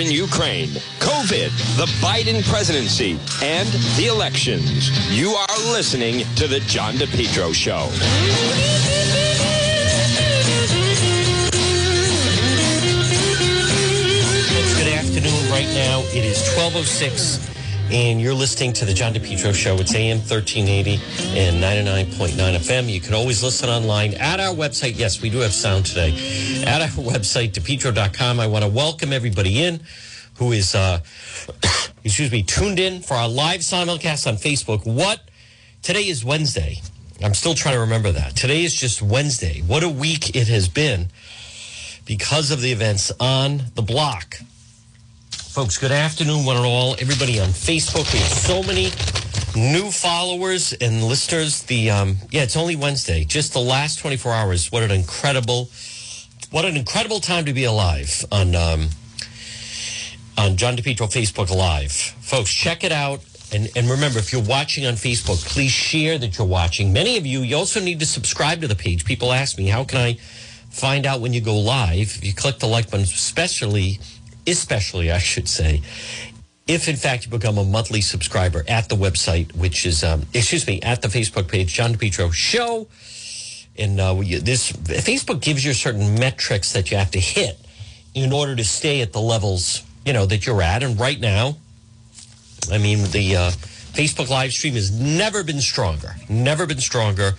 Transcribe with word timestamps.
in 0.00 0.10
Ukraine, 0.10 0.68
COVID, 0.98 1.50
the 1.76 1.86
Biden 2.00 2.42
presidency, 2.48 3.18
and 3.42 3.68
the 3.96 4.06
elections. 4.06 4.88
You 5.10 5.30
are 5.32 5.58
listening 5.72 6.24
to 6.36 6.48
The 6.48 6.60
John 6.60 6.94
DePetro 6.94 7.52
Show. 7.54 7.86
Good 14.78 14.92
afternoon. 14.94 15.50
Right 15.50 15.68
now, 15.74 16.00
it 16.14 16.24
is 16.24 16.40
1206 16.56 17.59
and 17.92 18.20
you're 18.20 18.34
listening 18.34 18.72
to 18.74 18.84
the 18.84 18.94
John 18.94 19.12
DePetro 19.12 19.52
Show. 19.52 19.74
It's 19.76 19.94
AM 19.94 20.18
1380 20.18 20.94
and 21.38 21.56
99.9 21.62 22.56
FM. 22.56 22.88
You 22.88 23.00
can 23.00 23.14
always 23.14 23.42
listen 23.42 23.68
online 23.68 24.14
at 24.14 24.38
our 24.38 24.54
website. 24.54 24.96
Yes, 24.96 25.20
we 25.20 25.28
do 25.28 25.38
have 25.38 25.52
sound 25.52 25.86
today. 25.86 26.10
At 26.66 26.82
our 26.82 26.88
website, 27.04 27.52
DePetro.com. 27.52 28.38
I 28.38 28.46
want 28.46 28.64
to 28.64 28.70
welcome 28.70 29.12
everybody 29.12 29.62
in 29.62 29.80
who 30.36 30.52
is, 30.52 30.74
uh, 30.74 31.00
excuse 32.04 32.30
me, 32.30 32.44
tuned 32.44 32.78
in 32.78 33.02
for 33.02 33.14
our 33.14 33.28
live 33.28 33.60
simulcast 33.60 34.26
on 34.26 34.34
Facebook. 34.34 34.86
What? 34.86 35.20
Today 35.82 36.06
is 36.06 36.24
Wednesday. 36.24 36.80
I'm 37.22 37.34
still 37.34 37.54
trying 37.54 37.74
to 37.74 37.80
remember 37.80 38.12
that. 38.12 38.36
Today 38.36 38.62
is 38.62 38.74
just 38.74 39.02
Wednesday. 39.02 39.62
What 39.62 39.82
a 39.82 39.88
week 39.88 40.36
it 40.36 40.46
has 40.46 40.68
been 40.68 41.08
because 42.06 42.52
of 42.52 42.60
the 42.60 42.70
events 42.70 43.10
on 43.18 43.62
the 43.74 43.82
block. 43.82 44.36
Folks, 45.50 45.78
good 45.78 45.90
afternoon, 45.90 46.44
one 46.44 46.56
and 46.56 46.64
all. 46.64 46.94
Everybody 47.00 47.40
on 47.40 47.48
Facebook. 47.48 48.12
We 48.12 48.20
have 48.20 48.28
so 48.28 48.62
many 48.62 48.92
new 49.56 49.90
followers 49.90 50.72
and 50.74 51.02
listeners. 51.02 51.62
The 51.62 51.90
um, 51.90 52.18
yeah, 52.30 52.44
it's 52.44 52.56
only 52.56 52.76
Wednesday. 52.76 53.24
Just 53.24 53.52
the 53.52 53.58
last 53.58 53.98
24 53.98 54.32
hours. 54.32 54.70
What 54.70 54.84
an 54.84 54.92
incredible, 54.92 55.68
what 56.52 56.64
an 56.66 56.76
incredible 56.76 57.18
time 57.18 57.46
to 57.46 57.52
be 57.52 57.64
alive 57.64 58.24
on 58.30 58.54
um, 58.54 58.90
on 60.38 60.56
John 60.56 60.76
DePetro 60.76 61.12
Facebook 61.12 61.50
Live. 61.50 61.90
Folks, 61.90 62.54
check 62.54 62.84
it 62.84 62.92
out. 62.92 63.18
And, 63.52 63.68
and 63.74 63.90
remember, 63.90 64.20
if 64.20 64.32
you're 64.32 64.44
watching 64.44 64.86
on 64.86 64.94
Facebook, 64.94 65.44
please 65.48 65.72
share 65.72 66.16
that 66.18 66.38
you're 66.38 66.46
watching. 66.46 66.92
Many 66.92 67.18
of 67.18 67.26
you, 67.26 67.40
you 67.40 67.56
also 67.56 67.80
need 67.80 67.98
to 67.98 68.06
subscribe 68.06 68.60
to 68.60 68.68
the 68.68 68.76
page. 68.76 69.04
People 69.04 69.32
ask 69.32 69.58
me, 69.58 69.66
how 69.66 69.82
can 69.82 69.98
I 69.98 70.14
find 70.70 71.06
out 71.06 71.20
when 71.20 71.32
you 71.32 71.40
go 71.40 71.58
live? 71.58 72.18
If 72.18 72.24
you 72.24 72.32
click 72.32 72.60
the 72.60 72.68
like 72.68 72.88
button, 72.88 73.02
especially 73.02 73.98
especially, 74.50 75.10
I 75.10 75.18
should 75.18 75.48
say, 75.48 75.82
if 76.66 76.88
in 76.88 76.96
fact 76.96 77.24
you 77.24 77.30
become 77.30 77.58
a 77.58 77.64
monthly 77.64 78.00
subscriber 78.00 78.64
at 78.68 78.88
the 78.88 78.96
website, 78.96 79.54
which 79.56 79.86
is, 79.86 80.04
um, 80.04 80.26
excuse 80.32 80.66
me, 80.66 80.80
at 80.82 81.02
the 81.02 81.08
Facebook 81.08 81.48
page, 81.48 81.72
John 81.72 81.94
DePetro 81.94 82.32
Show. 82.32 82.86
And 83.78 83.98
uh, 83.98 84.14
this 84.14 84.72
Facebook 84.72 85.40
gives 85.40 85.64
you 85.64 85.72
certain 85.72 86.18
metrics 86.18 86.72
that 86.72 86.90
you 86.90 86.96
have 86.96 87.10
to 87.12 87.20
hit 87.20 87.58
in 88.14 88.32
order 88.32 88.54
to 88.54 88.64
stay 88.64 89.00
at 89.00 89.12
the 89.12 89.20
levels 89.20 89.82
you 90.04 90.12
know 90.12 90.26
that 90.26 90.46
you're 90.46 90.62
at. 90.62 90.82
And 90.82 90.98
right 90.98 91.18
now, 91.18 91.56
I 92.70 92.78
mean, 92.78 93.10
the 93.10 93.36
uh, 93.36 93.50
Facebook 93.50 94.28
live 94.28 94.52
stream 94.52 94.74
has 94.74 94.90
never 94.90 95.42
been 95.44 95.60
stronger. 95.60 96.14
Never 96.28 96.66
been 96.66 96.80
stronger. 96.80 97.32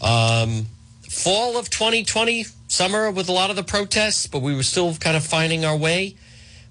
Um, 0.00 0.66
fall 1.02 1.58
of 1.58 1.70
2020, 1.70 2.46
summer 2.68 3.10
with 3.10 3.28
a 3.28 3.32
lot 3.32 3.50
of 3.50 3.56
the 3.56 3.62
protests, 3.62 4.26
but 4.26 4.40
we 4.40 4.54
were 4.54 4.62
still 4.62 4.94
kind 4.94 5.16
of 5.16 5.24
finding 5.24 5.64
our 5.64 5.76
way 5.76 6.16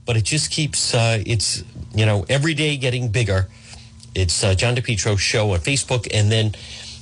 but 0.09 0.17
it 0.17 0.23
just 0.23 0.49
keeps 0.49 0.95
uh, 0.95 1.21
it's 1.23 1.63
you 1.93 2.03
know 2.03 2.25
every 2.27 2.55
day 2.55 2.75
getting 2.77 3.09
bigger. 3.09 3.47
It's 4.15 4.43
uh, 4.43 4.55
John 4.55 4.75
DePetro 4.75 5.19
show 5.19 5.53
on 5.53 5.59
Facebook, 5.59 6.07
and 6.11 6.31
then 6.31 6.55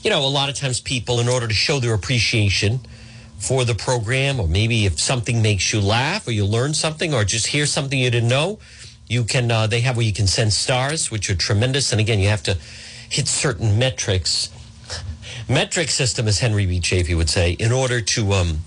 you 0.04 0.10
know 0.10 0.26
a 0.26 0.28
lot 0.28 0.50
of 0.50 0.56
times 0.56 0.82
people, 0.82 1.22
in 1.22 1.30
order 1.30 1.48
to 1.48 1.54
show 1.54 1.80
their 1.80 1.94
appreciation 1.94 2.82
for 3.38 3.64
the 3.64 3.76
program, 3.76 4.42
or 4.42 4.48
maybe 4.50 4.86
if 4.86 5.00
something 5.00 5.42
makes 5.42 5.72
you 5.72 5.80
laugh, 5.80 6.28
or 6.28 6.32
you 6.32 6.44
learn 6.44 6.74
something, 6.74 7.14
or 7.14 7.24
just 7.24 7.48
hear 7.48 7.66
something 7.66 7.98
you 7.98 8.12
didn't 8.12 8.28
know, 8.28 8.60
you 9.08 9.24
can 9.24 9.50
uh, 9.50 9.68
they 9.68 9.80
have 9.80 9.96
where 9.96 10.06
you 10.06 10.12
can 10.12 10.28
send 10.28 10.52
stars, 10.52 11.10
which 11.10 11.30
are 11.30 11.36
tremendous. 11.36 11.94
And 11.94 12.02
again, 12.02 12.20
you 12.20 12.28
have 12.28 12.44
to 12.44 12.58
hit 13.10 13.30
certain 13.30 13.80
metrics. 13.80 14.50
Metric 15.48 15.88
system, 15.88 16.28
as 16.28 16.40
Henry 16.40 16.66
B. 16.66 16.82
Chafee 16.82 17.16
would 17.16 17.30
say, 17.30 17.54
in 17.54 17.72
order 17.72 18.02
to 18.02 18.34
um, 18.34 18.58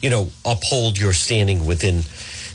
you 0.00 0.10
know 0.10 0.30
uphold 0.44 0.98
your 0.98 1.12
standing 1.12 1.64
within 1.64 2.02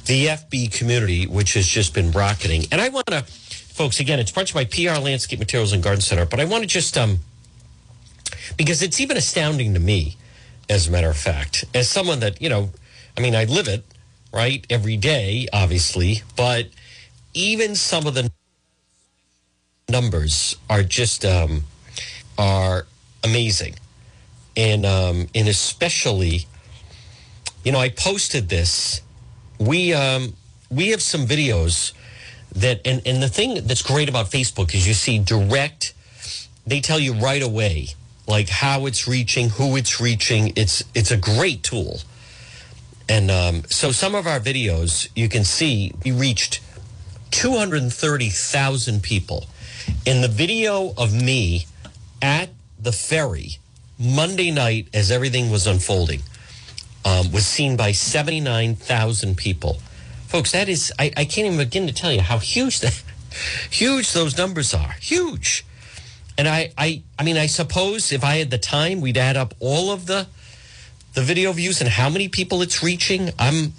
the 0.10 0.26
FB 0.26 0.74
community, 0.74 1.28
which 1.28 1.54
has 1.54 1.68
just 1.68 1.94
been 1.94 2.12
rocketing. 2.12 2.64
And 2.72 2.82
I 2.82 2.90
want 2.90 3.06
to, 3.06 3.22
folks, 3.22 4.00
again, 4.00 4.20
it's 4.20 4.32
brought 4.32 4.48
to 4.48 4.60
you 4.60 4.66
by 4.66 4.96
PR 4.96 5.00
Landscape 5.00 5.38
Materials 5.38 5.72
and 5.72 5.84
Garden 5.84 6.02
Center, 6.02 6.26
but 6.26 6.40
I 6.40 6.46
want 6.46 6.64
to 6.64 6.68
just, 6.68 6.98
um, 6.98 7.20
because 8.58 8.82
it's 8.82 9.00
even 9.00 9.18
astounding 9.18 9.76
to 9.76 9.80
me, 9.80 10.18
as 10.68 10.88
a 10.88 10.92
matter 10.92 11.12
of 11.12 11.18
fact, 11.18 11.64
as 11.76 11.88
someone 11.88 12.22
that, 12.22 12.42
you 12.42 12.50
know, 12.50 12.72
I 13.16 13.22
mean, 13.22 13.36
I 13.36 13.44
live 13.44 13.68
it, 13.68 13.86
right, 14.34 14.66
every 14.72 14.98
day, 14.98 15.48
obviously, 15.54 16.24
but 16.36 16.70
even 17.36 17.76
some 17.76 18.08
of 18.08 18.16
the 18.16 18.32
numbers 19.90 20.56
are 20.72 20.82
just, 20.82 21.24
um, 21.24 21.66
are 22.36 22.88
amazing. 23.24 23.76
And, 24.58 24.88
um, 24.88 25.28
and 25.36 25.48
especially, 25.48 26.48
you 27.64 27.72
know, 27.72 27.80
I 27.80 27.90
posted 27.90 28.50
this 28.50 29.04
we 29.60 29.94
um, 29.94 30.34
we 30.70 30.90
have 30.90 31.02
some 31.02 31.28
videos 31.28 31.94
that 32.56 32.82
and, 32.86 33.02
and 33.06 33.22
the 33.22 33.30
thing 33.30 33.68
that's 33.68 33.82
great 33.82 34.10
about 34.10 34.28
Facebook 34.28 34.74
is 34.74 34.88
you 34.88 34.94
see 34.94 35.20
direct 35.20 35.94
they 36.66 36.80
tell 36.80 37.00
you 37.00 37.14
right 37.14 37.42
away 37.42 37.90
like 38.30 38.48
how 38.48 38.86
it's 38.86 39.08
reaching, 39.08 39.50
who 39.50 39.76
it's 39.76 40.00
reaching. 40.00 40.54
It's 40.56 40.84
it's 40.94 41.12
a 41.12 41.18
great 41.18 41.64
tool. 41.64 42.00
And 43.10 43.32
um, 43.32 43.64
so 43.66 43.92
some 43.92 44.14
of 44.14 44.28
our 44.28 44.40
videos 44.40 45.10
you 45.16 45.28
can 45.28 45.44
see 45.44 45.94
we 46.06 46.12
reached 46.12 46.62
230,000 47.32 49.02
people. 49.02 49.48
In 50.06 50.22
the 50.22 50.28
video 50.28 50.94
of 50.96 51.12
me 51.12 51.66
at 52.22 52.50
the 52.80 52.92
ferry 52.92 53.58
Monday 53.98 54.52
night 54.52 54.88
as 54.94 55.10
everything 55.10 55.50
was 55.50 55.66
unfolding, 55.66 56.22
um, 57.10 57.32
was 57.32 57.46
seen 57.46 57.76
by 57.76 57.92
79,000 57.92 59.36
people. 59.36 59.80
Folks, 60.28 60.52
that 60.52 60.70
is, 60.70 60.94
I, 61.00 61.12
I 61.18 61.26
can't 61.26 61.48
even 61.48 61.58
begin 61.58 61.88
to 61.88 61.94
tell 61.94 62.12
you 62.12 62.22
how 62.22 62.38
huge 62.38 62.82
that, 62.82 63.02
huge 63.72 64.14
those 64.14 64.38
numbers 64.38 64.74
are. 64.74 64.94
Huge. 65.02 65.66
And 66.38 66.48
I, 66.48 66.72
I, 66.78 67.02
I 67.18 67.24
mean, 67.24 67.38
I 67.38 67.48
suppose 67.48 68.12
if 68.12 68.24
I 68.24 68.36
had 68.36 68.52
the 68.52 68.58
time, 68.58 69.02
we'd 69.02 69.18
add 69.18 69.38
up 69.38 69.56
all 69.60 69.92
of 69.92 70.06
the, 70.06 70.28
the 71.14 71.22
video 71.22 71.52
views 71.52 71.82
and 71.82 71.90
how 71.90 72.10
many 72.10 72.30
people 72.30 72.62
it's 72.62 72.84
reaching. 72.84 73.32
I'm, 73.40 73.74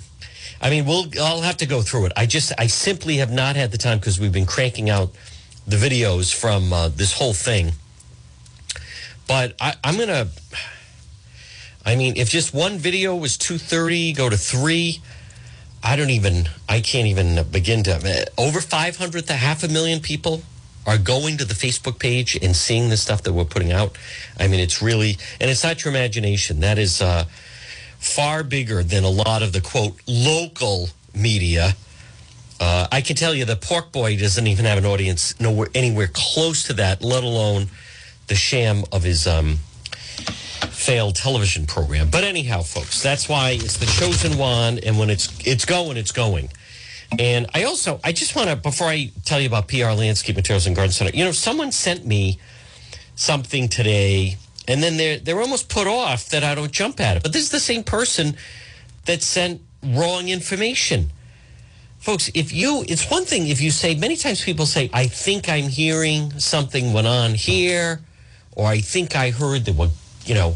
I 0.61 0.69
mean, 0.69 0.85
we'll, 0.85 1.07
I'll 1.21 1.43
have 1.43 1.59
to 1.59 1.67
go 1.67 1.83
through 1.83 2.07
it. 2.07 2.13
I 2.17 2.27
just, 2.27 2.53
I 2.59 2.67
simply 2.67 3.19
have 3.19 3.31
not 3.31 3.55
had 3.55 3.71
the 3.71 3.79
time 3.79 3.99
because 3.99 4.19
we've 4.19 4.33
been 4.33 4.47
cranking 4.47 4.91
out 4.91 5.13
the 5.67 5.77
videos 5.77 6.35
from 6.35 6.73
uh, 6.73 6.89
this 6.89 7.13
whole 7.13 7.33
thing. 7.33 7.73
But 9.29 9.55
I, 9.61 9.75
I'm 9.85 9.97
to, 9.97 10.29
I 11.85 11.97
mean, 11.97 12.17
if 12.17 12.29
just 12.29 12.53
one 12.53 12.79
video 12.79 13.17
was 13.17 13.37
230, 13.37 14.13
go 14.13 14.29
to 14.29 14.37
three. 14.37 15.01
I 15.83 15.97
don't 15.97 16.11
even, 16.11 16.49
I 16.69 16.81
can't 16.81 17.07
even 17.07 17.43
begin 17.51 17.83
to. 17.85 18.27
Over 18.37 18.61
500, 18.61 19.27
to 19.27 19.33
half 19.33 19.63
a 19.63 19.69
million 19.69 20.01
people 20.01 20.43
are 20.87 20.99
going 20.99 21.37
to 21.39 21.45
the 21.45 21.55
Facebook 21.55 21.99
page 21.99 22.37
and 22.41 22.55
seeing 22.55 22.91
the 22.91 22.97
stuff 22.97 23.23
that 23.23 23.33
we're 23.33 23.45
putting 23.45 23.73
out. 23.73 23.97
I 24.39 24.49
mean, 24.49 24.61
it's 24.61 24.83
really, 24.83 25.17
and 25.41 25.51
it's 25.51 25.65
not 25.65 25.85
your 25.85 25.93
imagination. 25.93 26.61
That 26.61 26.79
is 26.79 27.01
uh, 27.01 27.25
far 27.99 28.43
bigger 28.43 28.83
than 28.83 29.05
a 29.05 29.11
lot 29.11 29.43
of 29.43 29.53
the 29.53 29.61
quote 29.61 30.01
local 30.07 30.89
media. 31.15 31.75
Uh, 32.59 32.89
I 32.93 33.01
can 33.01 33.17
tell 33.17 33.35
you 33.35 33.47
the 33.47 33.57
Pork 33.57 33.91
Boy 33.91 34.19
doesn't 34.19 34.47
even 34.47 34.67
have 34.67 34.77
an 34.77 34.85
audience 34.85 35.39
nowhere 35.41 35.69
anywhere 35.75 36.11
close 36.13 36.65
to 36.65 36.75
that, 36.75 37.03
let 37.03 37.25
alone 37.25 37.69
the 38.27 38.35
sham 38.35 38.85
of 38.93 39.03
his 39.03 39.27
um, 39.27 39.59
failed 40.69 41.17
television 41.17 41.67
program. 41.67 42.09
But 42.11 42.25
anyhow, 42.25 42.63
folks, 42.63 43.03
that's 43.03 43.29
why 43.29 43.51
it's 43.51 43.77
the 43.79 43.87
chosen 43.87 44.39
one, 44.39 44.79
and 44.79 44.99
when 44.99 45.11
it's 45.11 45.29
it's 45.47 45.65
going, 45.65 45.97
it's 45.97 46.13
going. 46.13 46.51
And 47.19 47.47
I 47.55 47.65
also, 47.65 48.01
I 48.05 48.13
just 48.13 48.37
want 48.37 48.51
to, 48.51 48.57
before 48.57 48.87
I 48.87 49.11
tell 49.25 49.41
you 49.41 49.49
about 49.49 49.67
PR 49.69 49.91
Landscape 49.91 50.37
Materials 50.37 50.67
and 50.67 50.77
Garden 50.77 50.93
Center, 50.93 51.11
you 51.13 51.25
know, 51.25 51.33
someone 51.33 51.73
sent 51.73 52.07
me 52.07 52.39
something 53.17 53.69
today, 53.69 54.37
and 54.69 54.83
then 54.83 54.97
they're 54.97 55.19
they're 55.19 55.41
almost 55.41 55.69
put 55.69 55.87
off 55.87 56.29
that 56.31 56.45
I 56.45 56.55
don't 56.55 56.73
jump 56.73 57.01
at 57.01 57.17
it. 57.17 57.23
But 57.23 57.33
this 57.33 57.43
is 57.43 57.51
the 57.51 57.61
same 57.61 57.83
person 57.83 58.37
that 59.07 59.23
sent 59.23 59.61
wrong 59.83 60.29
information. 60.29 61.11
Folks, 61.99 62.31
if 62.35 62.53
you, 62.53 62.83
it's 62.89 63.11
one 63.11 63.27
thing 63.27 63.49
if 63.49 63.61
you 63.61 63.71
say, 63.71 63.95
many 63.95 64.17
times 64.17 64.43
people 64.43 64.65
say, 64.65 64.89
I 64.93 65.07
think 65.07 65.51
I'm 65.51 65.69
hearing 65.69 66.39
something 66.39 66.95
went 66.95 67.07
on 67.07 67.35
here, 67.35 68.01
or 68.57 68.67
I 68.67 68.81
think 68.81 69.15
I 69.15 69.31
heard 69.31 69.67
that 69.67 69.75
what 69.75 69.91
you 70.31 70.37
know, 70.37 70.55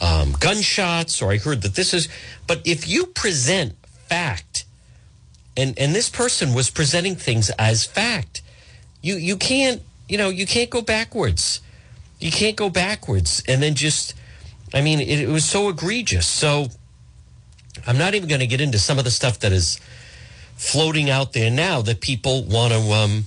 um, 0.00 0.36
gunshots, 0.38 1.20
or 1.20 1.32
I 1.32 1.38
heard 1.38 1.62
that 1.62 1.74
this 1.74 1.92
is. 1.92 2.08
But 2.46 2.60
if 2.64 2.86
you 2.86 3.06
present 3.06 3.74
fact, 4.08 4.64
and 5.56 5.76
and 5.76 5.96
this 5.96 6.08
person 6.08 6.54
was 6.54 6.70
presenting 6.70 7.16
things 7.16 7.50
as 7.58 7.84
fact, 7.84 8.40
you 9.02 9.16
you 9.16 9.36
can't 9.36 9.82
you 10.08 10.16
know 10.16 10.28
you 10.28 10.46
can't 10.46 10.70
go 10.70 10.80
backwards. 10.80 11.60
You 12.20 12.30
can't 12.30 12.54
go 12.54 12.70
backwards 12.70 13.42
and 13.48 13.60
then 13.60 13.74
just. 13.74 14.14
I 14.72 14.80
mean, 14.80 15.00
it, 15.00 15.20
it 15.20 15.28
was 15.28 15.44
so 15.44 15.68
egregious. 15.68 16.26
So 16.28 16.68
I'm 17.84 17.98
not 17.98 18.14
even 18.14 18.28
going 18.28 18.40
to 18.40 18.46
get 18.46 18.60
into 18.60 18.78
some 18.78 18.98
of 18.98 19.04
the 19.04 19.10
stuff 19.10 19.40
that 19.40 19.52
is 19.52 19.80
floating 20.56 21.10
out 21.10 21.32
there 21.32 21.50
now 21.50 21.82
that 21.82 22.00
people 22.00 22.44
want 22.44 22.72
to, 22.72 22.80
um, 22.92 23.26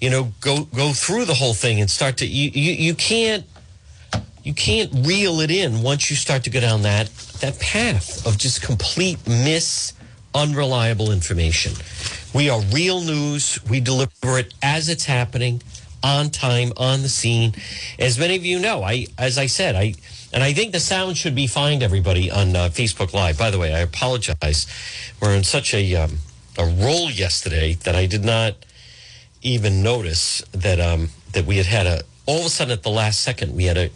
you 0.00 0.10
know, 0.10 0.32
go 0.40 0.64
go 0.64 0.92
through 0.92 1.24
the 1.24 1.34
whole 1.34 1.54
thing 1.54 1.80
and 1.80 1.90
start 1.90 2.18
to. 2.18 2.26
You, 2.26 2.50
you 2.50 2.72
you 2.72 2.94
can't 2.94 3.46
you 4.42 4.54
can't 4.54 5.06
reel 5.06 5.40
it 5.40 5.50
in 5.50 5.82
once 5.82 6.10
you 6.10 6.16
start 6.16 6.44
to 6.44 6.50
go 6.50 6.60
down 6.60 6.82
that 6.82 7.08
that 7.40 7.58
path 7.58 8.26
of 8.26 8.38
just 8.38 8.62
complete 8.62 9.18
miss, 9.26 9.92
unreliable 10.34 11.10
information. 11.10 11.72
We 12.34 12.48
are 12.50 12.60
real 12.72 13.00
news. 13.00 13.58
We 13.68 13.80
deliver 13.80 14.38
it 14.38 14.54
as 14.62 14.88
it's 14.88 15.04
happening, 15.04 15.62
on 16.02 16.30
time, 16.30 16.72
on 16.76 17.02
the 17.02 17.08
scene. 17.08 17.54
As 17.98 18.18
many 18.18 18.36
of 18.36 18.44
you 18.44 18.58
know, 18.58 18.82
I 18.82 19.06
as 19.18 19.38
I 19.38 19.46
said, 19.46 19.76
I 19.76 19.94
and 20.32 20.42
I 20.42 20.52
think 20.52 20.72
the 20.72 20.80
sound 20.80 21.16
should 21.16 21.34
be 21.34 21.46
fine. 21.46 21.82
Everybody 21.82 22.30
on 22.30 22.56
uh, 22.56 22.68
Facebook 22.68 23.12
Live. 23.12 23.38
By 23.38 23.50
the 23.50 23.58
way, 23.58 23.74
I 23.74 23.80
apologize. 23.80 24.66
We're 25.20 25.34
in 25.34 25.44
such 25.44 25.74
a 25.74 25.94
um, 25.96 26.18
a 26.58 26.64
roll 26.64 27.10
yesterday 27.10 27.74
that 27.74 27.94
I 27.94 28.06
did 28.06 28.24
not 28.24 28.54
even 29.42 29.82
notice 29.82 30.42
that 30.52 30.80
um, 30.80 31.10
that 31.32 31.44
we 31.44 31.56
had 31.56 31.66
had 31.66 31.86
a 31.86 32.02
all 32.26 32.40
of 32.40 32.46
a 32.46 32.50
sudden 32.50 32.72
at 32.72 32.82
the 32.82 32.90
last 32.90 33.20
second 33.20 33.54
we 33.56 33.64
had 33.64 33.76
a 33.76 33.90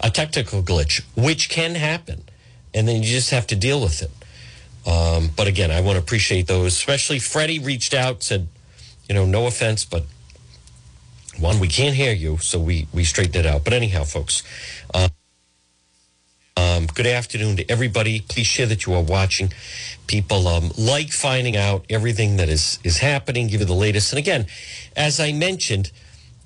a 0.00 0.10
technical 0.10 0.62
glitch, 0.62 1.02
which 1.16 1.48
can 1.48 1.74
happen, 1.74 2.24
and 2.72 2.86
then 2.88 3.02
you 3.02 3.08
just 3.08 3.30
have 3.30 3.46
to 3.48 3.56
deal 3.56 3.80
with 3.80 4.02
it. 4.02 4.10
Um, 4.86 5.30
but 5.34 5.46
again, 5.46 5.70
I 5.70 5.80
want 5.80 5.96
to 5.96 6.02
appreciate 6.02 6.46
those. 6.46 6.74
Especially 6.74 7.18
Freddie 7.18 7.58
reached 7.58 7.94
out, 7.94 8.22
said, 8.22 8.48
you 9.08 9.14
know, 9.14 9.24
no 9.24 9.46
offense, 9.46 9.84
but 9.84 10.04
one, 11.38 11.58
we 11.58 11.68
can't 11.68 11.94
hear 11.94 12.12
you, 12.12 12.38
so 12.38 12.58
we 12.58 12.86
we 12.92 13.04
straightened 13.04 13.36
it 13.36 13.46
out. 13.46 13.64
But 13.64 13.72
anyhow, 13.72 14.04
folks. 14.04 14.42
Uh, 14.92 15.08
um, 16.56 16.86
good 16.86 17.06
afternoon 17.06 17.56
to 17.56 17.70
everybody. 17.70 18.20
Please 18.20 18.46
share 18.46 18.66
that 18.66 18.86
you 18.86 18.94
are 18.94 19.02
watching. 19.02 19.52
People 20.06 20.46
um, 20.46 20.70
like 20.78 21.10
finding 21.10 21.56
out 21.56 21.84
everything 21.90 22.36
that 22.36 22.48
is 22.48 22.78
is 22.84 22.98
happening. 22.98 23.48
Give 23.48 23.60
you 23.60 23.66
the 23.66 23.74
latest. 23.74 24.12
And 24.12 24.18
again, 24.18 24.46
as 24.96 25.18
I 25.18 25.32
mentioned, 25.32 25.90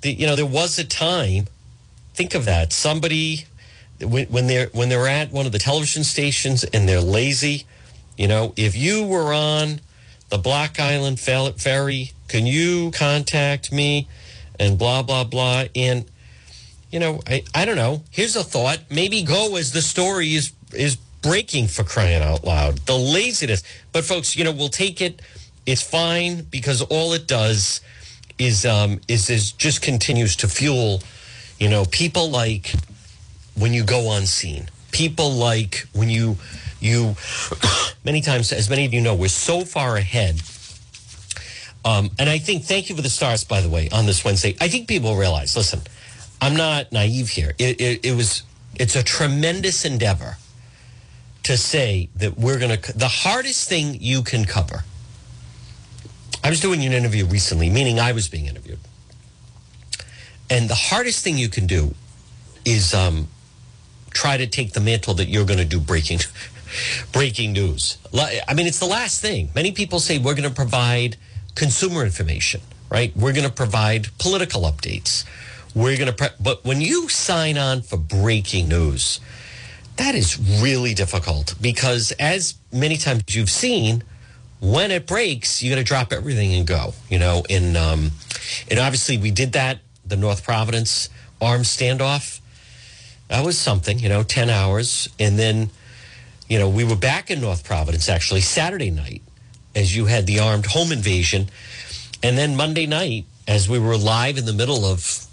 the, 0.00 0.12
you 0.12 0.26
know 0.26 0.36
there 0.36 0.46
was 0.46 0.78
a 0.78 0.84
time. 0.84 1.48
Think 2.18 2.34
of 2.34 2.46
that. 2.46 2.72
Somebody 2.72 3.44
when, 4.00 4.26
when 4.26 4.48
they're 4.48 4.66
when 4.72 4.88
they're 4.88 5.06
at 5.06 5.30
one 5.30 5.46
of 5.46 5.52
the 5.52 5.58
television 5.60 6.02
stations 6.02 6.64
and 6.64 6.88
they're 6.88 7.00
lazy. 7.00 7.64
You 8.16 8.26
know, 8.26 8.54
if 8.56 8.74
you 8.74 9.06
were 9.06 9.32
on 9.32 9.80
the 10.28 10.36
Block 10.36 10.80
Island 10.80 11.20
ferry, 11.20 12.10
can 12.26 12.44
you 12.44 12.90
contact 12.90 13.70
me? 13.70 14.08
And 14.58 14.76
blah 14.76 15.04
blah 15.04 15.22
blah. 15.22 15.66
And 15.76 16.06
you 16.90 16.98
know, 16.98 17.20
I, 17.24 17.44
I 17.54 17.64
don't 17.64 17.76
know. 17.76 18.02
Here's 18.10 18.34
a 18.34 18.42
thought. 18.42 18.80
Maybe 18.90 19.22
go 19.22 19.54
as 19.54 19.70
the 19.70 19.80
story 19.80 20.34
is 20.34 20.52
is 20.74 20.96
breaking 21.22 21.68
for 21.68 21.84
crying 21.84 22.20
out 22.20 22.42
loud. 22.42 22.78
The 22.78 22.98
laziness. 22.98 23.62
But 23.92 24.04
folks, 24.04 24.34
you 24.34 24.42
know, 24.42 24.50
we'll 24.50 24.70
take 24.70 25.00
it. 25.00 25.22
It's 25.66 25.88
fine 25.88 26.42
because 26.50 26.82
all 26.82 27.12
it 27.12 27.28
does 27.28 27.80
is 28.40 28.66
um 28.66 29.00
is 29.06 29.30
is 29.30 29.52
just 29.52 29.82
continues 29.82 30.34
to 30.34 30.48
fuel, 30.48 31.00
you 31.58 31.68
know, 31.68 31.84
people 31.84 32.30
like 32.30 32.72
when 33.56 33.72
you 33.72 33.84
go 33.84 34.08
on 34.08 34.26
scene. 34.26 34.68
People 34.92 35.32
like 35.32 35.86
when 35.92 36.08
you 36.08 36.36
you 36.80 37.14
many 38.04 38.20
times 38.20 38.52
as 38.52 38.70
many 38.70 38.84
of 38.84 38.94
you 38.94 39.00
know, 39.00 39.14
we're 39.14 39.28
so 39.28 39.64
far 39.64 39.96
ahead. 39.96 40.40
Um, 41.84 42.10
and 42.18 42.28
I 42.28 42.38
think 42.38 42.64
thank 42.64 42.90
you 42.90 42.96
for 42.96 43.02
the 43.02 43.08
stars, 43.08 43.44
by 43.44 43.60
the 43.60 43.68
way, 43.68 43.88
on 43.90 44.06
this 44.06 44.24
Wednesday. 44.24 44.56
I 44.60 44.68
think 44.68 44.88
people 44.88 45.16
realize, 45.16 45.56
listen, 45.56 45.80
I'm 46.40 46.54
not 46.54 46.92
naive 46.92 47.28
here. 47.30 47.54
It, 47.58 47.80
it, 47.80 48.04
it 48.04 48.16
was 48.16 48.42
it's 48.76 48.96
a 48.96 49.02
tremendous 49.02 49.84
endeavor 49.84 50.36
to 51.44 51.56
say 51.56 52.10
that 52.16 52.36
we're 52.36 52.58
going 52.58 52.78
to 52.78 52.98
the 52.98 53.08
hardest 53.08 53.68
thing 53.68 53.96
you 54.00 54.22
can 54.22 54.44
cover. 54.44 54.84
I 56.44 56.50
was 56.50 56.60
doing 56.60 56.84
an 56.84 56.92
interview 56.92 57.24
recently, 57.24 57.70
meaning 57.70 57.98
I 57.98 58.12
was 58.12 58.28
being 58.28 58.46
interviewed, 58.46 58.67
and 60.50 60.68
the 60.68 60.74
hardest 60.74 61.22
thing 61.24 61.38
you 61.38 61.48
can 61.48 61.66
do 61.66 61.94
is 62.64 62.94
um, 62.94 63.28
try 64.10 64.36
to 64.36 64.46
take 64.46 64.72
the 64.72 64.80
mantle 64.80 65.14
that 65.14 65.28
you're 65.28 65.46
going 65.46 65.58
to 65.58 65.64
do 65.64 65.80
breaking 65.80 66.20
breaking 67.12 67.52
news. 67.52 67.98
I 68.14 68.54
mean, 68.54 68.66
it's 68.66 68.78
the 68.78 68.86
last 68.86 69.20
thing. 69.20 69.50
Many 69.54 69.72
people 69.72 70.00
say 70.00 70.18
we're 70.18 70.34
going 70.34 70.48
to 70.48 70.54
provide 70.54 71.16
consumer 71.54 72.04
information, 72.04 72.60
right? 72.90 73.14
We're 73.16 73.32
going 73.32 73.46
to 73.46 73.52
provide 73.52 74.08
political 74.18 74.62
updates 74.62 75.24
we're 75.74 75.96
going 75.96 76.08
to, 76.08 76.12
pre- 76.12 76.36
but 76.40 76.64
when 76.64 76.80
you 76.80 77.08
sign 77.08 77.58
on 77.58 77.82
for 77.82 77.96
breaking 77.96 78.68
news, 78.68 79.20
that 79.96 80.14
is 80.14 80.38
really 80.62 80.94
difficult 80.94 81.54
because, 81.60 82.12
as 82.12 82.54
many 82.72 82.96
times 82.96 83.22
you've 83.28 83.50
seen, 83.50 84.02
when 84.60 84.90
it 84.90 85.06
breaks, 85.06 85.62
you 85.62 85.70
got 85.70 85.76
to 85.76 85.84
drop 85.84 86.12
everything 86.12 86.54
and 86.54 86.66
go. 86.66 86.94
You 87.08 87.18
know, 87.18 87.44
in 87.48 87.76
um, 87.76 88.12
and 88.70 88.78
obviously 88.78 89.18
we 89.18 89.30
did 89.30 89.52
that. 89.52 89.78
The 90.08 90.16
North 90.16 90.42
Providence 90.42 91.08
arms 91.40 91.68
standoff. 91.68 92.40
That 93.28 93.44
was 93.44 93.58
something. 93.58 93.98
You 93.98 94.08
know, 94.08 94.22
ten 94.22 94.50
hours, 94.50 95.08
and 95.18 95.38
then, 95.38 95.70
you 96.48 96.58
know, 96.58 96.68
we 96.68 96.84
were 96.84 96.96
back 96.96 97.30
in 97.30 97.40
North 97.40 97.64
Providence 97.64 98.08
actually 98.08 98.40
Saturday 98.40 98.90
night, 98.90 99.22
as 99.74 99.94
you 99.94 100.06
had 100.06 100.26
the 100.26 100.40
armed 100.40 100.66
home 100.66 100.92
invasion, 100.92 101.48
and 102.22 102.38
then 102.38 102.56
Monday 102.56 102.86
night 102.86 103.26
as 103.46 103.68
we 103.68 103.78
were 103.78 103.96
live 103.96 104.38
in 104.38 104.44
the 104.44 104.52
middle 104.52 104.84
of 104.84 105.26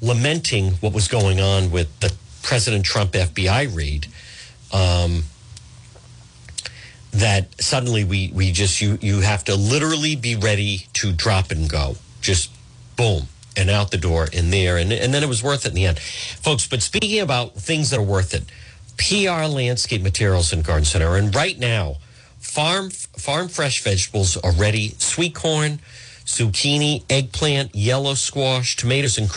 lamenting 0.00 0.72
what 0.74 0.92
was 0.92 1.08
going 1.08 1.40
on 1.40 1.70
with 1.70 2.00
the 2.00 2.14
President 2.42 2.84
Trump 2.84 3.12
FBI 3.12 3.74
raid. 3.74 4.06
Um, 4.72 5.24
that 7.12 7.58
suddenly 7.62 8.04
we 8.04 8.30
we 8.34 8.52
just 8.52 8.82
you 8.82 8.98
you 9.00 9.20
have 9.20 9.42
to 9.44 9.54
literally 9.56 10.16
be 10.16 10.36
ready 10.36 10.86
to 10.92 11.12
drop 11.12 11.50
and 11.50 11.70
go, 11.70 11.96
just 12.20 12.50
boom 12.96 13.28
and 13.56 13.70
out 13.70 13.90
the 13.90 13.98
door 13.98 14.28
in 14.32 14.50
there 14.50 14.76
and 14.76 14.92
and 14.92 15.12
then 15.12 15.22
it 15.22 15.28
was 15.28 15.42
worth 15.42 15.66
it 15.66 15.70
in 15.70 15.74
the 15.74 15.86
end, 15.86 15.98
folks. 15.98 16.66
But 16.66 16.82
speaking 16.82 17.20
about 17.20 17.54
things 17.54 17.90
that 17.90 17.98
are 17.98 18.02
worth 18.02 18.34
it, 18.34 18.44
PR 18.98 19.46
Landscape 19.46 20.02
Materials 20.02 20.52
and 20.52 20.64
Garden 20.64 20.84
Center, 20.84 21.16
and 21.16 21.34
right 21.34 21.58
now, 21.58 21.96
farm 22.38 22.90
farm 22.90 23.48
fresh 23.48 23.82
vegetables 23.82 24.36
are 24.36 24.52
ready. 24.52 24.90
Sweet 24.98 25.34
corn 25.34 25.80
zucchini, 26.26 27.04
eggplant, 27.08 27.74
yellow 27.74 28.14
squash, 28.14 28.76
tomatoes, 28.76 29.16
and 29.16 29.30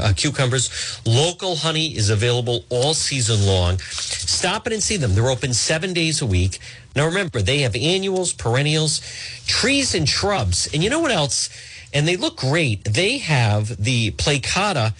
uh, 0.00 0.12
cucumbers. 0.16 1.00
Local 1.04 1.56
honey 1.56 1.96
is 1.96 2.08
available 2.08 2.64
all 2.70 2.94
season 2.94 3.44
long. 3.46 3.78
Stop 3.80 4.66
in 4.66 4.72
and 4.72 4.82
see 4.82 4.96
them. 4.96 5.14
They're 5.14 5.28
open 5.28 5.52
seven 5.52 5.92
days 5.92 6.22
a 6.22 6.26
week. 6.26 6.58
Now 6.94 7.04
remember, 7.04 7.42
they 7.42 7.58
have 7.58 7.76
annuals, 7.76 8.32
perennials, 8.32 9.00
trees, 9.46 9.94
and 9.94 10.08
shrubs. 10.08 10.72
And 10.72 10.82
you 10.82 10.88
know 10.88 11.00
what 11.00 11.10
else? 11.10 11.50
And 11.96 12.06
they 12.06 12.16
look 12.16 12.36
great. 12.36 12.84
They 12.84 13.16
have 13.16 13.82
the 13.82 14.10
plicata 14.10 14.92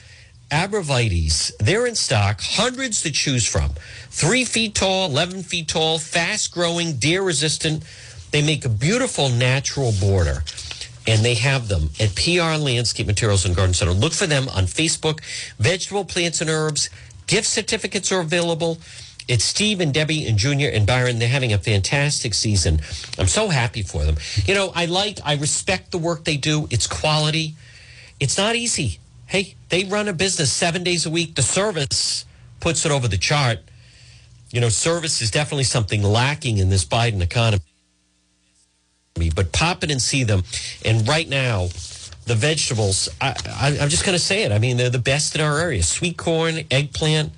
arborvitaes. 0.50 1.54
They're 1.58 1.86
in 1.86 1.94
stock, 1.94 2.40
hundreds 2.40 3.02
to 3.02 3.10
choose 3.10 3.46
from. 3.46 3.72
Three 4.08 4.46
feet 4.46 4.74
tall, 4.74 5.10
11 5.10 5.42
feet 5.42 5.68
tall, 5.68 5.98
fast 5.98 6.54
growing, 6.54 6.94
deer 6.94 7.20
resistant. 7.20 7.84
They 8.30 8.40
make 8.40 8.64
a 8.64 8.70
beautiful 8.70 9.28
natural 9.28 9.92
border 10.00 10.42
and 11.06 11.22
they 11.22 11.34
have 11.34 11.68
them 11.68 11.90
at 12.00 12.14
PR 12.14 12.56
Landscape 12.58 13.06
Materials 13.06 13.44
and 13.44 13.54
Garden 13.54 13.74
Center. 13.74 13.92
Look 13.92 14.14
for 14.14 14.26
them 14.26 14.48
on 14.48 14.64
Facebook. 14.64 15.20
Vegetable 15.58 16.06
plants 16.06 16.40
and 16.40 16.48
herbs. 16.48 16.88
Gift 17.26 17.46
certificates 17.46 18.10
are 18.10 18.20
available. 18.20 18.78
It's 19.28 19.44
Steve 19.44 19.80
and 19.80 19.92
Debbie 19.92 20.26
and 20.26 20.38
Junior 20.38 20.68
and 20.68 20.86
Byron. 20.86 21.18
They're 21.18 21.28
having 21.28 21.52
a 21.52 21.58
fantastic 21.58 22.34
season. 22.34 22.80
I'm 23.18 23.26
so 23.26 23.48
happy 23.48 23.82
for 23.82 24.04
them. 24.04 24.16
You 24.44 24.54
know, 24.54 24.72
I 24.74 24.86
like, 24.86 25.18
I 25.24 25.34
respect 25.34 25.90
the 25.90 25.98
work 25.98 26.24
they 26.24 26.36
do. 26.36 26.68
It's 26.70 26.86
quality. 26.86 27.56
It's 28.20 28.38
not 28.38 28.54
easy. 28.54 29.00
Hey, 29.26 29.56
they 29.68 29.84
run 29.84 30.08
a 30.08 30.12
business 30.12 30.52
seven 30.52 30.84
days 30.84 31.06
a 31.06 31.10
week. 31.10 31.34
The 31.34 31.42
service 31.42 32.24
puts 32.60 32.86
it 32.86 32.92
over 32.92 33.08
the 33.08 33.18
chart. 33.18 33.58
You 34.50 34.60
know, 34.60 34.68
service 34.68 35.20
is 35.20 35.30
definitely 35.32 35.64
something 35.64 36.02
lacking 36.02 36.58
in 36.58 36.70
this 36.70 36.84
Biden 36.84 37.20
economy 37.20 37.60
but 39.34 39.52
pop 39.52 39.82
it 39.82 39.90
and 39.90 40.00
see 40.00 40.24
them. 40.24 40.42
And 40.84 41.06
right 41.08 41.28
now, 41.28 41.68
the 42.26 42.34
vegetables, 42.34 43.08
I 43.20 43.34
I, 43.48 43.70
am 43.76 43.88
just 43.88 44.04
going 44.04 44.16
to 44.16 44.22
say 44.22 44.42
it. 44.42 44.52
I 44.52 44.58
mean, 44.58 44.76
they're 44.76 44.90
the 44.90 44.98
best 44.98 45.34
in 45.34 45.40
our 45.40 45.58
area 45.58 45.82
sweet 45.82 46.16
corn, 46.16 46.60
eggplant, 46.70 47.32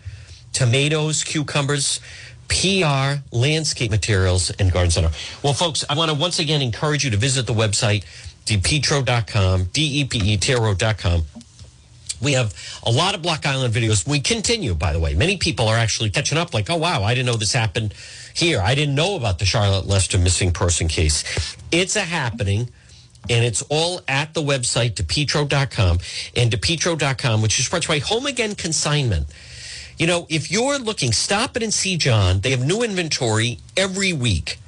tomatoes, 0.53 1.25
cucumbers. 1.25 2.01
PR 2.49 3.21
Landscape 3.31 3.91
Materials 3.91 4.51
and 4.59 4.73
Garden 4.73 4.91
Center. 4.91 5.11
Well, 5.43 5.53
folks, 5.53 5.85
I 5.89 5.95
want 5.95 6.11
to 6.11 6.17
once 6.17 6.39
again 6.39 6.63
encourage 6.63 7.05
you 7.05 7.11
to 7.11 7.17
visit 7.17 7.47
the 7.47 7.53
website, 7.53 8.05
depetro.com, 8.47 9.65
D-E-P-E-T-R-O.com. 9.65 11.23
We 12.21 12.33
have 12.33 12.55
a 12.85 12.91
lot 12.91 13.15
of 13.15 13.23
Block 13.23 13.47
Island 13.47 13.73
videos. 13.73 14.09
We 14.09 14.21
continue, 14.21 14.75
by 14.75 14.93
the 14.93 14.99
way. 14.99 15.15
Many 15.15 15.37
people 15.37 15.69
are 15.69 15.77
actually 15.77 16.11
catching 16.11 16.37
up 16.37 16.53
like, 16.53 16.69
oh, 16.69 16.77
wow, 16.77 17.03
I 17.03 17.15
didn't 17.15 17.27
know 17.27 17.37
this 17.37 17.53
happened 17.53 17.95
here. 18.35 18.61
I 18.61 18.75
didn't 18.75 18.95
know 18.95 19.15
about 19.15 19.39
the 19.39 19.45
Charlotte 19.45 19.87
Lester 19.87 20.19
missing 20.19 20.51
person 20.51 20.89
case. 20.89 21.57
It's 21.71 21.97
a 21.97 22.01
happening. 22.01 22.71
And 23.31 23.45
it's 23.45 23.63
all 23.63 24.01
at 24.09 24.33
the 24.33 24.41
website, 24.41 24.95
depetro.com 24.95 25.99
and 26.35 26.51
depetro.com, 26.51 27.43
which 27.43 27.61
is 27.61 27.69
by 27.69 27.99
Home 27.99 28.27
Again 28.27 28.55
Consignment. 28.55 29.27
You 29.99 30.07
know, 30.07 30.27
if 30.29 30.51
you're 30.51 30.79
looking, 30.79 31.13
stop 31.13 31.57
it 31.57 31.63
and 31.63 31.75
see 31.75 31.97
John. 31.97 32.41
They 32.41 32.51
have 32.53 32.65
new 32.65 32.83
inventory 32.83 33.59
every 33.77 34.13
week. 34.13 34.59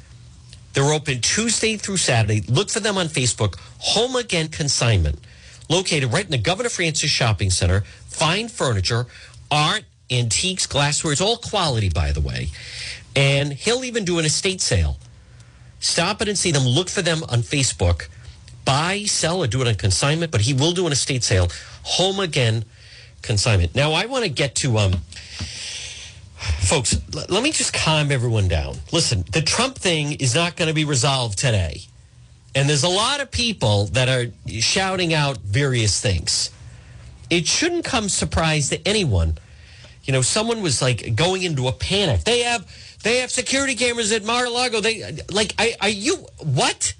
They're 0.72 0.92
open 0.92 1.20
Tuesday 1.20 1.76
through 1.76 1.98
Saturday. 1.98 2.40
Look 2.42 2.68
for 2.68 2.80
them 2.80 2.98
on 2.98 3.06
Facebook. 3.06 3.56
Home 3.78 4.16
Again 4.16 4.48
Consignment, 4.48 5.18
located 5.68 6.12
right 6.12 6.24
in 6.24 6.30
the 6.30 6.38
Governor 6.38 6.68
Francis 6.68 7.10
Shopping 7.10 7.50
Center. 7.50 7.82
Fine 8.06 8.48
furniture, 8.48 9.06
art, 9.50 9.84
antiques, 10.10 10.66
glassware. 10.66 11.12
It's 11.12 11.20
all 11.20 11.36
quality, 11.36 11.88
by 11.88 12.10
the 12.10 12.20
way. 12.20 12.48
And 13.14 13.52
he'll 13.52 13.84
even 13.84 14.04
do 14.04 14.18
an 14.18 14.24
estate 14.24 14.60
sale. 14.60 14.98
Stop 15.78 16.20
it 16.22 16.28
and 16.28 16.36
see 16.36 16.50
them. 16.50 16.64
Look 16.64 16.88
for 16.88 17.02
them 17.02 17.22
on 17.24 17.42
Facebook. 17.42 18.08
Buy, 18.64 19.04
sell, 19.04 19.42
or 19.42 19.46
do 19.46 19.62
it 19.62 19.68
on 19.68 19.74
consignment, 19.76 20.30
but 20.30 20.42
he 20.42 20.52
will 20.54 20.72
do 20.72 20.86
an 20.86 20.92
estate 20.92 21.24
sale. 21.24 21.48
Home 21.82 22.20
Again 22.20 22.64
Consignment. 23.22 23.74
Now, 23.74 23.92
I 23.92 24.06
want 24.06 24.24
to 24.24 24.30
get 24.30 24.54
to 24.56 24.78
um, 24.78 24.94
folks, 26.40 26.96
l- 27.14 27.26
let 27.28 27.42
me 27.42 27.52
just 27.52 27.72
calm 27.72 28.10
everyone 28.10 28.48
down. 28.48 28.76
Listen, 28.92 29.24
the 29.32 29.42
Trump 29.42 29.76
thing 29.76 30.12
is 30.12 30.34
not 30.34 30.56
going 30.56 30.68
to 30.68 30.74
be 30.74 30.84
resolved 30.84 31.38
today. 31.38 31.82
And 32.54 32.68
there's 32.68 32.82
a 32.82 32.88
lot 32.88 33.20
of 33.20 33.30
people 33.30 33.86
that 33.86 34.08
are 34.08 34.32
shouting 34.60 35.14
out 35.14 35.38
various 35.38 36.00
things. 36.00 36.50
It 37.28 37.46
shouldn't 37.46 37.84
come 37.84 38.08
surprise 38.08 38.70
to 38.70 38.88
anyone. 38.88 39.38
You 40.04 40.12
know, 40.12 40.22
someone 40.22 40.60
was 40.62 40.82
like 40.82 41.14
going 41.14 41.42
into 41.42 41.68
a 41.68 41.72
panic. 41.72 42.24
They 42.24 42.40
have 42.40 42.66
they 43.04 43.18
have 43.18 43.30
security 43.30 43.76
cameras 43.76 44.10
at 44.12 44.24
Mar-a-Lago. 44.24 44.80
They 44.80 45.18
like 45.30 45.54
I 45.58 45.76
are 45.80 45.88
you 45.88 46.26
what? 46.38 46.94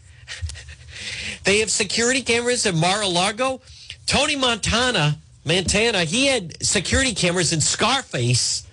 they 1.44 1.58
have 1.58 1.70
security 1.70 2.22
cameras 2.22 2.64
at 2.66 2.74
Mar-a-Lago. 2.74 3.60
Tony 4.06 4.36
Montana, 4.36 5.18
Montana, 5.44 6.04
he 6.04 6.26
had 6.26 6.62
security 6.64 7.14
cameras 7.14 7.52
in 7.52 7.60
Scarface 7.60 8.66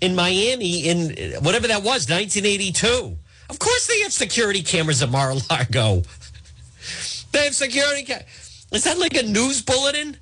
in 0.00 0.14
Miami 0.14 0.88
in 0.88 1.12
uh, 1.12 1.40
whatever 1.40 1.68
that 1.68 1.82
was, 1.82 2.08
1982. 2.08 3.16
Of 3.50 3.58
course 3.58 3.86
they 3.86 4.00
have 4.00 4.12
security 4.12 4.62
cameras 4.62 5.02
at 5.02 5.10
Mar-a-Lago. 5.10 6.02
They 7.30 7.44
have 7.44 7.54
security 7.54 8.04
ca- 8.04 8.22
Is 8.72 8.84
that 8.84 8.98
like 8.98 9.14
a 9.14 9.22
news 9.22 9.60
bulletin? 9.60 10.16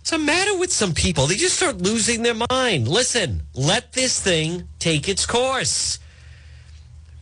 What's 0.00 0.10
the 0.10 0.18
matter 0.18 0.58
with 0.58 0.72
some 0.72 0.94
people? 0.94 1.28
They 1.28 1.36
just 1.36 1.56
start 1.56 1.78
losing 1.78 2.22
their 2.22 2.34
mind. 2.50 2.88
Listen, 2.88 3.42
let 3.54 3.92
this 3.92 4.20
thing 4.20 4.66
take 4.80 5.08
its 5.08 5.24
course. 5.26 6.00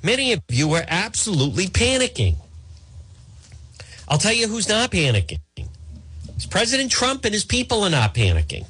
Many 0.03 0.33
of 0.33 0.41
you 0.49 0.73
are 0.73 0.85
absolutely 0.89 1.67
panicking. 1.67 2.37
I'll 4.09 4.17
tell 4.17 4.33
you 4.33 4.49
who's 4.49 4.67
not 4.67 4.91
panicking. 4.91 5.41
President 6.47 6.91
Trump 6.91 7.25
and 7.25 7.35
his 7.35 7.45
people 7.45 7.83
are 7.85 7.91
not 7.91 8.15
panicking. 8.15 8.67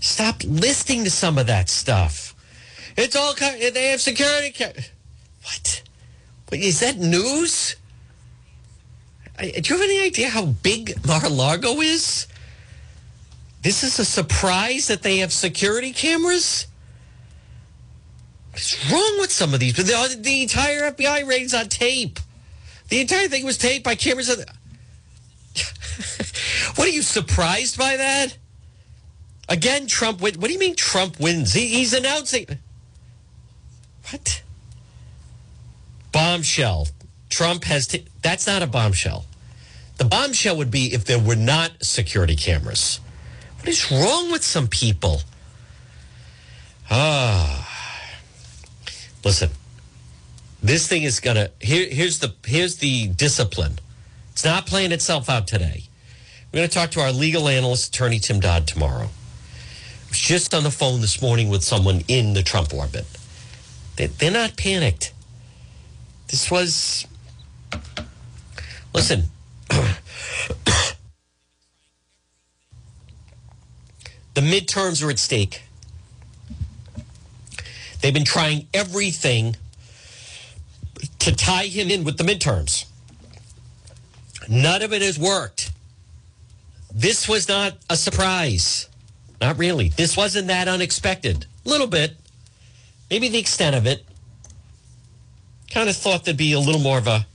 Stop 0.00 0.42
listening 0.44 1.04
to 1.04 1.10
some 1.10 1.38
of 1.38 1.46
that 1.46 1.68
stuff. 1.68 2.34
It's 2.96 3.16
all 3.16 3.34
they 3.34 3.90
have 3.90 4.00
security. 4.00 4.54
What? 5.42 5.82
Wait, 6.50 6.62
is 6.62 6.80
that 6.80 6.96
news? 6.98 7.76
Do 9.38 9.46
you 9.46 9.76
have 9.76 9.80
any 9.80 10.04
idea 10.04 10.28
how 10.28 10.46
big 10.46 11.04
Mar-a-Lago 11.06 11.80
is? 11.80 12.26
This 13.62 13.82
is 13.82 13.98
a 13.98 14.04
surprise 14.04 14.88
that 14.88 15.02
they 15.02 15.18
have 15.18 15.32
security 15.32 15.92
cameras. 15.92 16.66
What's 18.52 18.92
wrong 18.92 19.16
with 19.18 19.32
some 19.32 19.54
of 19.54 19.60
these? 19.60 19.74
The, 19.74 20.16
the 20.20 20.42
entire 20.42 20.92
FBI 20.92 21.26
raid's 21.26 21.54
on 21.54 21.68
tape. 21.68 22.20
The 22.88 23.00
entire 23.00 23.26
thing 23.26 23.44
was 23.44 23.58
taped 23.58 23.84
by 23.84 23.96
cameras. 23.96 24.28
Of 24.28 24.44
what 26.74 26.86
are 26.88 26.90
you 26.90 27.02
surprised 27.02 27.78
by 27.78 27.96
that? 27.96 28.36
Again, 29.48 29.86
Trump. 29.86 30.20
What 30.20 30.40
do 30.40 30.52
you 30.52 30.58
mean 30.58 30.74
Trump 30.74 31.20
wins? 31.20 31.52
He, 31.52 31.66
he's 31.66 31.92
announcing. 31.92 32.46
What? 34.10 34.42
Bombshell. 36.12 36.88
Trump 37.28 37.64
has. 37.64 37.86
T- 37.86 38.06
that's 38.22 38.46
not 38.46 38.62
a 38.62 38.66
bombshell. 38.66 39.26
The 39.98 40.04
bombshell 40.04 40.56
would 40.56 40.70
be 40.70 40.92
if 40.94 41.04
there 41.04 41.18
were 41.18 41.36
not 41.36 41.72
security 41.82 42.36
cameras. 42.36 43.00
What 43.58 43.68
is 43.68 43.90
wrong 43.90 44.30
with 44.32 44.44
some 44.44 44.66
people? 44.66 45.20
Ah. 46.90 47.68
Listen. 49.24 49.50
This 50.62 50.88
thing 50.88 51.02
is 51.02 51.20
gonna 51.20 51.50
here 51.60 51.86
here's 51.90 52.20
the 52.20 52.34
here's 52.46 52.76
the 52.76 53.08
discipline. 53.08 53.78
It's 54.32 54.44
not 54.44 54.66
playing 54.66 54.92
itself 54.92 55.28
out 55.28 55.46
today. 55.46 55.84
We're 56.54 56.58
gonna 56.58 56.68
talk 56.68 56.92
to 56.92 57.00
our 57.00 57.10
legal 57.10 57.48
analyst, 57.48 57.88
attorney 57.88 58.20
Tim 58.20 58.38
Dodd, 58.38 58.68
tomorrow. 58.68 59.06
I 59.06 60.08
was 60.08 60.20
just 60.20 60.54
on 60.54 60.62
the 60.62 60.70
phone 60.70 61.00
this 61.00 61.20
morning 61.20 61.48
with 61.48 61.64
someone 61.64 62.04
in 62.06 62.34
the 62.34 62.44
Trump 62.44 62.72
orbit. 62.72 63.06
They, 63.96 64.06
they're 64.06 64.30
not 64.30 64.56
panicked. 64.56 65.12
This 66.28 66.52
was 66.52 67.08
listen. 68.94 69.24
the 69.68 69.96
midterms 74.36 75.04
are 75.04 75.10
at 75.10 75.18
stake. 75.18 75.62
They've 78.00 78.14
been 78.14 78.24
trying 78.24 78.68
everything 78.72 79.56
to 81.18 81.34
tie 81.34 81.66
him 81.66 81.90
in 81.90 82.04
with 82.04 82.16
the 82.16 82.22
midterms. 82.22 82.84
None 84.48 84.82
of 84.82 84.92
it 84.92 85.02
has 85.02 85.18
worked. 85.18 85.72
This 86.94 87.28
was 87.28 87.48
not 87.48 87.76
a 87.90 87.96
surprise. 87.96 88.88
Not 89.40 89.58
really. 89.58 89.88
This 89.88 90.16
wasn't 90.16 90.46
that 90.46 90.68
unexpected. 90.68 91.46
A 91.66 91.68
little 91.68 91.88
bit. 91.88 92.16
Maybe 93.10 93.28
the 93.28 93.38
extent 93.38 93.74
of 93.74 93.86
it. 93.86 94.04
Kind 95.70 95.88
of 95.88 95.96
thought 95.96 96.24
there'd 96.24 96.36
be 96.36 96.52
a 96.52 96.60
little 96.60 96.80
more 96.80 96.98
of 96.98 97.08
a 97.08 97.26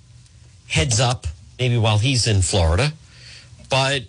heads 0.67 1.01
up, 1.01 1.27
maybe 1.59 1.77
while 1.77 1.97
he's 1.97 2.25
in 2.25 2.41
Florida. 2.41 2.93
But 3.69 4.03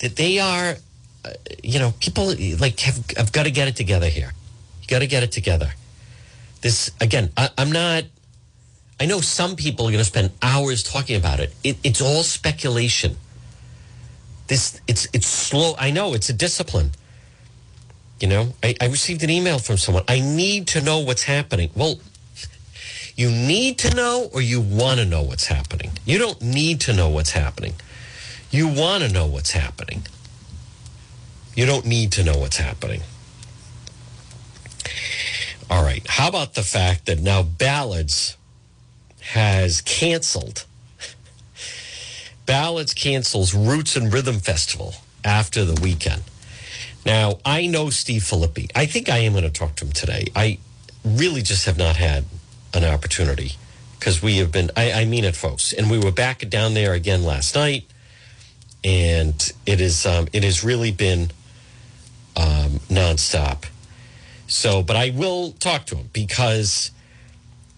that 0.00 0.16
they 0.16 0.38
are, 0.38 0.76
uh, 1.24 1.30
you 1.62 1.78
know, 1.78 1.92
people 2.00 2.34
like 2.58 2.80
have, 2.80 3.04
have 3.18 3.30
got 3.30 3.42
to 3.42 3.50
get 3.50 3.68
it 3.68 3.76
together 3.76 4.08
here. 4.08 4.32
You 4.80 4.88
got 4.88 5.00
to 5.00 5.06
get 5.06 5.22
it 5.22 5.32
together. 5.32 5.74
This, 6.62 6.92
again, 7.00 7.30
I, 7.36 7.50
I'm 7.58 7.70
not, 7.70 8.04
I 8.98 9.06
know 9.06 9.20
some 9.20 9.54
people 9.54 9.86
are 9.86 9.90
going 9.90 9.98
to 9.98 10.04
spend 10.04 10.30
hours 10.40 10.82
talking 10.82 11.16
about 11.16 11.40
it. 11.40 11.52
it. 11.62 11.76
It's 11.84 12.00
all 12.00 12.22
speculation. 12.22 13.16
This, 14.52 14.82
it's, 14.86 15.08
it's 15.14 15.26
slow. 15.26 15.74
I 15.78 15.90
know 15.90 16.12
it's 16.12 16.28
a 16.28 16.34
discipline. 16.34 16.90
You 18.20 18.28
know, 18.28 18.52
I, 18.62 18.74
I 18.82 18.88
received 18.88 19.22
an 19.22 19.30
email 19.30 19.58
from 19.58 19.78
someone. 19.78 20.04
I 20.08 20.20
need 20.20 20.66
to 20.74 20.82
know 20.82 20.98
what's 20.98 21.22
happening. 21.22 21.70
Well, 21.74 21.98
you 23.16 23.30
need 23.30 23.78
to 23.78 23.96
know 23.96 24.28
or 24.30 24.42
you 24.42 24.60
want 24.60 25.00
to 25.00 25.06
know 25.06 25.22
what's 25.22 25.46
happening. 25.46 25.92
You 26.04 26.18
don't 26.18 26.42
need 26.42 26.82
to 26.82 26.92
know 26.92 27.08
what's 27.08 27.30
happening. 27.30 27.76
You 28.50 28.68
want 28.68 29.02
to 29.04 29.10
know 29.10 29.24
what's 29.24 29.52
happening. 29.52 30.02
You 31.54 31.64
don't 31.64 31.86
need 31.86 32.12
to 32.12 32.22
know 32.22 32.36
what's 32.36 32.58
happening. 32.58 33.00
All 35.70 35.82
right. 35.82 36.06
How 36.06 36.28
about 36.28 36.52
the 36.52 36.62
fact 36.62 37.06
that 37.06 37.20
now 37.20 37.42
Ballard's 37.42 38.36
has 39.30 39.80
canceled? 39.80 40.66
Ballard's 42.46 42.94
cancels 42.94 43.54
Roots 43.54 43.96
and 43.96 44.12
Rhythm 44.12 44.40
Festival 44.40 44.94
after 45.24 45.64
the 45.64 45.80
weekend. 45.80 46.22
Now, 47.04 47.38
I 47.44 47.66
know 47.66 47.90
Steve 47.90 48.22
Filippi. 48.22 48.70
I 48.74 48.86
think 48.86 49.08
I 49.08 49.18
am 49.18 49.32
going 49.32 49.44
to 49.44 49.50
talk 49.50 49.76
to 49.76 49.84
him 49.84 49.92
today. 49.92 50.26
I 50.36 50.58
really 51.04 51.42
just 51.42 51.66
have 51.66 51.78
not 51.78 51.96
had 51.96 52.24
an 52.74 52.84
opportunity 52.84 53.52
because 53.98 54.22
we 54.22 54.38
have 54.38 54.52
been, 54.52 54.70
I, 54.76 54.92
I, 54.92 55.04
mean 55.04 55.24
it, 55.24 55.36
folks. 55.36 55.72
And 55.72 55.90
we 55.90 55.98
were 55.98 56.12
back 56.12 56.48
down 56.48 56.74
there 56.74 56.92
again 56.92 57.24
last 57.24 57.54
night. 57.54 57.84
And 58.84 59.52
it 59.64 59.80
is, 59.80 60.06
um, 60.06 60.28
it 60.32 60.42
has 60.42 60.64
really 60.64 60.90
been 60.90 61.30
um, 62.36 62.80
nonstop. 62.88 63.64
So, 64.46 64.82
but 64.82 64.96
I 64.96 65.10
will 65.10 65.52
talk 65.52 65.86
to 65.86 65.96
him 65.96 66.10
because, 66.12 66.90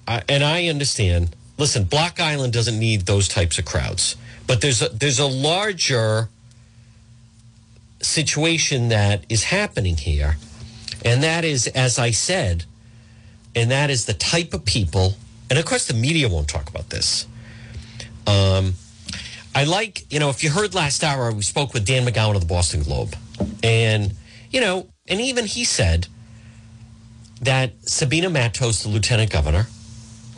I, 0.09 0.23
and 0.29 0.43
I 0.43 0.69
understand. 0.69 1.37
Listen, 1.59 1.85
Block 1.85 2.21
Island 2.21 2.53
doesn't 2.53 2.79
need 2.79 3.03
those 3.03 3.29
types 3.29 3.59
of 3.59 3.65
crowds, 3.65 4.17
but 4.47 4.61
there's 4.61 4.83
a, 4.83 4.89
there's 4.89 5.19
a 5.19 5.27
larger 5.27 6.29
situation 8.01 8.89
that 8.89 9.25
is 9.29 9.45
happening 9.45 9.97
here, 9.97 10.37
and 11.05 11.23
that 11.23 11.45
is, 11.45 11.67
as 11.69 11.99
I 11.99 12.11
said, 12.11 12.65
and 13.55 13.71
that 13.71 13.91
is 13.91 14.05
the 14.07 14.15
type 14.15 14.53
of 14.53 14.65
people, 14.65 15.15
and 15.49 15.59
of 15.59 15.65
course 15.65 15.87
the 15.87 15.95
media 15.95 16.29
won't 16.29 16.49
talk 16.49 16.69
about 16.69 16.91
this. 16.91 17.27
Um, 18.27 18.75
I 19.55 19.65
like, 19.65 20.11
you 20.13 20.19
know, 20.19 20.31
if 20.31 20.43
you 20.43 20.51
heard 20.51 20.75
last 20.75 21.05
hour, 21.05 21.31
we 21.33 21.43
spoke 21.43 21.75
with 21.75 21.87
Dan 21.87 22.07
McGowan 22.07 22.35
of 22.35 22.41
the 22.41 22.47
Boston 22.47 22.83
Globe, 22.83 23.15
and 23.63 24.15
you 24.51 24.61
know, 24.61 24.89
and 25.07 25.21
even 25.21 25.47
he 25.47 25.65
said 25.65 26.09
that 27.41 27.73
Sabina 27.89 28.31
Matos, 28.31 28.83
the 28.83 28.89
lieutenant 28.89 29.31
governor, 29.31 29.67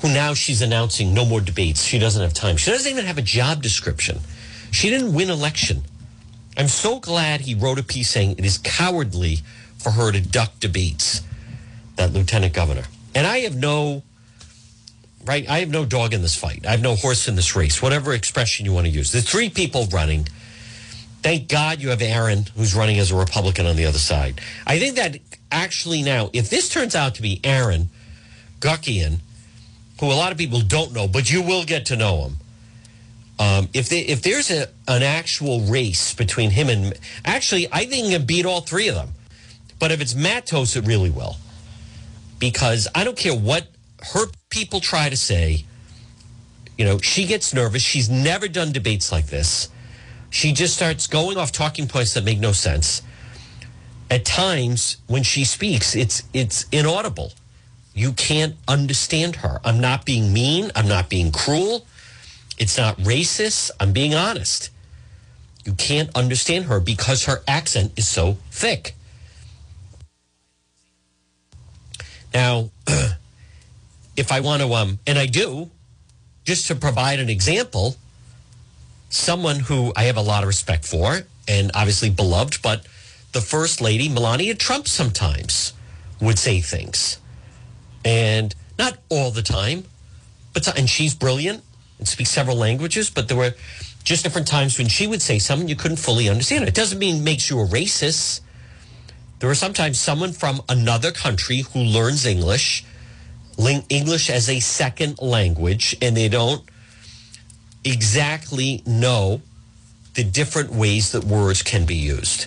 who 0.01 0.13
now 0.13 0.35
she's 0.35 0.63
announcing 0.63 1.15
no 1.15 1.25
more 1.25 1.41
debates. 1.41 1.83
She 1.83 1.99
doesn't 1.99 2.23
have 2.23 2.35
time. 2.35 2.57
She 2.57 2.71
doesn't 2.71 2.91
even 2.91 3.07
have 3.07 3.19
a 3.19 3.23
job 3.23 3.63
description. 3.63 4.19
She 4.71 4.91
didn't 4.91 5.15
win 5.15 5.31
election. 5.31 5.83
I'm 6.57 6.69
so 6.69 7.01
glad 7.01 7.43
he 7.43 7.55
wrote 7.55 7.79
a 7.79 7.83
piece 7.83 8.11
saying 8.11 8.37
it 8.39 8.45
is 8.45 8.59
cowardly 8.59 9.39
for 9.79 9.91
her 9.91 10.11
to 10.13 10.21
duck 10.21 10.59
debates, 10.61 11.23
that 11.97 12.13
lieutenant 12.13 12.55
governor. 12.55 12.85
And 13.15 13.27
I 13.27 13.39
have 13.41 13.57
no 13.57 14.03
right? 15.27 15.49
I 15.49 15.59
have 15.59 15.71
no 15.71 15.85
dog 15.85 16.15
in 16.15 16.23
this 16.23 16.37
fight. 16.37 16.65
I 16.67 16.71
have 16.71 16.81
no 16.83 16.95
horse 16.95 17.29
in 17.29 17.35
this 17.35 17.57
race, 17.57 17.83
whatever 17.83 18.15
expression 18.15 18.65
you 18.65 18.73
want 18.73 18.87
to 18.87 18.93
use. 18.93 19.13
There's 19.13 19.29
three 19.29 19.51
people 19.51 19.87
running. 19.87 20.29
Thank 21.23 21.49
God 21.49 21.81
you 21.81 21.91
have 21.91 22.01
Aaron, 22.01 22.47
who's 22.57 22.75
running 22.75 22.99
as 22.99 23.11
a 23.11 23.17
Republican 23.17 23.67
on 23.67 23.77
the 23.77 23.87
other 23.87 23.99
side. 23.99 24.41
I 24.67 24.79
think 24.79 24.97
that 24.97 25.19
actually 25.51 26.03
now, 26.03 26.31
if 26.33 26.49
this 26.49 26.69
turns 26.69 26.95
out 26.95 27.17
to 27.17 27.23
be 27.23 27.41
Aaron 27.43 27.89
Guckian, 28.61 29.19
who 30.01 30.07
a 30.07 30.15
lot 30.15 30.33
of 30.33 30.39
people 30.39 30.61
don't 30.61 30.93
know, 30.93 31.09
but 31.09 31.31
you 31.31 31.43
will 31.43 31.65
get 31.65 31.87
to 31.87 31.97
know 31.97 32.27
him. 32.27 32.37
Um, 33.39 33.69
if 33.75 33.89
they, 33.89 34.01
if 34.01 34.23
there's 34.23 34.51
a, 34.51 34.69
an 34.89 35.03
actual 35.03 35.61
race 35.61 36.15
between 36.15 36.51
him 36.51 36.69
and 36.69 36.95
actually, 37.25 37.69
I 37.71 37.85
think 37.85 38.07
he 38.07 38.13
can 38.13 38.25
beat 38.25 38.47
all 38.47 38.61
three 38.63 38.89
of 38.89 38.95
them. 38.95 39.11
But 39.79 39.93
if 39.93 40.01
it's 40.01 40.15
Matos, 40.15 40.75
it 40.75 40.87
really 40.87 41.11
will, 41.11 41.37
because 42.39 42.89
I 42.95 43.05
don't 43.05 43.17
care 43.17 43.35
what 43.35 43.67
her 44.15 44.27
people 44.49 44.81
try 44.81 45.11
to 45.11 45.17
say. 45.17 45.65
You 46.79 46.85
know, 46.85 46.99
she 46.99 47.27
gets 47.27 47.53
nervous. 47.53 47.83
She's 47.83 48.09
never 48.09 48.49
done 48.49 48.73
debates 48.73 49.13
like 49.13 49.27
this. 49.27 49.69
She 50.31 50.53
just 50.53 50.75
starts 50.75 51.07
going 51.07 51.37
off 51.37 51.53
talking 51.53 51.89
points 51.89 52.15
that 52.15 52.25
make 52.25 52.39
no 52.39 52.53
sense. 52.53 53.03
At 54.11 54.25
times, 54.25 54.99
when 55.07 55.23
she 55.23 55.45
speaks, 55.45 55.95
it's 55.95 56.23
it's 56.33 56.67
inaudible. 56.73 57.33
You 57.97 58.13
can't 58.13 58.57
understand 58.69 59.37
her. 59.37 59.59
I'm 59.65 59.81
not 59.81 60.05
being 60.05 60.31
mean. 60.31 60.71
I'm 60.77 60.87
not 60.87 61.09
being 61.09 61.33
cruel. 61.33 61.87
It's 62.59 62.77
not 62.77 62.99
racist. 62.99 63.71
I'm 63.81 63.95
being 63.95 64.15
honest. 64.15 64.69
You 65.65 65.73
can't 65.73 66.15
understand 66.15 66.67
her 66.67 66.79
because 66.79 67.25
her 67.25 67.43
accent 67.49 67.93
is 67.97 68.07
so 68.07 68.37
thick. 68.51 68.95
Now, 72.35 72.69
if 74.17 74.31
I 74.31 74.41
want 74.41 74.61
to, 74.61 74.75
um, 74.75 74.99
and 75.07 75.19
I 75.19 75.25
do, 75.25 75.71
just 76.45 76.67
to 76.67 76.75
provide 76.75 77.19
an 77.19 77.31
example, 77.31 77.97
someone 79.09 79.61
who 79.61 79.95
I 79.97 80.03
have 80.03 80.19
a 80.19 80.23
lot 80.23 80.43
of 80.43 80.49
respect 80.49 80.85
for 80.85 81.21
and 81.49 81.71
obviously 81.75 82.11
beloved, 82.11 82.61
but 82.61 82.87
the 83.33 83.41
First 83.41 83.81
Lady, 83.81 84.11
Melania 84.11 84.55
Trump, 84.55 84.87
sometimes 84.87 85.73
would 86.21 86.39
say 86.39 86.61
things. 86.61 87.17
And 88.07 88.55
not 88.79 88.99
all 89.09 89.33
the 89.33 89.43
time, 89.43 89.85
but, 90.55 90.79
and 90.79 90.89
she's 90.89 91.13
brilliant 91.13 91.65
and 91.99 92.07
speaks 92.07 92.31
several 92.31 92.57
languages, 92.57 93.11
but 93.11 93.27
there 93.27 93.37
were 93.37 93.55
just 94.05 94.23
different 94.23 94.47
times 94.47 94.79
when 94.79 94.87
she 94.87 95.09
would 95.09 95.21
say 95.21 95.41
something 95.41 95.69
you 95.69 95.75
couldn't 95.75 95.97
fully 95.97 96.29
understand. 96.29 96.69
It 96.69 96.75
doesn't 96.75 97.01
mean 97.01 97.25
makes 97.25 97.51
you 97.51 97.59
a 97.59 97.67
racist. 97.67 98.43
There 99.41 99.51
are 99.51 99.57
sometimes 99.57 99.99
someone 99.99 100.33
from 100.33 100.63
another 100.69 101.11
country 101.11 101.63
who 101.73 101.81
learns 101.81 102.25
English, 102.25 102.85
English 103.89 104.31
as 104.31 104.49
a 104.49 104.61
second 104.61 105.21
language, 105.21 105.97
and 106.01 106.17
they 106.17 106.29
don't 106.29 106.63
exactly 107.83 108.85
know 108.87 109.41
the 110.15 110.23
different 110.23 110.71
ways 110.71 111.11
that 111.11 111.25
words 111.25 111.65
can 111.65 111.85
be 111.85 111.97
used. 111.97 112.47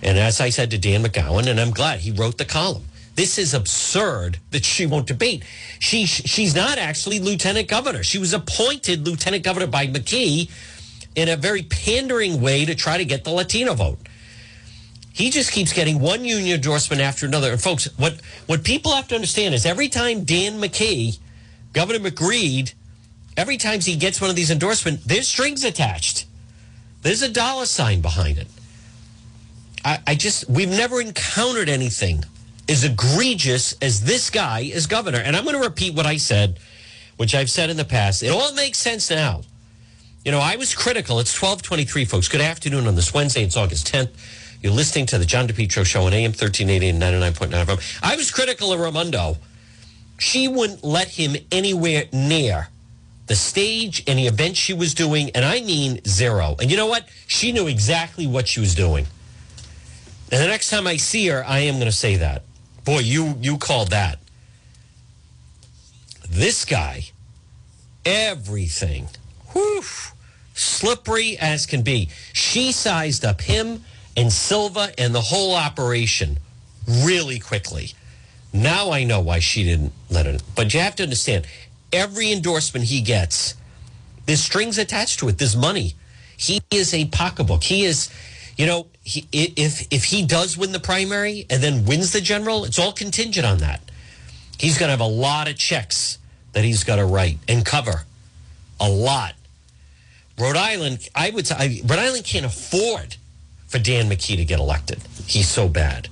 And 0.00 0.16
as 0.16 0.40
I 0.40 0.50
said 0.50 0.70
to 0.70 0.78
Dan 0.78 1.02
McGowan, 1.02 1.48
and 1.48 1.58
I'm 1.58 1.72
glad 1.72 2.00
he 2.00 2.12
wrote 2.12 2.38
the 2.38 2.44
column. 2.44 2.84
This 3.16 3.38
is 3.38 3.54
absurd 3.54 4.38
that 4.50 4.66
she 4.66 4.84
won't 4.84 5.06
debate. 5.06 5.42
She 5.78 6.04
she's 6.04 6.54
not 6.54 6.76
actually 6.76 7.18
lieutenant 7.18 7.66
governor. 7.66 8.02
She 8.02 8.18
was 8.18 8.34
appointed 8.34 9.08
lieutenant 9.08 9.42
governor 9.42 9.66
by 9.66 9.86
McKee 9.86 10.50
in 11.14 11.30
a 11.30 11.36
very 11.36 11.62
pandering 11.62 12.42
way 12.42 12.66
to 12.66 12.74
try 12.74 12.98
to 12.98 13.06
get 13.06 13.24
the 13.24 13.30
Latino 13.30 13.72
vote. 13.72 13.98
He 15.14 15.30
just 15.30 15.50
keeps 15.50 15.72
getting 15.72 15.98
one 15.98 16.26
union 16.26 16.56
endorsement 16.56 17.00
after 17.00 17.24
another. 17.24 17.52
And 17.52 17.60
folks, 17.60 17.86
what 17.96 18.20
what 18.44 18.62
people 18.64 18.92
have 18.92 19.08
to 19.08 19.14
understand 19.14 19.54
is 19.54 19.64
every 19.64 19.88
time 19.88 20.24
Dan 20.24 20.60
McKee, 20.60 21.18
Governor 21.72 22.10
McGreed, 22.10 22.74
every 23.34 23.56
time 23.56 23.80
he 23.80 23.96
gets 23.96 24.20
one 24.20 24.28
of 24.28 24.36
these 24.36 24.50
endorsements, 24.50 25.04
there's 25.06 25.26
strings 25.26 25.64
attached. 25.64 26.26
There's 27.00 27.22
a 27.22 27.30
dollar 27.30 27.64
sign 27.64 28.02
behind 28.02 28.36
it. 28.36 28.48
I, 29.82 30.00
I 30.06 30.14
just 30.16 30.50
we've 30.50 30.68
never 30.68 31.00
encountered 31.00 31.70
anything 31.70 32.22
as 32.68 32.84
egregious 32.84 33.74
as 33.80 34.02
this 34.02 34.30
guy 34.30 34.60
is 34.60 34.86
governor. 34.86 35.18
And 35.18 35.36
I'm 35.36 35.44
going 35.44 35.56
to 35.56 35.62
repeat 35.62 35.94
what 35.94 36.06
I 36.06 36.16
said, 36.16 36.58
which 37.16 37.34
I've 37.34 37.50
said 37.50 37.70
in 37.70 37.76
the 37.76 37.84
past. 37.84 38.22
It 38.22 38.28
all 38.28 38.52
makes 38.54 38.78
sense 38.78 39.10
now. 39.10 39.42
You 40.24 40.32
know, 40.32 40.40
I 40.40 40.56
was 40.56 40.74
critical. 40.74 41.20
It's 41.20 41.32
1223, 41.40 42.04
folks. 42.04 42.28
Good 42.28 42.40
afternoon 42.40 42.88
on 42.88 42.96
this 42.96 43.14
Wednesday. 43.14 43.44
It's 43.44 43.56
August 43.56 43.92
10th. 43.92 44.10
You're 44.60 44.72
listening 44.72 45.06
to 45.06 45.18
the 45.18 45.24
John 45.24 45.46
DePetro 45.46 45.86
Show 45.86 46.02
on 46.06 46.12
AM 46.12 46.32
1380 46.32 46.88
and 46.88 47.00
99.9 47.00 47.64
FM. 47.64 48.00
I 48.02 48.16
was 48.16 48.32
critical 48.32 48.72
of 48.72 48.80
Raimondo. 48.80 49.36
She 50.18 50.48
wouldn't 50.48 50.82
let 50.82 51.08
him 51.08 51.36
anywhere 51.52 52.04
near 52.12 52.68
the 53.26 53.36
stage, 53.36 54.02
any 54.06 54.26
event 54.26 54.56
she 54.56 54.72
was 54.72 54.94
doing, 54.94 55.30
and 55.30 55.44
I 55.44 55.60
mean 55.60 56.00
zero. 56.06 56.56
And 56.60 56.70
you 56.70 56.76
know 56.76 56.86
what? 56.86 57.08
She 57.26 57.52
knew 57.52 57.66
exactly 57.66 58.26
what 58.26 58.48
she 58.48 58.60
was 58.60 58.74
doing. 58.74 59.06
And 60.32 60.42
the 60.42 60.46
next 60.48 60.70
time 60.70 60.86
I 60.86 60.96
see 60.96 61.26
her, 61.28 61.44
I 61.46 61.60
am 61.60 61.74
going 61.74 61.86
to 61.86 61.92
say 61.92 62.16
that. 62.16 62.42
Boy, 62.86 63.00
you 63.00 63.36
you 63.42 63.58
called 63.58 63.90
that. 63.90 64.20
This 66.30 66.64
guy, 66.64 67.02
everything, 68.04 69.08
whew, 69.52 69.82
slippery 70.54 71.36
as 71.36 71.66
can 71.66 71.82
be. 71.82 72.08
She 72.32 72.70
sized 72.70 73.24
up 73.24 73.40
him 73.40 73.82
and 74.16 74.32
Silva 74.32 74.92
and 74.98 75.14
the 75.14 75.20
whole 75.20 75.54
operation 75.54 76.38
really 76.88 77.40
quickly. 77.40 77.92
Now 78.52 78.92
I 78.92 79.02
know 79.02 79.20
why 79.20 79.40
she 79.40 79.64
didn't 79.64 79.92
let 80.08 80.26
it. 80.26 80.42
But 80.54 80.72
you 80.72 80.80
have 80.80 80.94
to 80.96 81.02
understand, 81.02 81.46
every 81.92 82.32
endorsement 82.32 82.86
he 82.86 83.00
gets, 83.00 83.54
there's 84.26 84.42
strings 84.42 84.78
attached 84.78 85.18
to 85.20 85.28
it. 85.28 85.38
There's 85.38 85.56
money. 85.56 85.94
He 86.36 86.62
is 86.70 86.94
a 86.94 87.06
pocketbook. 87.06 87.64
He 87.64 87.84
is 87.84 88.10
you 88.56 88.66
know, 88.66 88.86
he, 89.02 89.26
if 89.32 89.86
if 89.92 90.04
he 90.04 90.24
does 90.24 90.56
win 90.56 90.72
the 90.72 90.80
primary 90.80 91.46
and 91.50 91.62
then 91.62 91.84
wins 91.84 92.12
the 92.12 92.20
general, 92.20 92.64
it's 92.64 92.78
all 92.78 92.92
contingent 92.92 93.46
on 93.46 93.58
that. 93.58 93.80
He's 94.58 94.78
going 94.78 94.88
to 94.88 94.92
have 94.92 95.00
a 95.00 95.04
lot 95.04 95.48
of 95.48 95.56
checks 95.56 96.18
that 96.52 96.64
he's 96.64 96.82
got 96.82 96.96
to 96.96 97.04
write 97.04 97.38
and 97.46 97.64
cover, 97.64 98.04
a 98.80 98.88
lot. 98.88 99.34
Rhode 100.38 100.56
Island, 100.56 101.08
I 101.14 101.30
would 101.30 101.46
say, 101.46 101.82
Rhode 101.84 101.98
Island 101.98 102.24
can't 102.24 102.46
afford 102.46 103.16
for 103.66 103.78
Dan 103.78 104.08
McKee 104.08 104.36
to 104.36 104.44
get 104.44 104.58
elected. 104.58 105.00
He's 105.26 105.48
so 105.48 105.68
bad. 105.68 106.08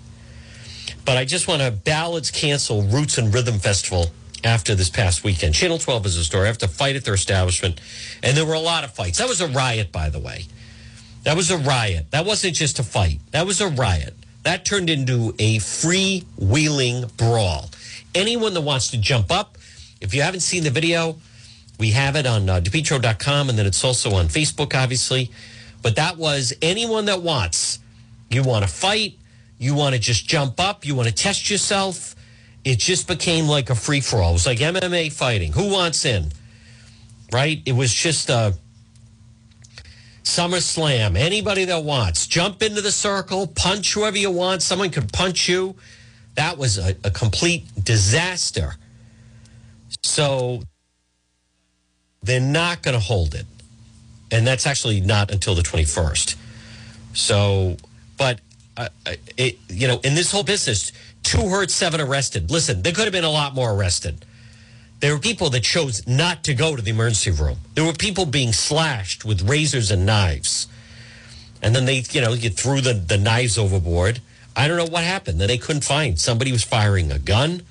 But 1.05 1.17
I 1.17 1.25
just 1.25 1.49
want 1.49 1.63
to 1.63 1.71
Ballard's 1.71 2.31
cancel 2.31 2.83
Roots 2.83 3.19
and 3.19 3.33
Rhythm 3.33 3.59
Festival 3.59 4.11
after 4.43 4.75
this 4.75 4.91
past 4.91 5.25
weekend. 5.25 5.55
Channel 5.55 5.79
12 5.79 6.07
is 6.07 6.17
a 6.17 6.25
story. 6.25 6.45
I 6.45 6.47
have 6.49 6.59
to 6.59 6.69
fight 6.69 6.97
at 6.97 7.05
their 7.05 7.15
establishment. 7.15 7.81
And 8.23 8.37
there 8.37 8.45
were 8.45 8.55
a 8.55 8.61
lot 8.61 8.85
of 8.85 8.93
fights. 8.93 9.19
That 9.19 9.29
was 9.29 9.41
a 9.41 9.49
riot, 9.49 9.93
by 9.93 10.11
the 10.11 10.19
way. 10.19 10.47
That 11.25 11.37
was 11.37 11.51
a 11.51 11.59
riot. 11.59 12.11
That 12.11 12.27
wasn't 12.27 12.55
just 12.55 12.79
a 12.79 12.83
fight. 12.83 13.21
That 13.31 13.47
was 13.47 13.61
a 13.61 13.69
riot. 13.69 14.15
That 14.43 14.67
turned 14.67 14.91
into 14.91 15.35
a 15.39 15.57
freewheeling 15.57 17.17
brawl. 17.17 17.71
Anyone 18.15 18.55
that 18.55 18.61
wants 18.61 18.89
to 18.91 18.99
jump 18.99 19.33
up, 19.33 19.57
if 20.01 20.15
you 20.15 20.21
haven't 20.21 20.41
seen 20.41 20.65
the 20.65 20.71
video, 20.71 21.17
we 21.79 21.91
have 21.91 22.15
it 22.15 22.27
on 22.27 22.49
uh, 22.49 22.61
DePetro.com 22.61 23.49
and 23.49 23.59
then 23.59 23.67
it's 23.67 23.83
also 23.83 24.15
on 24.15 24.27
Facebook, 24.27 24.75
obviously. 24.75 25.31
But 25.83 25.97
that 25.97 26.19
was 26.19 26.53
anyone 26.61 27.07
that 27.07 27.23
wants. 27.23 27.79
You 28.31 28.43
want 28.43 28.65
to 28.65 28.71
fight, 28.71 29.19
you 29.59 29.75
want 29.75 29.95
to 29.95 30.01
just 30.01 30.29
jump 30.29 30.61
up, 30.61 30.85
you 30.85 30.95
want 30.95 31.09
to 31.09 31.15
test 31.15 31.51
yourself. 31.51 32.15
It 32.65 32.79
just 32.79 33.09
became 33.09 33.47
like 33.47 33.71
a 33.71 33.75
free 33.75 34.01
for 34.01 34.19
all. 34.19 34.31
It 34.31 34.35
was 34.35 34.47
like 34.47 34.59
MMA 34.59 35.13
fighting. 35.13 35.53
Who 35.53 35.71
wants 35.71 36.05
in? 36.05 36.33
Right? 37.33 37.61
It 37.65 37.73
was 37.73 37.93
just 37.93 38.29
a. 38.29 38.35
Uh, 38.35 38.53
SummerSlam. 40.25 41.17
Anybody 41.17 41.67
that 41.67 41.85
wants, 41.85 42.27
jump 42.27 42.63
into 42.63 42.81
the 42.81 42.91
circle, 42.91 43.47
punch 43.47 43.95
whoever 43.95 44.19
you 44.19 44.31
want. 44.31 44.63
Someone 44.63 44.91
could 44.91 45.13
punch 45.13 45.49
you. 45.49 45.77
That 46.35 46.59
was 46.59 46.79
a, 46.79 46.97
a 47.05 47.11
complete 47.11 47.65
disaster. 47.85 48.75
So 50.03 50.63
they're 52.23 52.41
not 52.41 52.83
going 52.83 52.95
to 52.95 53.01
hold 53.01 53.35
it. 53.35 53.47
And 54.33 54.47
that's 54.47 54.67
actually 54.67 55.01
not 55.01 55.31
until 55.31 55.55
the 55.55 55.63
21st. 55.63 56.37
So, 57.13 57.77
but, 58.19 58.41
uh, 58.77 58.89
it, 59.37 59.59
you 59.69 59.87
know, 59.87 60.01
in 60.03 60.15
this 60.15 60.33
whole 60.33 60.43
business, 60.43 60.91
two 61.23 61.49
hurt, 61.49 61.71
seven 61.71 62.01
arrested. 62.01 62.51
Listen, 62.51 62.83
there 62.83 62.93
could 62.93 63.05
have 63.05 63.13
been 63.13 63.25
a 63.25 63.31
lot 63.31 63.55
more 63.55 63.73
arrested. 63.73 64.25
There 65.05 65.13
were 65.13 65.21
people 65.21 65.51
that 65.51 65.63
chose 65.63 66.07
not 66.07 66.45
to 66.45 66.55
go 66.55 66.77
to 66.77 66.81
the 66.81 66.89
emergency 66.89 67.31
room. 67.31 67.59
There 67.75 67.85
were 67.85 67.93
people 67.93 68.25
being 68.25 68.55
slashed 68.55 69.23
with 69.23 69.43
razors 69.43 69.91
and 69.91 70.07
knives. 70.07 70.67
And 71.61 71.77
then 71.77 71.85
they, 71.85 72.05
you 72.13 72.23
know, 72.23 72.33
you 72.33 72.49
threw 72.49 72.81
the, 72.81 72.95
the 72.95 73.19
knives 73.19 73.59
overboard. 73.59 74.23
I 74.57 74.67
don't 74.67 74.79
know 74.79 74.87
what 74.87 75.05
happened. 75.05 75.39
Then 75.39 75.49
they 75.49 75.59
couldn't 75.59 75.85
find. 75.85 76.19
Somebody 76.19 76.53
was 76.53 76.65
firing 76.65 77.13
a 77.13 77.19
gun. 77.19 77.65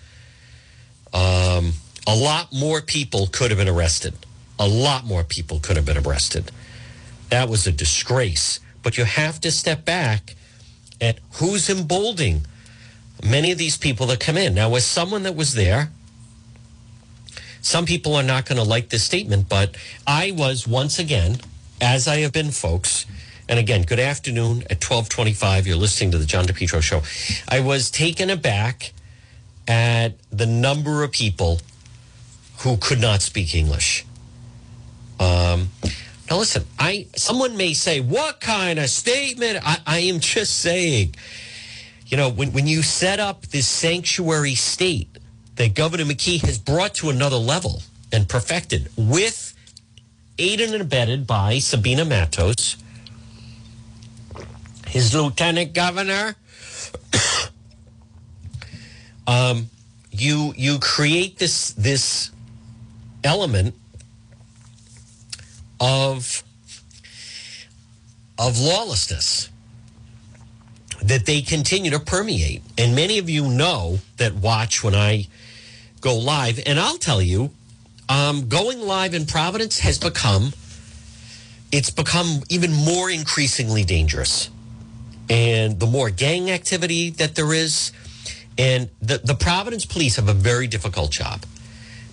Um, 1.11 1.73
a 2.05 2.15
lot 2.15 2.53
more 2.53 2.81
people 2.81 3.25
could 3.25 3.49
have 3.49 3.57
been 3.57 3.67
arrested. 3.67 4.13
A 4.59 4.67
lot 4.67 5.03
more 5.03 5.23
people 5.23 5.59
could 5.59 5.75
have 5.75 5.87
been 5.87 5.97
arrested. 5.97 6.51
That 7.31 7.49
was 7.49 7.65
a 7.65 7.71
disgrace. 7.71 8.59
But 8.83 8.95
you 8.99 9.05
have 9.05 9.41
to 9.41 9.49
step 9.49 9.85
back 9.85 10.35
at 11.01 11.17
who's 11.37 11.67
emboldening 11.67 12.45
many 13.23 13.51
of 13.51 13.57
these 13.57 13.75
people 13.75 14.05
that 14.05 14.19
come 14.19 14.37
in. 14.37 14.53
Now, 14.53 14.75
as 14.75 14.85
someone 14.85 15.23
that 15.23 15.35
was 15.35 15.55
there, 15.55 15.89
Some 17.63 17.85
people 17.85 18.13
are 18.15 18.23
not 18.23 18.45
going 18.45 18.57
to 18.57 18.63
like 18.63 18.89
this 18.89 19.03
statement, 19.03 19.47
but 19.47 19.75
I 20.05 20.31
was 20.31 20.67
once 20.67 20.99
again, 20.99 21.37
as 21.79 22.09
I 22.09 22.17
have 22.17 22.33
been, 22.33 22.51
folks. 22.51 23.05
And 23.47 23.57
again, 23.57 23.83
good 23.83 24.01
afternoon 24.01 24.65
at 24.69 24.81
twelve 24.81 25.07
twenty-five. 25.07 25.65
You're 25.65 25.77
listening 25.77 26.11
to 26.11 26.17
the 26.17 26.25
John 26.25 26.45
DePetro 26.45 26.81
show. 26.81 27.01
I 27.47 27.61
was 27.61 27.89
taken 27.89 28.29
aback 28.29 28.91
at 29.65 30.09
the 30.29 30.45
number 30.45 31.03
of 31.03 31.13
people 31.13 31.61
who 32.59 32.75
could 32.77 32.99
not 32.99 33.21
speak 33.21 33.55
English. 33.55 34.05
Um, 35.19 35.69
now, 36.29 36.39
listen, 36.39 36.65
I 36.77 37.07
someone 37.15 37.55
may 37.55 37.73
say, 37.73 38.01
"What 38.01 38.41
kind 38.41 38.77
of 38.77 38.89
statement?" 38.89 39.59
I, 39.63 39.77
I 39.87 39.99
am 39.99 40.19
just 40.19 40.59
saying, 40.59 41.15
you 42.07 42.17
know, 42.17 42.29
when 42.29 42.51
when 42.51 42.67
you 42.67 42.81
set 42.81 43.21
up 43.21 43.47
this 43.47 43.67
sanctuary 43.67 44.55
state 44.55 45.17
that 45.55 45.75
Governor 45.75 46.05
McKee 46.05 46.41
has 46.41 46.57
brought 46.57 46.95
to 46.95 47.09
another 47.09 47.37
level 47.37 47.81
and 48.11 48.27
perfected, 48.27 48.89
with 48.95 49.53
aided 50.37 50.71
and 50.71 50.81
abetted 50.81 51.27
by 51.27 51.59
Sabina 51.59 52.05
Matos, 52.05 52.77
his 54.87 55.13
lieutenant 55.13 55.73
governor. 55.73 56.35
um, 59.27 59.69
you 60.11 60.53
you 60.55 60.79
create 60.79 61.37
this 61.37 61.71
this 61.71 62.31
element 63.23 63.75
of 65.79 66.43
of 68.37 68.59
lawlessness 68.59 69.49
that 71.03 71.25
they 71.25 71.41
continue 71.41 71.91
to 71.91 71.99
permeate. 71.99 72.61
And 72.77 72.95
many 72.95 73.17
of 73.19 73.29
you 73.29 73.47
know 73.47 73.99
that 74.17 74.35
watch 74.35 74.83
when 74.83 74.95
I 74.95 75.27
go 76.03 76.15
live. 76.15 76.59
And 76.65 76.79
I'll 76.79 76.97
tell 76.97 77.21
you, 77.21 77.49
um, 78.09 78.49
going 78.49 78.81
live 78.81 79.15
in 79.15 79.25
Providence 79.25 79.79
has 79.79 79.97
become 79.97 80.53
it's 81.71 81.89
become 81.89 82.43
even 82.49 82.71
more 82.71 83.09
increasingly 83.09 83.83
dangerous. 83.83 84.51
And 85.27 85.79
the 85.79 85.87
more 85.87 86.11
gang 86.11 86.51
activity 86.51 87.09
that 87.11 87.33
there 87.33 87.51
is, 87.51 87.91
and 88.59 88.89
the, 89.01 89.17
the 89.17 89.33
Providence 89.33 89.83
police 89.83 90.17
have 90.17 90.29
a 90.29 90.33
very 90.33 90.67
difficult 90.67 91.09
job 91.09 91.43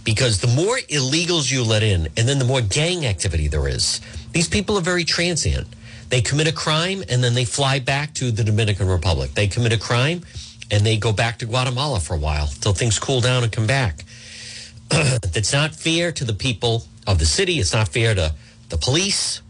because 0.02 0.40
the 0.40 0.46
more 0.46 0.78
illegals 0.88 1.52
you 1.52 1.62
let 1.62 1.82
in 1.82 2.08
and 2.16 2.26
then 2.26 2.38
the 2.38 2.46
more 2.46 2.62
gang 2.62 3.04
activity 3.04 3.48
there 3.48 3.68
is, 3.68 4.00
these 4.32 4.48
people 4.48 4.78
are 4.78 4.82
very 4.82 5.04
transient. 5.04 5.66
They 6.08 6.22
commit 6.22 6.48
a 6.48 6.52
crime 6.52 7.04
and 7.10 7.22
then 7.22 7.34
they 7.34 7.44
fly 7.44 7.80
back 7.80 8.14
to 8.14 8.30
the 8.30 8.42
Dominican 8.42 8.86
Republic. 8.86 9.34
They 9.34 9.46
commit 9.46 9.74
a 9.74 9.78
crime 9.78 10.22
and 10.70 10.84
they 10.84 10.96
go 10.96 11.12
back 11.12 11.38
to 11.38 11.46
Guatemala 11.46 12.00
for 12.00 12.14
a 12.14 12.18
while 12.18 12.46
till 12.46 12.72
things 12.72 12.98
cool 12.98 13.20
down 13.20 13.42
and 13.42 13.52
come 13.52 13.66
back. 13.66 14.04
That's 14.88 15.52
not 15.52 15.74
fair 15.74 16.12
to 16.12 16.24
the 16.24 16.34
people 16.34 16.84
of 17.06 17.18
the 17.18 17.26
city. 17.26 17.58
It's 17.58 17.72
not 17.72 17.88
fair 17.88 18.14
to 18.14 18.34
the 18.68 18.76
police. 18.76 19.42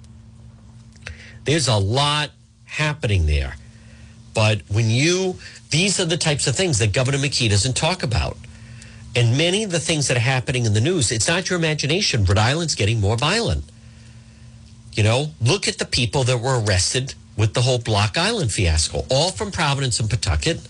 There's 1.45 1.69
a 1.69 1.77
lot 1.77 2.31
happening 2.65 3.27
there. 3.27 3.55
But 4.35 4.63
when 4.69 4.89
you, 4.89 5.37
these 5.71 5.99
are 6.01 6.05
the 6.05 6.17
types 6.17 6.47
of 6.47 6.55
things 6.55 6.79
that 6.79 6.93
Governor 6.93 7.19
McKee 7.19 7.51
doesn't 7.51 7.77
talk 7.77 8.03
about. 8.03 8.37
And 9.17 9.37
many 9.37 9.65
of 9.65 9.73
the 9.73 9.81
things 9.81 10.07
that 10.09 10.17
are 10.17 10.21
happening 10.21 10.67
in 10.67 10.73
the 10.73 10.81
news, 10.81 11.11
it's 11.11 11.27
not 11.27 11.51
your 11.51 11.59
imagination. 11.59 12.25
Rhode 12.25 12.39
Island's 12.39 12.77
getting 12.77 13.01
more 13.01 13.17
violent. 13.17 13.65
You 14.93 15.03
know, 15.03 15.33
look 15.41 15.67
at 15.67 15.79
the 15.79 15.85
people 15.85 16.25
that 16.25 16.39
were 16.39 16.61
arrested 16.61 17.15
with 17.37 17.55
the 17.55 17.63
whole 17.63 17.79
Block 17.79 18.17
Island 18.17 18.53
fiasco, 18.53 19.05
all 19.11 19.31
from 19.31 19.51
Providence 19.51 19.99
and 19.99 20.09
Pawtucket. 20.09 20.61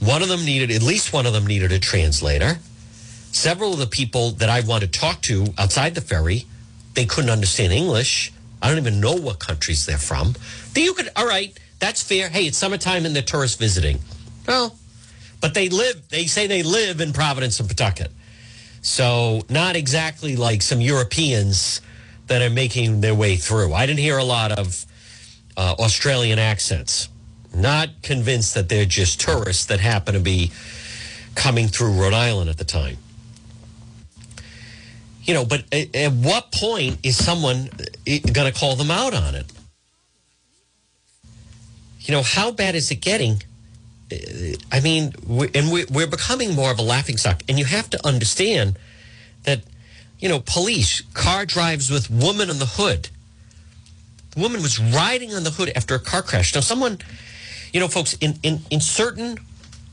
One 0.00 0.22
of 0.22 0.28
them 0.28 0.44
needed, 0.44 0.70
at 0.70 0.82
least 0.82 1.12
one 1.12 1.26
of 1.26 1.32
them 1.32 1.46
needed 1.46 1.72
a 1.72 1.78
translator. 1.78 2.58
Several 3.32 3.72
of 3.72 3.78
the 3.78 3.86
people 3.86 4.30
that 4.32 4.48
I 4.48 4.60
want 4.60 4.82
to 4.82 4.88
talk 4.88 5.20
to 5.22 5.46
outside 5.58 5.94
the 5.94 6.00
ferry, 6.00 6.46
they 6.94 7.06
couldn't 7.06 7.30
understand 7.30 7.72
English. 7.72 8.32
I 8.62 8.68
don't 8.68 8.78
even 8.78 9.00
know 9.00 9.14
what 9.14 9.38
countries 9.38 9.84
they're 9.86 9.98
from. 9.98 10.34
You 10.74 10.94
could, 10.94 11.10
all 11.16 11.26
right, 11.26 11.58
that's 11.78 12.02
fair. 12.02 12.28
Hey, 12.28 12.46
it's 12.46 12.58
summertime 12.58 13.04
and 13.06 13.14
they're 13.14 13.22
tourists 13.22 13.56
visiting. 13.56 13.98
Well, 14.46 14.76
but 15.40 15.54
they 15.54 15.68
live, 15.68 16.08
they 16.08 16.26
say 16.26 16.46
they 16.46 16.62
live 16.62 17.00
in 17.00 17.12
Providence 17.12 17.60
and 17.60 17.68
Pawtucket. 17.68 18.10
So 18.82 19.42
not 19.48 19.76
exactly 19.76 20.36
like 20.36 20.62
some 20.62 20.80
Europeans 20.80 21.80
that 22.28 22.42
are 22.42 22.50
making 22.50 23.00
their 23.00 23.14
way 23.14 23.36
through. 23.36 23.74
I 23.74 23.86
didn't 23.86 24.00
hear 24.00 24.18
a 24.18 24.24
lot 24.24 24.52
of 24.52 24.86
uh, 25.56 25.74
Australian 25.78 26.38
accents. 26.38 27.08
Not 27.56 28.02
convinced 28.02 28.54
that 28.54 28.68
they're 28.68 28.84
just 28.84 29.20
tourists 29.20 29.66
that 29.66 29.80
happen 29.80 30.14
to 30.14 30.20
be 30.20 30.52
coming 31.34 31.68
through 31.68 31.92
Rhode 31.92 32.14
Island 32.14 32.50
at 32.50 32.58
the 32.58 32.64
time. 32.64 32.98
You 35.22 35.34
know, 35.34 35.44
but 35.44 35.64
at, 35.72 35.94
at 35.94 36.12
what 36.12 36.52
point 36.52 36.98
is 37.02 37.16
someone 37.16 37.68
eh, 38.06 38.20
going 38.32 38.50
to 38.52 38.58
call 38.58 38.76
them 38.76 38.90
out 38.90 39.14
on 39.14 39.34
it? 39.34 39.46
You 42.00 42.12
know, 42.12 42.22
how 42.22 42.52
bad 42.52 42.76
is 42.76 42.90
it 42.90 42.96
getting? 42.96 43.42
Eh, 44.10 44.54
I 44.70 44.80
mean, 44.80 45.12
and 45.54 45.72
we're, 45.72 45.86
we're 45.90 46.06
becoming 46.06 46.54
more 46.54 46.70
of 46.70 46.78
a 46.78 46.82
laughing 46.82 47.16
stock. 47.16 47.42
And 47.48 47.58
you 47.58 47.64
have 47.64 47.90
to 47.90 48.06
understand 48.06 48.78
that, 49.42 49.62
you 50.20 50.28
know, 50.28 50.40
police, 50.40 51.00
car 51.12 51.44
drives 51.44 51.90
with 51.90 52.08
woman 52.08 52.48
on 52.48 52.58
the 52.58 52.66
hood. 52.66 53.08
The 54.30 54.40
woman 54.40 54.62
was 54.62 54.78
riding 54.78 55.34
on 55.34 55.42
the 55.42 55.50
hood 55.50 55.72
after 55.74 55.94
a 55.96 55.98
car 55.98 56.22
crash. 56.22 56.54
Now, 56.54 56.60
someone, 56.60 56.98
you 57.72 57.80
know, 57.80 57.88
folks, 57.88 58.14
in, 58.14 58.38
in, 58.42 58.60
in 58.70 58.80
certain 58.80 59.38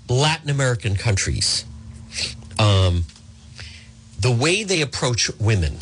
Latin 0.09 0.49
American 0.49 0.95
countries, 0.95 1.65
um, 2.59 3.05
the 4.19 4.31
way 4.31 4.63
they 4.63 4.81
approach 4.81 5.29
women 5.39 5.79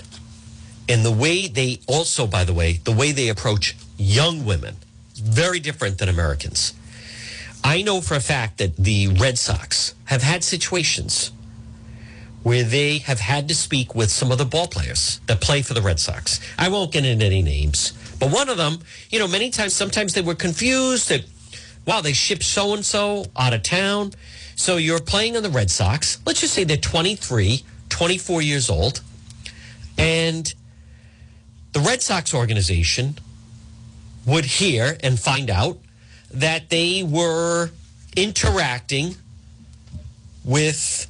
and 0.89 1.05
the 1.05 1.11
way 1.11 1.47
they 1.47 1.79
also, 1.87 2.27
by 2.27 2.43
the 2.43 2.53
way, 2.53 2.73
the 2.83 2.91
way 2.91 3.11
they 3.11 3.29
approach 3.29 3.75
young 3.97 4.45
women, 4.45 4.75
very 5.15 5.59
different 5.59 5.97
than 5.99 6.09
Americans. 6.09 6.73
I 7.63 7.81
know 7.83 8.01
for 8.01 8.15
a 8.15 8.19
fact 8.19 8.57
that 8.57 8.75
the 8.75 9.09
Red 9.09 9.37
Sox 9.37 9.93
have 10.05 10.23
had 10.23 10.43
situations 10.43 11.31
where 12.43 12.63
they 12.63 12.97
have 12.97 13.19
had 13.19 13.47
to 13.47 13.55
speak 13.55 13.93
with 13.93 14.09
some 14.09 14.31
of 14.31 14.37
the 14.39 14.45
ball 14.45 14.67
players 14.67 15.21
that 15.27 15.41
play 15.41 15.61
for 15.61 15.75
the 15.75 15.81
Red 15.81 15.99
Sox. 15.99 16.39
I 16.57 16.69
won't 16.69 16.91
get 16.91 17.05
into 17.05 17.25
any 17.25 17.43
names, 17.43 17.93
but 18.19 18.31
one 18.31 18.49
of 18.49 18.57
them, 18.57 18.79
you 19.11 19.19
know, 19.19 19.27
many 19.27 19.51
times, 19.51 19.75
sometimes 19.75 20.13
they 20.13 20.21
were 20.21 20.35
confused 20.35 21.09
that, 21.09 21.23
wow, 21.85 22.01
they 22.01 22.13
shipped 22.13 22.43
so 22.43 22.73
and 22.73 22.85
so 22.85 23.25
out 23.35 23.53
of 23.53 23.63
town. 23.63 24.11
So 24.55 24.77
you're 24.77 24.99
playing 24.99 25.37
on 25.37 25.43
the 25.43 25.49
Red 25.49 25.71
Sox. 25.71 26.19
Let's 26.25 26.41
just 26.41 26.53
say 26.53 26.63
they're 26.63 26.77
23, 26.77 27.63
24 27.89 28.41
years 28.41 28.69
old. 28.69 29.01
And 29.97 30.53
the 31.73 31.79
Red 31.79 32.01
Sox 32.01 32.33
organization 32.33 33.17
would 34.25 34.45
hear 34.45 34.97
and 35.01 35.19
find 35.19 35.49
out 35.49 35.79
that 36.31 36.69
they 36.69 37.03
were 37.03 37.71
interacting 38.15 39.15
with 40.43 41.07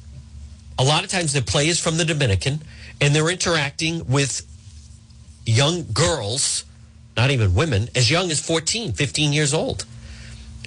a 0.78 0.84
lot 0.84 1.04
of 1.04 1.10
times 1.10 1.32
the 1.32 1.42
players 1.42 1.78
from 1.78 1.96
the 1.96 2.04
Dominican 2.04 2.60
and 3.00 3.14
they're 3.14 3.28
interacting 3.28 4.06
with 4.06 4.46
young 5.44 5.84
girls, 5.92 6.64
not 7.16 7.30
even 7.30 7.54
women, 7.54 7.88
as 7.94 8.10
young 8.10 8.30
as 8.30 8.40
14, 8.40 8.92
15 8.92 9.32
years 9.32 9.52
old. 9.52 9.84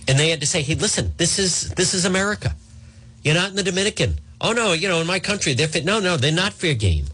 And 0.07 0.19
they 0.19 0.29
had 0.29 0.41
to 0.41 0.47
say, 0.47 0.61
hey, 0.61 0.75
listen, 0.75 1.13
this 1.17 1.39
is 1.39 1.69
this 1.71 1.93
is 1.93 2.05
America. 2.05 2.55
You're 3.23 3.35
not 3.35 3.49
in 3.49 3.55
the 3.55 3.63
Dominican. 3.63 4.19
Oh 4.39 4.51
no, 4.51 4.73
you 4.73 4.87
know, 4.87 5.01
in 5.01 5.07
my 5.07 5.19
country, 5.19 5.53
they're 5.53 5.67
fit. 5.67 5.85
No, 5.85 5.99
no, 5.99 6.17
they're 6.17 6.31
not 6.31 6.53
fair 6.53 6.75
game. 6.75 7.05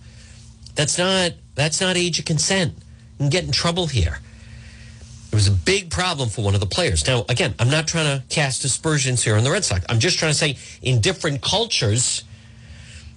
That's 0.75 0.97
not 0.97 1.31
that's 1.55 1.79
not 1.79 1.95
age 1.95 2.19
of 2.19 2.25
consent. 2.25 2.73
You 2.75 3.17
can 3.17 3.29
get 3.29 3.43
in 3.45 3.51
trouble 3.51 3.87
here. 3.87 4.19
It 5.31 5.35
was 5.35 5.47
a 5.47 5.51
big 5.51 5.89
problem 5.89 6.27
for 6.27 6.43
one 6.43 6.55
of 6.55 6.59
the 6.59 6.65
players. 6.65 7.07
Now, 7.07 7.23
again, 7.29 7.55
I'm 7.57 7.69
not 7.69 7.87
trying 7.87 8.19
to 8.19 8.25
cast 8.27 8.65
aspersions 8.65 9.23
here 9.23 9.37
on 9.37 9.45
the 9.45 9.51
Red 9.51 9.63
Sox. 9.63 9.85
I'm 9.87 9.99
just 9.99 10.19
trying 10.19 10.31
to 10.31 10.37
say 10.37 10.57
in 10.81 10.99
different 10.99 11.41
cultures, 11.41 12.25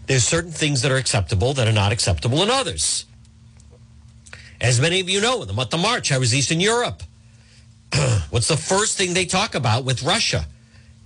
there's 0.07 0.23
certain 0.23 0.53
things 0.53 0.83
that 0.83 0.93
are 0.93 0.97
acceptable 0.97 1.55
that 1.55 1.67
are 1.67 1.73
not 1.73 1.91
acceptable 1.91 2.41
in 2.45 2.51
others. 2.51 3.07
As 4.61 4.81
many 4.81 5.01
of 5.01 5.09
you 5.09 5.21
know, 5.21 5.43
in 5.43 5.49
the 5.49 5.55
month 5.55 5.75
of 5.75 5.81
March, 5.81 6.13
I 6.13 6.19
was 6.19 6.33
Eastern 6.33 6.61
Europe. 6.61 7.03
What's 8.31 8.49
the 8.49 8.57
first 8.57 8.97
thing 8.97 9.15
they 9.15 9.27
talk 9.27 9.55
about 9.55 9.85
with 9.85 10.03
Russia? 10.03 10.47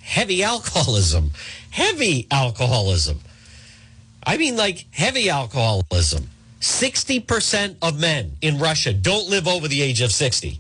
Heavy 0.00 0.42
alcoholism. 0.42 1.32
Heavy 1.70 2.26
alcoholism. 2.30 3.20
I 4.24 4.36
mean, 4.36 4.56
like 4.56 4.86
heavy 4.92 5.28
alcoholism. 5.30 6.28
60% 6.60 7.76
of 7.82 8.00
men 8.00 8.32
in 8.40 8.58
Russia 8.58 8.92
don't 8.92 9.28
live 9.28 9.46
over 9.46 9.68
the 9.68 9.82
age 9.82 10.00
of 10.00 10.12
60. 10.12 10.58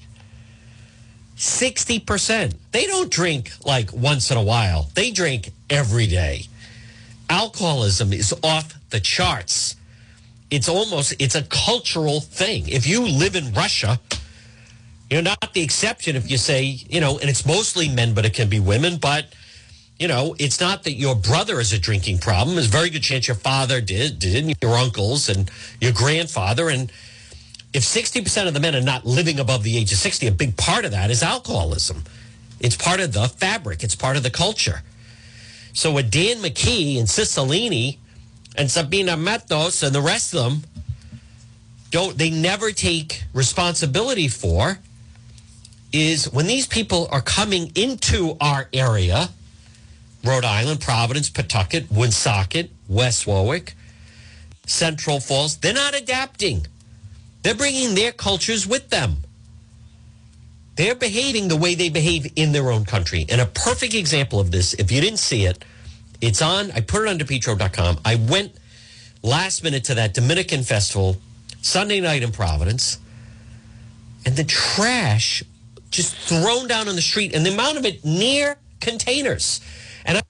60%. 1.36 2.54
They 2.72 2.86
don't 2.86 3.10
drink 3.10 3.52
like 3.64 3.92
once 3.92 4.30
in 4.30 4.36
a 4.36 4.42
while, 4.42 4.90
they 4.94 5.10
drink 5.10 5.50
every 5.70 6.06
day. 6.06 6.44
Alcoholism 7.30 8.12
is 8.12 8.34
off 8.42 8.74
the 8.90 9.00
charts. 9.00 9.76
It's 10.50 10.68
almost 10.68 11.14
it's 11.18 11.34
a 11.34 11.42
cultural 11.42 12.20
thing. 12.20 12.68
If 12.68 12.86
you 12.86 13.06
live 13.06 13.36
in 13.36 13.52
Russia, 13.52 14.00
you're 15.10 15.22
not 15.22 15.52
the 15.54 15.62
exception 15.62 16.16
if 16.16 16.30
you 16.30 16.36
say, 16.36 16.62
you 16.62 17.00
know, 17.00 17.18
and 17.18 17.30
it's 17.30 17.46
mostly 17.46 17.88
men, 17.88 18.14
but 18.14 18.24
it 18.26 18.34
can 18.34 18.48
be 18.48 18.60
women, 18.60 18.98
but 18.98 19.26
you 19.98 20.06
know, 20.06 20.36
it's 20.38 20.60
not 20.60 20.84
that 20.84 20.92
your 20.92 21.16
brother 21.16 21.56
has 21.56 21.72
a 21.72 21.78
drinking 21.78 22.18
problem. 22.18 22.54
There's 22.54 22.68
a 22.68 22.70
very 22.70 22.88
good 22.88 23.02
chance 23.02 23.26
your 23.26 23.34
father 23.34 23.80
did, 23.80 24.20
did, 24.20 24.62
your 24.62 24.76
uncles 24.76 25.28
and 25.28 25.50
your 25.80 25.92
grandfather. 25.92 26.68
And 26.68 26.92
if 27.72 27.82
60% 27.82 28.46
of 28.46 28.54
the 28.54 28.60
men 28.60 28.76
are 28.76 28.80
not 28.80 29.04
living 29.04 29.40
above 29.40 29.64
the 29.64 29.76
age 29.76 29.90
of 29.90 29.98
60, 29.98 30.28
a 30.28 30.32
big 30.32 30.56
part 30.56 30.84
of 30.84 30.92
that 30.92 31.10
is 31.10 31.22
alcoholism. 31.22 32.04
It's 32.60 32.76
part 32.76 33.00
of 33.00 33.12
the 33.12 33.26
fabric, 33.28 33.82
it's 33.82 33.96
part 33.96 34.16
of 34.16 34.22
the 34.22 34.30
culture. 34.30 34.82
So 35.72 35.92
with 35.92 36.10
Dan 36.10 36.36
McKee 36.36 36.98
and 36.98 37.08
Cicilline 37.08 37.98
and 38.56 38.70
Sabina 38.70 39.16
Matos 39.16 39.82
and 39.82 39.94
the 39.94 40.00
rest 40.00 40.34
of 40.34 40.44
them, 40.44 40.62
don't 41.90 42.18
they 42.18 42.30
never 42.30 42.70
take 42.70 43.24
responsibility 43.32 44.28
for 44.28 44.78
is 45.92 46.30
when 46.32 46.46
these 46.46 46.66
people 46.66 47.08
are 47.10 47.20
coming 47.20 47.72
into 47.74 48.36
our 48.40 48.68
area, 48.72 49.30
Rhode 50.24 50.44
Island, 50.44 50.80
Providence, 50.80 51.30
Pawtucket, 51.30 51.90
Woonsocket, 51.90 52.70
West 52.88 53.26
Warwick, 53.26 53.74
Central 54.66 55.20
Falls, 55.20 55.56
they're 55.56 55.72
not 55.72 55.94
adapting. 55.94 56.66
They're 57.42 57.54
bringing 57.54 57.94
their 57.94 58.12
cultures 58.12 58.66
with 58.66 58.90
them. 58.90 59.18
They're 60.76 60.94
behaving 60.94 61.48
the 61.48 61.56
way 61.56 61.74
they 61.74 61.88
behave 61.88 62.30
in 62.36 62.52
their 62.52 62.70
own 62.70 62.84
country. 62.84 63.26
And 63.28 63.40
a 63.40 63.46
perfect 63.46 63.94
example 63.94 64.38
of 64.38 64.50
this, 64.50 64.74
if 64.74 64.92
you 64.92 65.00
didn't 65.00 65.18
see 65.18 65.44
it, 65.44 65.64
it's 66.20 66.42
on, 66.42 66.70
I 66.72 66.80
put 66.80 67.02
it 67.02 67.08
on 67.08 67.18
DePetro.com. 67.18 68.00
I 68.04 68.16
went 68.16 68.52
last 69.22 69.64
minute 69.64 69.84
to 69.84 69.94
that 69.94 70.14
Dominican 70.14 70.62
festival 70.62 71.16
Sunday 71.62 72.00
night 72.00 72.22
in 72.22 72.32
Providence, 72.32 72.98
and 74.24 74.36
the 74.36 74.44
trash 74.44 75.42
just 75.90 76.14
thrown 76.14 76.68
down 76.68 76.88
on 76.88 76.96
the 76.96 77.02
street, 77.02 77.34
and 77.34 77.44
the 77.44 77.52
amount 77.52 77.78
of 77.78 77.84
it 77.84 78.04
near 78.04 78.56
containers. 78.80 79.60
And 80.04 80.18
I, 80.18 80.22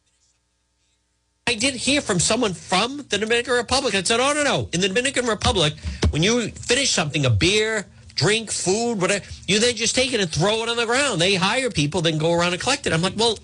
I 1.46 1.54
did 1.54 1.74
hear 1.74 2.00
from 2.00 2.20
someone 2.20 2.54
from 2.54 3.04
the 3.08 3.18
Dominican 3.18 3.54
Republic. 3.54 3.94
I 3.94 4.02
said, 4.02 4.20
"Oh 4.20 4.32
no, 4.32 4.42
no! 4.42 4.68
In 4.72 4.80
the 4.80 4.88
Dominican 4.88 5.26
Republic, 5.26 5.74
when 6.10 6.22
you 6.22 6.50
finish 6.50 6.90
something, 6.90 7.24
a 7.26 7.30
beer." 7.30 7.86
Drink, 8.14 8.50
food, 8.50 9.00
whatever. 9.00 9.24
You 9.46 9.60
then 9.60 9.76
just 9.76 9.94
take 9.94 10.12
it 10.12 10.18
and 10.18 10.28
throw 10.28 10.64
it 10.64 10.68
on 10.68 10.76
the 10.76 10.86
ground. 10.86 11.20
They 11.20 11.36
hire 11.36 11.70
people, 11.70 12.00
then 12.00 12.18
go 12.18 12.32
around 12.32 12.52
and 12.52 12.60
collect 12.60 12.84
it. 12.84 12.92
I'm 12.92 13.00
like, 13.00 13.16
well, 13.16 13.38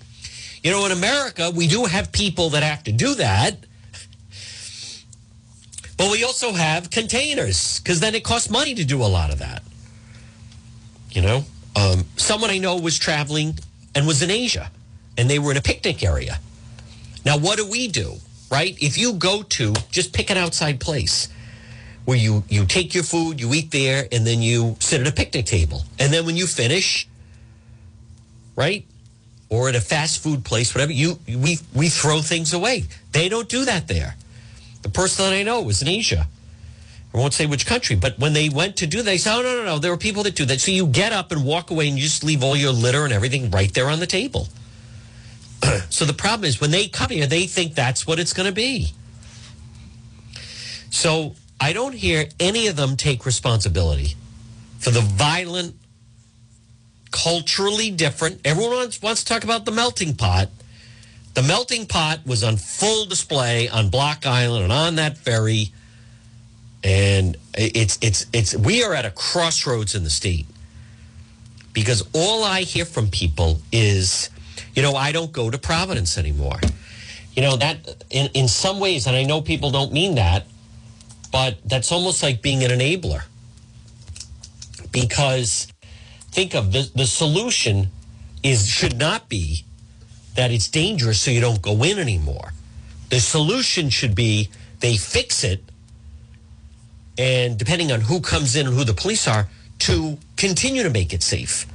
you 0.63 0.71
know, 0.71 0.85
in 0.85 0.91
America, 0.91 1.49
we 1.55 1.65
do 1.65 1.85
have 1.85 2.11
people 2.11 2.49
that 2.49 2.61
have 2.61 2.83
to 2.83 2.91
do 2.91 3.15
that. 3.15 3.57
But 5.97 6.11
we 6.11 6.23
also 6.23 6.51
have 6.53 6.89
containers 6.89 7.79
because 7.79 7.99
then 7.99 8.15
it 8.15 8.23
costs 8.23 8.49
money 8.49 8.75
to 8.75 8.83
do 8.83 9.01
a 9.01 9.07
lot 9.07 9.31
of 9.31 9.39
that. 9.39 9.63
You 11.11 11.21
know, 11.21 11.45
um, 11.75 12.05
someone 12.17 12.49
I 12.49 12.57
know 12.57 12.77
was 12.77 12.97
traveling 12.97 13.59
and 13.93 14.07
was 14.07 14.21
in 14.21 14.31
Asia 14.31 14.71
and 15.17 15.29
they 15.29 15.39
were 15.39 15.51
in 15.51 15.57
a 15.57 15.61
picnic 15.61 16.03
area. 16.03 16.39
Now, 17.25 17.37
what 17.37 17.57
do 17.57 17.67
we 17.67 17.87
do, 17.87 18.15
right? 18.51 18.77
If 18.81 18.97
you 18.97 19.13
go 19.13 19.43
to 19.43 19.73
just 19.91 20.13
pick 20.13 20.29
an 20.29 20.37
outside 20.37 20.79
place 20.79 21.29
where 22.05 22.17
you, 22.17 22.43
you 22.49 22.65
take 22.65 22.93
your 22.93 23.03
food, 23.03 23.39
you 23.41 23.53
eat 23.53 23.71
there, 23.71 24.07
and 24.11 24.25
then 24.25 24.41
you 24.41 24.75
sit 24.79 25.01
at 25.01 25.07
a 25.07 25.11
picnic 25.11 25.45
table. 25.45 25.83
And 25.97 26.13
then 26.13 26.25
when 26.25 26.37
you 26.37 26.45
finish, 26.45 27.07
right? 28.55 28.85
Or 29.49 29.69
at 29.69 29.75
a 29.75 29.81
fast 29.81 30.21
food 30.21 30.43
place, 30.45 30.73
whatever, 30.73 30.91
you 30.91 31.19
we 31.27 31.59
we 31.73 31.89
throw 31.89 32.21
things 32.21 32.53
away. 32.53 32.85
They 33.11 33.29
don't 33.29 33.47
do 33.47 33.65
that 33.65 33.87
there. 33.87 34.15
The 34.81 34.89
person 34.89 35.25
that 35.25 35.33
I 35.33 35.43
know 35.43 35.61
was 35.61 35.81
in 35.81 35.87
Asia. 35.87 36.27
I 37.15 37.17
won't 37.17 37.33
say 37.33 37.45
which 37.45 37.65
country, 37.65 37.95
but 37.95 38.19
when 38.19 38.33
they 38.33 38.49
went 38.49 38.75
to 38.77 38.87
do 38.87 39.01
they 39.01 39.17
said, 39.17 39.37
oh, 39.37 39.41
no, 39.41 39.55
no, 39.55 39.63
no, 39.63 39.79
there 39.79 39.89
were 39.89 39.97
people 39.97 40.23
that 40.23 40.35
do 40.35 40.43
that. 40.45 40.59
So 40.59 40.71
you 40.71 40.85
get 40.85 41.13
up 41.13 41.31
and 41.31 41.45
walk 41.45 41.71
away 41.71 41.87
and 41.87 41.97
you 41.97 42.03
just 42.03 42.25
leave 42.25 42.43
all 42.43 42.57
your 42.57 42.73
litter 42.73 43.05
and 43.05 43.13
everything 43.13 43.49
right 43.51 43.73
there 43.73 43.87
on 43.87 44.01
the 44.01 44.05
table. 44.05 44.49
so 45.89 46.03
the 46.03 46.13
problem 46.13 46.45
is 46.45 46.59
when 46.59 46.71
they 46.71 46.89
come 46.89 47.09
here, 47.09 47.25
they 47.25 47.47
think 47.47 47.73
that's 47.73 48.05
what 48.05 48.19
it's 48.19 48.33
going 48.33 48.47
to 48.47 48.53
be. 48.53 48.91
So 50.89 51.35
I 51.61 51.71
don't 51.71 51.93
hear 51.93 52.27
any 52.37 52.67
of 52.67 52.75
them 52.75 52.97
take 52.97 53.25
responsibility 53.25 54.15
for 54.79 54.91
the 54.91 54.99
violent, 54.99 55.73
culturally 57.11 57.91
different. 57.91 58.41
Everyone 58.43 58.75
wants, 58.75 59.01
wants 59.01 59.23
to 59.23 59.33
talk 59.33 59.45
about 59.45 59.63
the 59.63 59.71
melting 59.71 60.15
pot. 60.15 60.49
The 61.33 61.43
melting 61.43 61.85
pot 61.85 62.25
was 62.25 62.43
on 62.43 62.57
full 62.57 63.05
display 63.05 63.69
on 63.69 63.89
Block 63.89 64.25
Island 64.25 64.65
and 64.65 64.73
on 64.73 64.95
that 64.95 65.17
ferry. 65.17 65.71
And 66.85 67.35
it's 67.55 67.97
it's 68.01 68.27
it's 68.31 68.55
we 68.55 68.83
are 68.83 68.93
at 68.93 69.05
a 69.05 69.11
crossroads 69.11 69.95
in 69.95 70.03
the 70.03 70.09
state. 70.11 70.45
Because 71.73 72.07
all 72.13 72.43
I 72.43 72.61
hear 72.61 72.85
from 72.85 73.09
people 73.09 73.59
is, 73.71 74.29
you 74.75 74.81
know, 74.81 74.95
I 74.95 75.11
don't 75.11 75.31
go 75.33 75.49
to 75.49 75.57
Providence 75.57 76.17
anymore. 76.17 76.59
You 77.33 77.41
know, 77.41 77.57
that 77.57 78.05
in, 78.09 78.29
in 78.33 78.47
some 78.47 78.79
ways, 78.79 79.07
and 79.07 79.15
I 79.15 79.23
know 79.23 79.41
people 79.41 79.71
don't 79.71 79.91
mean 79.91 80.15
that, 80.15 80.45
but 81.33 81.57
that's 81.65 81.91
almost 81.91 82.23
like 82.23 82.41
being 82.41 82.63
an 82.63 82.71
enabler. 82.71 83.23
Because 84.91 85.67
think 86.31 86.53
of 86.55 86.71
the, 86.71 86.89
the 86.95 87.05
solution 87.05 87.89
is 88.41 88.67
should 88.69 88.97
not 88.97 89.27
be 89.27 89.65
that 90.35 90.51
it's 90.51 90.69
dangerous 90.69 91.19
so 91.19 91.31
you 91.31 91.41
don't 91.41 91.61
go 91.61 91.83
in 91.83 91.99
anymore. 91.99 92.53
The 93.09 93.19
solution 93.19 93.89
should 93.89 94.15
be 94.15 94.49
they 94.79 94.95
fix 94.95 95.43
it 95.43 95.61
and 97.17 97.57
depending 97.57 97.91
on 97.91 98.01
who 98.01 98.19
comes 98.19 98.55
in 98.55 98.67
and 98.67 98.75
who 98.75 98.83
the 98.83 98.93
police 98.93 99.27
are 99.27 99.47
to 99.79 100.17
continue 100.37 100.83
to 100.83 100.89
make 100.89 101.13
it 101.13 101.23
safe. 101.23 101.65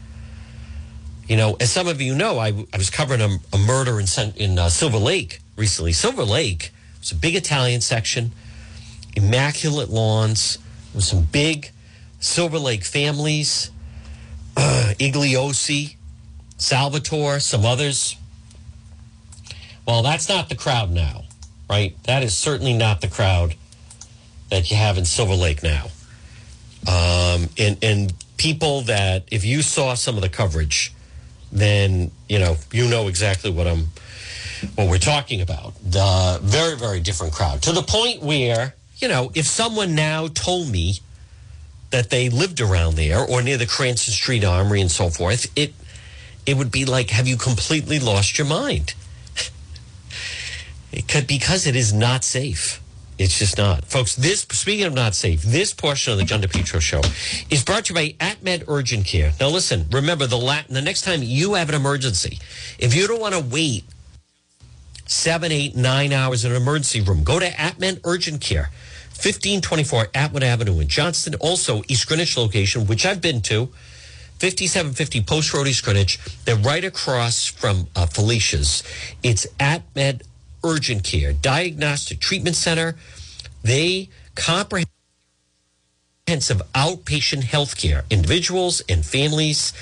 You 1.26 1.36
know, 1.36 1.56
as 1.60 1.70
some 1.70 1.86
of 1.86 2.00
you 2.00 2.14
know, 2.14 2.38
I, 2.38 2.48
I 2.72 2.76
was 2.76 2.90
covering 2.90 3.20
a, 3.20 3.38
a 3.52 3.58
murder 3.58 4.00
in, 4.00 4.06
in 4.36 4.58
uh, 4.58 4.68
Silver 4.68 4.98
Lake 4.98 5.40
recently. 5.56 5.92
Silver 5.92 6.24
Lake 6.24 6.72
was 6.98 7.12
a 7.12 7.14
big 7.14 7.36
Italian 7.36 7.80
section 7.80 8.32
immaculate 9.16 9.90
lawns 9.90 10.58
with 10.94 11.04
some 11.04 11.22
big 11.22 11.70
Silver 12.20 12.58
Lake 12.58 12.84
families, 12.84 13.70
uh, 14.56 14.92
Igliosi, 14.98 15.96
Salvatore, 16.58 17.40
some 17.40 17.64
others. 17.64 18.16
Well, 19.86 20.02
that's 20.02 20.28
not 20.28 20.48
the 20.48 20.54
crowd 20.54 20.90
now, 20.90 21.24
right? 21.68 21.96
That 22.04 22.22
is 22.22 22.36
certainly 22.36 22.74
not 22.74 23.00
the 23.00 23.08
crowd 23.08 23.54
that 24.50 24.70
you 24.70 24.76
have 24.76 24.98
in 24.98 25.04
Silver 25.04 25.34
Lake 25.34 25.62
now. 25.62 25.86
Um, 26.86 27.48
and, 27.58 27.78
and 27.82 28.12
people 28.36 28.82
that, 28.82 29.24
if 29.30 29.44
you 29.44 29.62
saw 29.62 29.94
some 29.94 30.16
of 30.16 30.22
the 30.22 30.28
coverage, 30.28 30.92
then, 31.52 32.10
you 32.28 32.38
know, 32.38 32.56
you 32.72 32.88
know 32.88 33.08
exactly 33.08 33.50
what 33.50 33.66
I'm, 33.66 33.88
what 34.74 34.88
we're 34.88 34.98
talking 34.98 35.40
about. 35.40 35.74
The 35.82 36.40
very, 36.42 36.76
very 36.76 37.00
different 37.00 37.32
crowd 37.32 37.62
to 37.62 37.72
the 37.72 37.82
point 37.82 38.22
where 38.22 38.74
you 39.00 39.08
know, 39.08 39.30
if 39.34 39.46
someone 39.46 39.94
now 39.94 40.28
told 40.28 40.70
me 40.70 41.00
that 41.90 42.10
they 42.10 42.28
lived 42.28 42.60
around 42.60 42.96
there 42.96 43.20
or 43.20 43.42
near 43.42 43.56
the 43.56 43.66
Cranston 43.66 44.12
Street 44.12 44.44
Armory 44.44 44.80
and 44.80 44.90
so 44.90 45.08
forth, 45.08 45.50
it 45.56 45.74
it 46.46 46.56
would 46.56 46.70
be 46.70 46.84
like, 46.84 47.10
have 47.10 47.26
you 47.26 47.36
completely 47.36 47.98
lost 47.98 48.38
your 48.38 48.46
mind? 48.46 48.94
it 50.92 51.08
could 51.08 51.26
because 51.26 51.66
it 51.66 51.76
is 51.76 51.92
not 51.92 52.24
safe. 52.24 52.80
It's 53.20 53.38
just 53.38 53.58
not. 53.58 53.84
Folks, 53.84 54.16
this, 54.16 54.46
speaking 54.50 54.86
of 54.86 54.94
not 54.94 55.14
safe, 55.14 55.42
this 55.42 55.74
portion 55.74 56.14
of 56.14 56.18
the 56.18 56.24
John 56.24 56.40
DePetro 56.40 56.80
show 56.80 57.02
is 57.50 57.62
brought 57.62 57.84
to 57.84 57.92
you 57.92 57.94
by 57.94 58.24
AtMed 58.24 58.64
Urgent 58.66 59.04
Care. 59.04 59.32
Now, 59.38 59.48
listen, 59.48 59.84
remember 59.92 60.26
the, 60.26 60.38
la- 60.38 60.62
the 60.70 60.80
next 60.80 61.02
time 61.02 61.20
you 61.22 61.52
have 61.52 61.68
an 61.68 61.74
emergency, 61.74 62.38
if 62.78 62.94
you 62.94 63.06
don't 63.06 63.20
want 63.20 63.34
to 63.34 63.40
wait 63.40 63.84
seven, 65.04 65.52
eight, 65.52 65.76
nine 65.76 66.14
hours 66.14 66.46
in 66.46 66.52
an 66.52 66.56
emergency 66.56 67.02
room, 67.02 67.22
go 67.22 67.38
to 67.38 67.46
AtMed 67.50 68.00
Urgent 68.04 68.40
Care. 68.40 68.70
1524 69.10 70.06
Atwood 70.14 70.42
Avenue 70.42 70.80
in 70.80 70.88
Johnston. 70.88 71.34
Also, 71.40 71.82
East 71.88 72.08
Greenwich 72.08 72.38
location, 72.38 72.86
which 72.86 73.04
I've 73.04 73.20
been 73.20 73.42
to. 73.42 73.66
5750 74.38 75.20
Post 75.24 75.52
Road 75.52 75.68
East 75.68 75.84
Greenwich. 75.84 76.18
They're 76.46 76.56
right 76.56 76.84
across 76.86 77.44
from 77.44 77.88
uh, 77.94 78.06
Felicia's. 78.06 78.82
It's 79.22 79.46
AtMed 79.58 80.22
Urgent 80.64 81.04
Care, 81.04 81.32
Diagnostic 81.32 82.20
Treatment 82.20 82.56
Center. 82.56 82.96
They 83.62 84.08
comprehensive 84.34 84.86
outpatient 86.74 87.44
health 87.44 87.76
care, 87.76 88.04
individuals 88.10 88.82
and 88.88 89.04
families. 89.04 89.72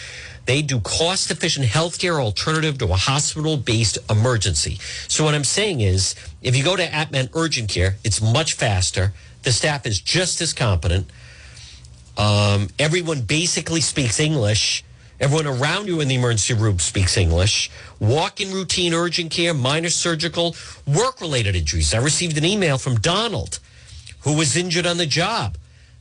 They 0.46 0.62
do 0.62 0.80
cost 0.80 1.30
efficient 1.30 1.66
healthcare 1.66 2.18
alternative 2.18 2.78
to 2.78 2.86
a 2.86 2.96
hospital 2.96 3.58
based 3.58 3.98
emergency. 4.10 4.78
So, 5.06 5.24
what 5.24 5.34
I'm 5.34 5.44
saying 5.44 5.82
is, 5.82 6.14
if 6.40 6.56
you 6.56 6.64
go 6.64 6.74
to 6.74 6.86
AtMed 6.86 7.30
Urgent 7.34 7.68
Care, 7.68 7.96
it's 8.02 8.22
much 8.22 8.54
faster. 8.54 9.12
The 9.42 9.52
staff 9.52 9.86
is 9.86 10.00
just 10.00 10.40
as 10.40 10.54
competent. 10.54 11.06
Um, 12.16 12.68
everyone 12.78 13.20
basically 13.20 13.80
speaks 13.80 14.18
English. 14.18 14.84
Everyone 15.20 15.46
around 15.48 15.88
you 15.88 16.00
in 16.00 16.07
the 16.07 16.14
emergency 16.14 16.54
room 16.54 16.78
speaks 16.78 17.16
English. 17.16 17.70
Walk 17.98 18.40
in 18.40 18.52
routine 18.52 18.94
urgent 18.94 19.33
care, 19.33 19.52
minor 19.52 19.90
surgical, 19.90 20.54
work 20.87 21.20
related 21.20 21.57
injuries. 21.57 21.92
I 21.92 21.98
received 21.98 22.38
an 22.38 22.44
email 22.44 22.78
from 22.78 22.96
Donald 22.96 23.59
who 24.20 24.37
was 24.37 24.57
injured 24.57 24.87
on 24.87 24.96
the 24.96 25.07
job. 25.07 25.57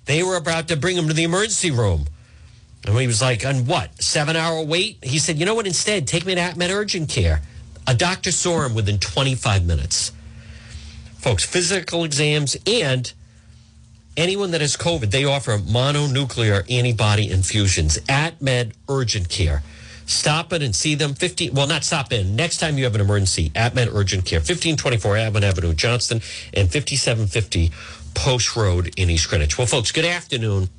They 0.05 0.21
were 0.21 0.35
about 0.35 0.67
to 0.67 0.75
bring 0.75 0.97
him 0.97 1.07
to 1.07 1.13
the 1.13 1.23
emergency 1.23 1.71
room. 1.71 2.05
And 2.85 2.97
he 2.97 3.07
was 3.07 3.21
like, 3.21 3.45
on 3.45 3.65
what? 3.65 4.01
Seven 4.01 4.35
hour 4.35 4.61
wait? 4.61 4.99
He 5.03 5.19
said, 5.19 5.37
you 5.37 5.45
know 5.45 5.55
what? 5.55 5.67
Instead, 5.67 6.07
take 6.07 6.25
me 6.25 6.35
to 6.35 6.41
AtMed 6.41 6.69
Urgent 6.69 7.09
Care. 7.09 7.41
A 7.87 7.93
doctor 7.93 8.31
saw 8.31 8.65
him 8.65 8.75
within 8.75 8.99
25 8.99 9.65
minutes. 9.65 10.11
Folks, 11.17 11.43
physical 11.43 12.03
exams 12.03 12.55
and 12.67 13.11
anyone 14.17 14.51
that 14.51 14.61
has 14.61 14.75
COVID, 14.75 15.11
they 15.11 15.23
offer 15.23 15.57
mononuclear 15.59 16.69
antibody 16.69 17.31
infusions 17.31 17.99
AtMed 17.99 18.73
Urgent 18.89 19.29
Care. 19.29 19.63
Stop 20.07 20.53
in 20.53 20.61
and 20.61 20.75
see 20.75 20.95
them 20.95 21.13
15, 21.13 21.53
well, 21.53 21.67
not 21.67 21.83
stop 21.83 22.11
in. 22.11 22.35
Next 22.35 22.57
time 22.57 22.77
you 22.77 22.85
have 22.85 22.95
an 22.95 23.01
emergency, 23.01 23.49
AtMed 23.51 23.93
Urgent 23.93 24.25
Care, 24.25 24.39
1524 24.39 25.17
Atwood 25.17 25.43
Avenue, 25.43 25.73
Johnston, 25.73 26.21
and 26.53 26.71
5750 26.71 27.71
Post 28.15 28.55
Road 28.55 28.93
in 28.97 29.09
East 29.09 29.29
Greenwich. 29.29 29.57
Well, 29.57 29.67
folks, 29.67 29.91
good 29.91 30.05
afternoon. 30.05 30.69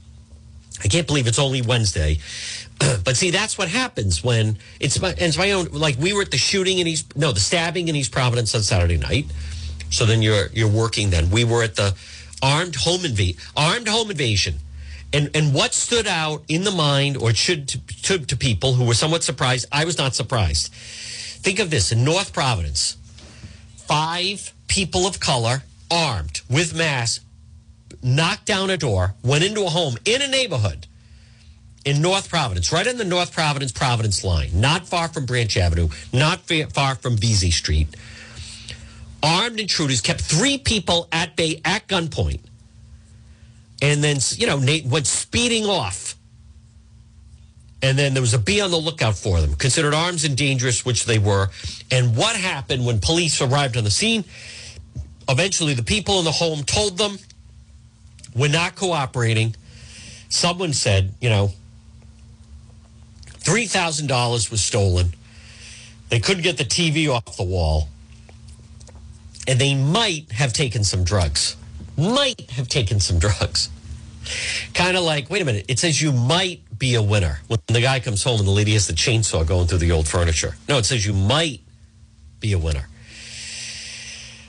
I 0.82 0.88
can't 0.88 1.06
believe 1.06 1.26
it's 1.26 1.38
only 1.38 1.60
Wednesday. 1.60 2.18
but 3.04 3.16
see, 3.16 3.30
that's 3.30 3.58
what 3.58 3.68
happens 3.68 4.24
when 4.24 4.58
it's 4.80 5.00
my, 5.00 5.14
it's 5.18 5.36
my 5.36 5.52
own. 5.52 5.66
Like 5.72 5.98
we 5.98 6.12
were 6.12 6.22
at 6.22 6.30
the 6.30 6.38
shooting 6.38 6.78
in 6.78 6.86
East, 6.86 7.16
no, 7.16 7.32
the 7.32 7.40
stabbing 7.40 7.88
in 7.88 7.96
East 7.96 8.12
Providence 8.12 8.54
on 8.54 8.62
Saturday 8.62 8.96
night. 8.96 9.26
So 9.90 10.04
then 10.06 10.22
you're 10.22 10.48
you're 10.52 10.68
working. 10.70 11.10
Then 11.10 11.30
we 11.30 11.44
were 11.44 11.62
at 11.62 11.76
the 11.76 11.94
armed 12.42 12.76
home 12.76 13.04
invade, 13.04 13.36
armed 13.56 13.88
home 13.88 14.10
invasion, 14.10 14.56
and 15.12 15.30
and 15.34 15.54
what 15.54 15.74
stood 15.74 16.06
out 16.06 16.42
in 16.48 16.64
the 16.64 16.70
mind, 16.70 17.16
or 17.16 17.32
should 17.34 17.68
to, 17.68 17.80
to, 18.02 18.18
to 18.18 18.36
people 18.36 18.74
who 18.74 18.84
were 18.84 18.94
somewhat 18.94 19.24
surprised. 19.24 19.66
I 19.72 19.84
was 19.84 19.98
not 19.98 20.14
surprised. 20.14 20.72
Think 20.72 21.58
of 21.58 21.70
this 21.70 21.92
in 21.92 22.04
North 22.04 22.32
Providence, 22.32 22.96
five 23.76 24.52
people 24.66 25.06
of 25.06 25.20
color 25.20 25.62
armed 25.90 26.40
with 26.50 26.76
masks 26.76 27.24
knocked 28.02 28.46
down 28.46 28.70
a 28.70 28.76
door, 28.76 29.14
went 29.22 29.44
into 29.44 29.64
a 29.64 29.70
home 29.70 29.96
in 30.04 30.22
a 30.22 30.28
neighborhood 30.28 30.86
in 31.84 32.02
North 32.02 32.28
Providence, 32.28 32.72
right 32.72 32.86
on 32.86 32.96
the 32.96 33.04
North 33.04 33.32
Providence 33.32 33.72
Providence 33.72 34.24
line, 34.24 34.50
not 34.52 34.86
far 34.86 35.08
from 35.08 35.26
Branch 35.26 35.56
Avenue, 35.56 35.88
not 36.12 36.40
far 36.40 36.94
from 36.94 37.16
Veazie 37.16 37.52
Street. 37.52 37.88
Armed 39.22 39.58
intruders 39.58 40.00
kept 40.00 40.20
three 40.20 40.58
people 40.58 41.08
at 41.10 41.36
bay 41.36 41.60
at 41.64 41.86
gunpoint, 41.88 42.40
and 43.82 44.02
then 44.02 44.18
you 44.36 44.46
know 44.46 44.58
Nate 44.58 44.86
went 44.86 45.06
speeding 45.06 45.64
off. 45.64 46.14
And 47.80 47.96
then 47.96 48.12
there 48.12 48.20
was 48.20 48.34
a 48.34 48.38
be 48.38 48.60
on 48.60 48.72
the 48.72 48.76
lookout 48.76 49.16
for 49.16 49.40
them, 49.40 49.54
considered 49.54 49.94
arms 49.94 50.24
and 50.24 50.36
dangerous, 50.36 50.84
which 50.84 51.04
they 51.04 51.20
were. 51.20 51.48
And 51.92 52.16
what 52.16 52.34
happened 52.34 52.84
when 52.84 52.98
police 52.98 53.40
arrived 53.40 53.76
on 53.76 53.84
the 53.84 53.90
scene? 53.90 54.24
Eventually, 55.28 55.74
the 55.74 55.84
people 55.84 56.18
in 56.18 56.24
the 56.24 56.32
home 56.32 56.64
told 56.64 56.98
them 56.98 57.18
we're 58.34 58.50
not 58.50 58.74
cooperating. 58.74 59.54
Someone 60.28 60.72
said, 60.72 61.14
you 61.20 61.28
know, 61.28 61.52
$3,000 63.40 64.50
was 64.50 64.60
stolen. 64.60 65.14
They 66.08 66.20
couldn't 66.20 66.42
get 66.42 66.58
the 66.58 66.64
TV 66.64 67.08
off 67.08 67.36
the 67.36 67.44
wall. 67.44 67.88
And 69.48 69.58
they 69.58 69.74
might 69.74 70.30
have 70.30 70.52
taken 70.52 70.84
some 70.84 71.02
drugs. 71.02 71.56
Might 71.96 72.50
have 72.52 72.68
taken 72.68 73.00
some 73.00 73.18
drugs. 73.18 73.70
Kind 74.74 74.96
of 74.96 75.02
like, 75.02 75.30
wait 75.30 75.42
a 75.42 75.44
minute, 75.44 75.64
it 75.68 75.78
says 75.78 76.00
you 76.00 76.12
might 76.12 76.60
be 76.78 76.94
a 76.94 77.02
winner. 77.02 77.40
When 77.48 77.58
the 77.66 77.80
guy 77.80 77.98
comes 77.98 78.22
home 78.22 78.38
and 78.38 78.46
the 78.46 78.52
lady 78.52 78.74
has 78.74 78.86
the 78.86 78.92
chainsaw 78.92 79.44
going 79.46 79.66
through 79.66 79.78
the 79.78 79.90
old 79.90 80.06
furniture. 80.06 80.54
No, 80.68 80.78
it 80.78 80.84
says 80.84 81.04
you 81.04 81.12
might 81.12 81.60
be 82.38 82.52
a 82.52 82.58
winner. 82.58 82.86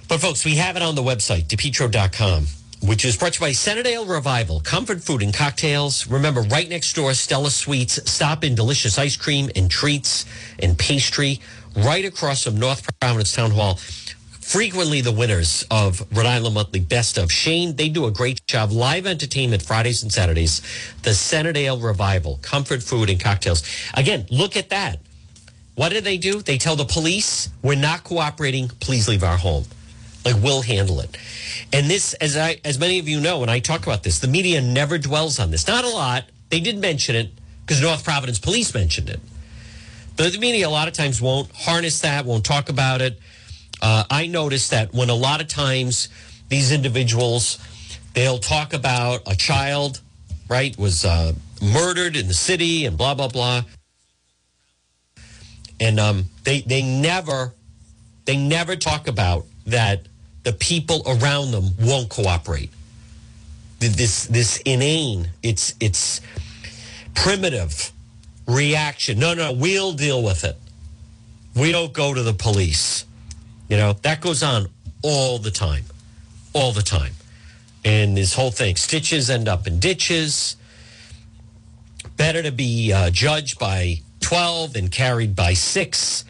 But 0.08 0.20
folks, 0.20 0.46
we 0.46 0.56
have 0.56 0.76
it 0.76 0.84
on 0.84 0.96
the 0.96 1.04
website, 1.04 1.46
depetro.com 1.46 2.46
which 2.82 3.04
is 3.04 3.18
brought 3.18 3.34
to 3.34 3.40
you 3.40 3.48
by 3.48 3.52
Centredale 3.52 4.06
Revival, 4.06 4.62
comfort 4.62 5.02
food 5.02 5.22
and 5.22 5.34
cocktails. 5.34 6.08
Remember, 6.08 6.42
right 6.44 6.70
next 6.70 6.94
door, 6.94 7.14
Stella 7.14 7.52
Sweets. 7.52 8.10
Stop 8.10 8.44
in 8.44 8.56
delicious 8.56 8.98
ice 8.98 9.18
cream 9.18 9.50
and 9.56 9.70
treats 9.70 10.26
and 10.60 10.78
pastry 10.78 11.42
right 11.76 12.06
across 12.06 12.44
from 12.44 12.58
North 12.58 12.88
Providence 13.00 13.34
Town 13.34 13.52
Hall. 13.52 13.80
Frequently 14.50 15.02
the 15.02 15.12
winners 15.12 15.64
of 15.70 16.02
Rhode 16.12 16.26
Island 16.26 16.56
Monthly 16.56 16.80
Best 16.80 17.20
of. 17.20 17.32
Shane, 17.32 17.76
they 17.76 17.88
do 17.88 18.06
a 18.06 18.12
great 18.12 18.44
job. 18.48 18.72
Live 18.72 19.06
entertainment 19.06 19.62
Fridays 19.62 20.02
and 20.02 20.12
Saturdays. 20.12 20.64
The 21.04 21.14
Centredale 21.14 21.78
Revival, 21.78 22.40
comfort 22.42 22.82
food 22.82 23.12
and 23.12 23.20
cocktails. 23.20 23.62
Again, 23.94 24.26
look 24.32 24.58
at 24.58 24.72
that. 24.72 25.02
What 25.76 25.90
do 25.90 26.02
they 26.02 26.18
do? 26.18 26.42
They 26.42 26.58
tell 26.58 26.76
the 26.76 26.86
police, 26.86 27.50
we're 27.62 27.76
not 27.76 28.04
cooperating. 28.04 28.70
Please 28.80 29.08
leave 29.08 29.24
our 29.24 29.38
home. 29.38 29.66
Like, 30.26 30.42
we'll 30.42 30.64
handle 30.64 31.00
it. 31.02 31.16
And 31.72 31.88
this, 31.88 32.16
as 32.16 32.36
I, 32.36 32.60
as 32.66 32.80
many 32.80 32.98
of 32.98 33.08
you 33.08 33.22
know, 33.22 33.42
when 33.42 33.50
I 33.50 33.60
talk 33.60 33.84
about 33.84 34.02
this, 34.02 34.18
the 34.18 34.28
media 34.28 34.64
never 34.64 34.98
dwells 34.98 35.40
on 35.40 35.52
this. 35.52 35.68
Not 35.68 35.86
a 35.86 35.90
lot. 35.90 36.24
They 36.50 36.60
did 36.60 36.80
mention 36.80 37.16
it 37.16 37.30
because 37.62 37.84
North 37.84 38.04
Providence 38.04 38.40
Police 38.40 38.74
mentioned 38.74 39.12
it. 39.12 39.20
But 40.18 40.34
the 40.34 40.40
media 40.40 40.68
a 40.68 40.72
lot 40.72 40.88
of 40.88 40.96
times 40.96 41.22
won't 41.22 41.52
harness 41.52 42.02
that, 42.02 42.26
won't 42.26 42.44
talk 42.44 42.70
about 42.70 43.04
it. 43.04 43.20
Uh, 43.82 44.04
I 44.10 44.28
noticed 44.28 44.72
that 44.72 44.94
when 44.94 45.10
a 45.10 45.16
lot 45.16 45.42
of 45.42 45.48
times 45.48 46.10
these 46.50 46.72
individuals, 46.72 47.58
they'll 48.14 48.40
talk 48.40 48.74
about 48.74 49.22
a 49.26 49.36
child, 49.36 50.02
right, 50.50 50.78
was 50.78 51.06
uh, 51.06 51.34
murdered 51.62 52.16
in 52.16 52.28
the 52.28 52.34
city 52.34 52.86
and 52.86 52.98
blah, 52.98 53.14
blah, 53.14 53.30
blah. 53.30 53.64
And 55.80 56.00
um, 56.00 56.26
they, 56.44 56.62
they 56.62 56.82
never, 56.82 57.54
they 58.26 58.36
never 58.36 58.76
talk 58.76 59.08
about 59.08 59.46
that 59.68 60.08
the 60.44 60.54
people 60.54 61.04
around 61.06 61.52
them 61.52 61.72
won't 61.80 62.10
cooperate. 62.10 62.72
This 63.80 64.26
this 64.28 64.58
inane, 64.66 65.30
it's 65.42 65.74
it's 65.80 66.20
primitive 67.16 67.92
reaction. 68.46 69.20
No, 69.20 69.34
no, 69.34 69.54
we'll 69.54 69.94
deal 69.94 70.22
with 70.22 70.44
it. 70.44 70.58
We 71.56 71.72
don't 71.72 71.94
go 71.94 72.14
to 72.14 72.22
the 72.22 72.34
police. 72.34 73.06
You 73.70 73.78
know, 73.78 73.94
that 74.02 74.20
goes 74.22 74.44
on 74.44 74.68
all 75.02 75.38
the 75.38 75.52
time. 75.52 75.86
All 76.54 76.72
the 76.72 76.82
time. 76.82 77.14
And 77.86 78.18
this 78.18 78.34
whole 78.34 78.52
thing, 78.52 78.76
stitches 78.76 79.30
end 79.30 79.48
up 79.48 79.68
in 79.68 79.80
ditches. 79.80 80.58
Better 82.18 82.44
to 82.44 82.52
be 82.52 82.92
uh, 82.92 83.10
judged 83.12 83.60
by 83.60 84.02
12 84.20 84.76
and 84.76 84.92
carried 84.92 85.36
by 85.36 85.54
six 85.54 86.26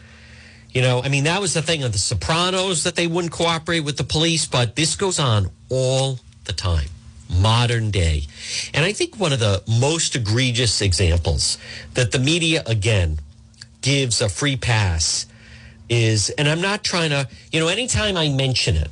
you 0.72 0.82
know, 0.82 1.02
I 1.02 1.08
mean, 1.08 1.24
that 1.24 1.40
was 1.40 1.54
the 1.54 1.62
thing 1.62 1.82
of 1.82 1.92
the 1.92 1.98
Sopranos 1.98 2.84
that 2.84 2.94
they 2.94 3.06
wouldn't 3.06 3.32
cooperate 3.32 3.80
with 3.80 3.96
the 3.96 4.04
police, 4.04 4.46
but 4.46 4.76
this 4.76 4.94
goes 4.94 5.18
on 5.18 5.50
all 5.68 6.20
the 6.44 6.52
time, 6.52 6.88
modern 7.28 7.90
day. 7.90 8.22
And 8.72 8.84
I 8.84 8.92
think 8.92 9.18
one 9.18 9.32
of 9.32 9.40
the 9.40 9.62
most 9.66 10.14
egregious 10.14 10.80
examples 10.80 11.58
that 11.94 12.12
the 12.12 12.20
media, 12.20 12.62
again, 12.66 13.18
gives 13.82 14.20
a 14.20 14.28
free 14.28 14.56
pass 14.56 15.26
is, 15.90 16.30
and 16.30 16.48
I'm 16.48 16.62
not 16.62 16.82
trying 16.82 17.10
to, 17.10 17.28
you 17.52 17.60
know, 17.60 17.68
anytime 17.68 18.16
I 18.16 18.30
mention 18.30 18.76
it, 18.76 18.88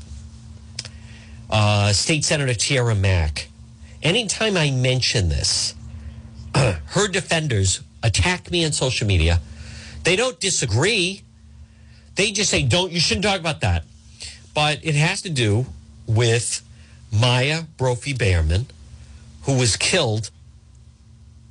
uh, 1.48 1.94
State 1.94 2.26
Senator 2.26 2.52
Tiara 2.52 2.94
Mack, 2.94 3.48
anytime 4.02 4.58
I 4.58 4.70
mention 4.70 5.30
this, 5.30 5.74
her 6.54 7.08
defenders 7.08 7.80
attack 8.02 8.50
me 8.50 8.66
on 8.66 8.72
social 8.72 9.06
media. 9.06 9.40
They 10.04 10.16
don't 10.16 10.38
disagree 10.38 11.22
they 12.18 12.32
just 12.32 12.50
say, 12.50 12.64
don't, 12.64 12.90
you 12.90 12.98
shouldn't 12.98 13.24
talk 13.24 13.38
about 13.38 13.61
that. 13.61 13.84
But 14.52 14.80
it 14.82 14.96
has 14.96 15.22
to 15.22 15.30
do 15.30 15.66
with 16.08 16.68
Maya 17.12 17.62
Brophy 17.76 18.12
Bearman, 18.12 18.66
who 19.42 19.56
was 19.56 19.76
killed 19.76 20.30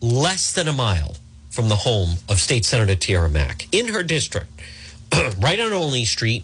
less 0.01 0.51
than 0.51 0.67
a 0.67 0.73
mile 0.73 1.15
from 1.49 1.69
the 1.69 1.77
home 1.77 2.17
of 2.27 2.41
State 2.41 2.65
Senator 2.65 2.95
Tiara 2.95 3.29
Mack 3.29 3.73
in 3.73 3.87
her 3.87 4.03
district, 4.03 4.47
right 5.39 5.59
on 5.59 5.73
Olney 5.73 6.05
Street, 6.05 6.43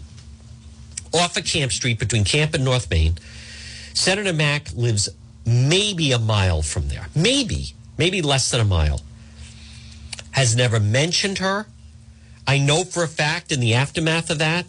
off 1.12 1.36
of 1.36 1.44
Camp 1.44 1.72
Street 1.72 1.98
between 1.98 2.24
Camp 2.24 2.54
and 2.54 2.64
North 2.64 2.90
Main. 2.90 3.14
Senator 3.92 4.32
Mack 4.32 4.72
lives 4.74 5.08
maybe 5.46 6.12
a 6.12 6.18
mile 6.18 6.62
from 6.62 6.88
there, 6.88 7.06
maybe, 7.14 7.74
maybe 7.98 8.22
less 8.22 8.50
than 8.50 8.60
a 8.60 8.64
mile. 8.64 9.00
Has 10.32 10.56
never 10.56 10.80
mentioned 10.80 11.38
her, 11.38 11.66
I 12.46 12.58
know 12.58 12.84
for 12.84 13.04
a 13.04 13.08
fact 13.08 13.52
in 13.52 13.60
the 13.60 13.74
aftermath 13.74 14.30
of 14.30 14.38
that, 14.38 14.66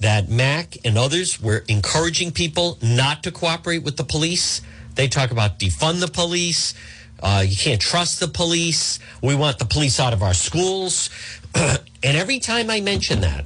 that 0.00 0.28
Mack 0.28 0.76
and 0.84 0.98
others 0.98 1.40
were 1.40 1.64
encouraging 1.68 2.32
people 2.32 2.78
not 2.82 3.22
to 3.22 3.30
cooperate 3.30 3.82
with 3.82 3.96
the 3.96 4.04
police. 4.04 4.60
They 4.94 5.08
talk 5.08 5.30
about 5.30 5.58
defund 5.58 6.00
the 6.00 6.08
police. 6.08 6.74
Uh, 7.22 7.44
you 7.46 7.56
can't 7.56 7.80
trust 7.80 8.18
the 8.18 8.28
police. 8.28 8.98
We 9.22 9.34
want 9.34 9.58
the 9.58 9.66
police 9.66 10.00
out 10.00 10.12
of 10.12 10.22
our 10.22 10.34
schools. 10.34 11.10
and 11.54 12.16
every 12.16 12.38
time 12.38 12.70
I 12.70 12.80
mention 12.80 13.20
that, 13.20 13.44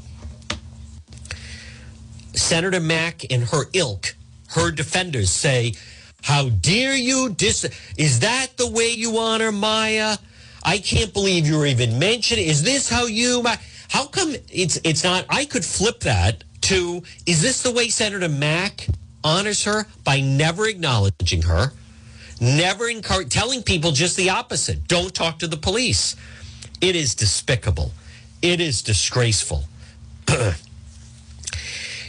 Senator 2.35 2.81
Mack 2.81 3.31
and 3.31 3.45
her 3.45 3.65
ilk, 3.73 4.15
her 4.49 4.71
defenders 4.71 5.31
say, 5.31 5.75
How 6.23 6.49
dare 6.49 6.97
you 6.97 7.31
dis? 7.31 7.65
Is 7.97 8.21
that 8.21 8.57
the 8.57 8.71
way 8.71 8.91
you 8.91 9.19
honor 9.19 9.53
Maya? 9.53 10.17
I 10.65 10.79
can't 10.79 11.13
believe 11.13 11.47
you're 11.47 11.67
even 11.67 11.99
mentioning. 11.99 12.47
Is 12.47 12.63
this 12.63 12.89
how 12.89 13.07
you? 13.07 13.45
How 13.89 14.07
come 14.07 14.35
it's 14.51 14.81
it's 14.83 15.05
not? 15.05 15.27
I 15.29 15.45
could 15.45 15.65
flip 15.65 16.01
that 16.01 16.43
to. 16.63 17.03
Is 17.27 17.43
this 17.43 17.63
the 17.63 17.71
way 17.71 17.89
Senator 17.89 18.29
Mack 18.29 18.87
honors 19.23 19.65
her 19.65 19.87
by 20.03 20.21
never 20.21 20.67
acknowledging 20.67 21.43
her, 21.43 21.73
never 22.41 22.89
encourage, 22.89 23.29
telling 23.29 23.63
people 23.63 23.93
just 23.93 24.17
the 24.17 24.31
opposite? 24.31 24.89
Don't 24.89 25.15
talk 25.15 25.39
to 25.41 25.47
the 25.47 25.57
police. 25.57 26.17
It 26.85 26.97
is 26.97 27.15
despicable. 27.15 27.93
It 28.43 28.61
is 28.61 28.83
disgraceful. 28.83 29.65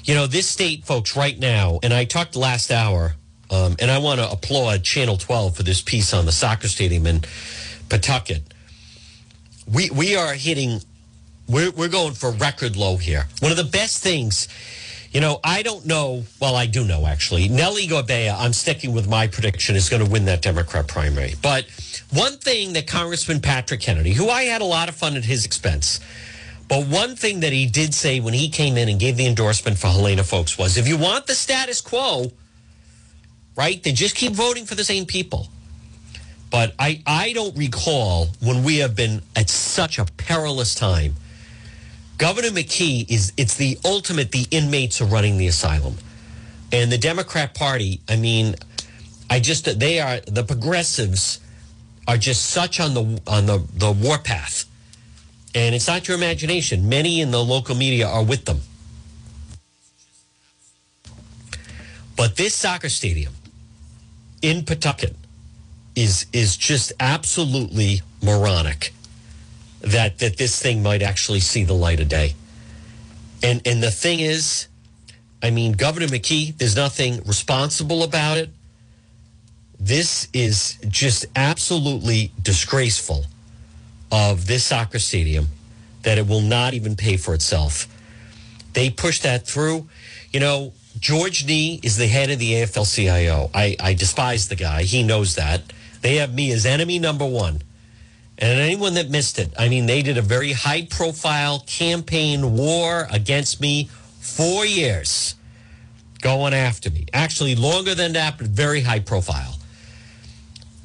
you 0.03 0.13
know, 0.13 0.27
this 0.27 0.49
state, 0.49 0.83
folks, 0.83 1.15
right 1.15 1.39
now, 1.39 1.79
and 1.81 1.93
I 1.93 2.03
talked 2.03 2.35
last 2.35 2.71
hour, 2.71 3.15
um, 3.49 3.77
and 3.79 3.89
I 3.89 3.99
want 3.99 4.19
to 4.19 4.29
applaud 4.29 4.83
Channel 4.83 5.15
12 5.15 5.55
for 5.55 5.63
this 5.63 5.81
piece 5.81 6.13
on 6.13 6.25
the 6.25 6.33
soccer 6.33 6.67
stadium 6.67 7.07
in 7.07 7.21
Pawtucket. 7.87 8.53
We, 9.65 9.91
we 9.91 10.17
are 10.17 10.33
hitting, 10.33 10.81
we're, 11.47 11.71
we're 11.71 11.87
going 11.87 12.13
for 12.13 12.31
record 12.31 12.75
low 12.75 12.97
here. 12.97 13.27
One 13.39 13.51
of 13.51 13.57
the 13.57 13.63
best 13.63 14.03
things, 14.03 14.49
you 15.15 15.21
know, 15.21 15.39
I 15.45 15.63
don't 15.63 15.85
know, 15.85 16.25
well, 16.41 16.57
I 16.57 16.65
do 16.65 16.83
know 16.83 17.07
actually. 17.07 17.47
Nellie 17.47 17.87
Gorbea, 17.87 18.35
I'm 18.37 18.51
sticking 18.51 18.91
with 18.91 19.07
my 19.07 19.27
prediction, 19.27 19.77
is 19.77 19.87
going 19.87 20.03
to 20.03 20.11
win 20.11 20.25
that 20.25 20.41
Democrat 20.41 20.89
primary. 20.89 21.35
But 21.41 21.63
one 22.11 22.33
thing 22.33 22.73
that 22.73 22.85
Congressman 22.85 23.39
Patrick 23.39 23.79
Kennedy, 23.79 24.11
who 24.11 24.27
I 24.27 24.43
had 24.43 24.61
a 24.61 24.65
lot 24.65 24.89
of 24.89 24.95
fun 24.95 25.15
at 25.15 25.23
his 25.23 25.45
expense, 25.45 26.01
but 26.67 26.85
one 26.87 27.15
thing 27.15 27.39
that 27.39 27.53
he 27.53 27.65
did 27.65 27.93
say 27.93 28.19
when 28.19 28.33
he 28.33 28.49
came 28.49 28.75
in 28.75 28.89
and 28.89 28.99
gave 28.99 29.15
the 29.15 29.25
endorsement 29.25 29.77
for 29.77 29.87
Helena 29.87 30.25
Foulkes 30.25 30.57
was 30.57 30.75
if 30.75 30.85
you 30.85 30.97
want 30.97 31.27
the 31.27 31.35
status 31.35 31.79
quo, 31.79 32.33
right, 33.55 33.81
then 33.83 33.95
just 33.95 34.17
keep 34.17 34.33
voting 34.33 34.65
for 34.65 34.75
the 34.75 34.83
same 34.83 35.05
people. 35.05 35.47
But 36.51 36.73
I, 36.77 37.01
I 37.07 37.31
don't 37.31 37.55
recall 37.55 38.27
when 38.41 38.65
we 38.65 38.79
have 38.79 38.97
been 38.97 39.21
at 39.33 39.49
such 39.49 39.97
a 39.97 40.03
perilous 40.03 40.75
time. 40.75 41.15
Governor 42.17 42.49
McKee 42.49 43.09
is 43.09 43.33
it's 43.37 43.55
the 43.55 43.77
ultimate, 43.83 44.31
the 44.31 44.47
inmates 44.51 45.01
are 45.01 45.05
running 45.05 45.37
the 45.37 45.47
asylum. 45.47 45.95
And 46.71 46.91
the 46.91 46.97
Democrat 46.97 47.53
Party, 47.53 48.01
I 48.09 48.15
mean, 48.15 48.55
I 49.29 49.39
just 49.39 49.79
they 49.79 49.99
are 49.99 50.19
the 50.21 50.43
progressives 50.43 51.39
are 52.07 52.17
just 52.17 52.45
such 52.45 52.79
on 52.79 52.93
the 52.93 53.21
on 53.27 53.45
the, 53.45 53.63
the 53.73 53.91
warpath 53.91 54.65
and 55.55 55.73
it's 55.73 55.87
not 55.87 56.07
your 56.07 56.17
imagination. 56.17 56.89
Many 56.89 57.21
in 57.21 57.31
the 57.31 57.43
local 57.43 57.75
media 57.75 58.07
are 58.07 58.23
with 58.23 58.43
them. 58.43 58.59
But 62.17 62.35
this 62.35 62.53
soccer 62.53 62.89
stadium 62.89 63.33
in 64.41 64.65
Pawtucket 64.65 65.15
is 65.95 66.25
is 66.33 66.57
just 66.57 66.91
absolutely 66.99 68.01
moronic 68.21 68.93
that 69.85 70.19
that 70.19 70.37
this 70.37 70.61
thing 70.61 70.81
might 70.83 71.01
actually 71.01 71.39
see 71.39 71.63
the 71.63 71.73
light 71.73 71.99
of 71.99 72.09
day. 72.09 72.33
And 73.43 73.61
and 73.65 73.81
the 73.81 73.91
thing 73.91 74.19
is, 74.19 74.67
I 75.41 75.51
mean, 75.51 75.73
Governor 75.73 76.07
McKee, 76.07 76.57
there's 76.57 76.75
nothing 76.75 77.21
responsible 77.25 78.03
about 78.03 78.37
it. 78.37 78.49
This 79.79 80.27
is 80.33 80.77
just 80.87 81.25
absolutely 81.35 82.31
disgraceful 82.41 83.25
of 84.11 84.47
this 84.47 84.65
soccer 84.65 84.99
stadium 84.99 85.47
that 86.03 86.17
it 86.17 86.27
will 86.27 86.41
not 86.41 86.73
even 86.73 86.95
pay 86.95 87.17
for 87.17 87.33
itself. 87.33 87.87
They 88.73 88.89
push 88.89 89.21
that 89.21 89.45
through. 89.45 89.87
You 90.31 90.39
know, 90.39 90.73
George 90.99 91.45
Nee 91.45 91.79
is 91.83 91.97
the 91.97 92.07
head 92.07 92.29
of 92.29 92.39
the 92.39 92.53
AFL 92.53 92.93
CIO. 92.93 93.49
I, 93.53 93.75
I 93.79 93.93
despise 93.93 94.47
the 94.47 94.55
guy. 94.55 94.83
He 94.83 95.03
knows 95.03 95.35
that. 95.35 95.61
They 96.01 96.15
have 96.17 96.33
me 96.33 96.51
as 96.51 96.65
enemy 96.65 96.99
number 96.99 97.25
one. 97.25 97.61
And 98.37 98.59
anyone 98.59 98.95
that 98.95 99.09
missed 99.09 99.39
it, 99.39 99.53
I 99.57 99.69
mean, 99.69 99.85
they 99.85 100.01
did 100.01 100.17
a 100.17 100.21
very 100.21 100.51
high 100.51 100.85
profile 100.85 101.63
campaign 101.65 102.57
war 102.57 103.07
against 103.11 103.61
me 103.61 103.89
four 104.19 104.65
years 104.65 105.35
going 106.21 106.53
after 106.53 106.89
me. 106.89 107.05
Actually, 107.13 107.55
longer 107.55 107.95
than 107.95 108.13
that, 108.13 108.37
but 108.37 108.47
very 108.47 108.81
high 108.81 108.99
profile. 108.99 109.55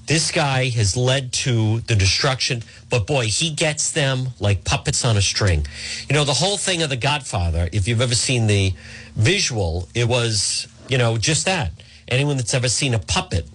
This 0.07 0.33
guy 0.33 0.71
has 0.71 0.97
led 0.97 1.33
to 1.45 1.81
the 1.81 1.95
destruction, 1.95 2.63
but 2.89 3.07
boy, 3.07 3.27
he 3.27 3.51
gets 3.51 3.93
them 3.93 4.31
like 4.41 4.65
puppets 4.65 5.05
on 5.05 5.17
a 5.17 5.23
string. 5.23 5.67
You 6.09 6.15
know, 6.15 6.25
the 6.25 6.35
whole 6.35 6.57
thing 6.57 6.83
of 6.83 6.91
The 6.91 6.97
Godfather, 6.97 7.69
if 7.73 7.87
you've 7.87 8.01
ever 8.01 8.17
seen 8.17 8.49
the 8.49 8.75
visual, 9.15 9.89
it 9.95 10.09
was, 10.09 10.67
you 10.89 10.99
know, 10.99 11.17
just 11.17 11.45
that. 11.45 11.71
Anyone 12.09 12.37
that's 12.39 12.55
ever 12.55 12.69
seen 12.69 12.93
a 12.93 12.99
puppet, 12.99 13.47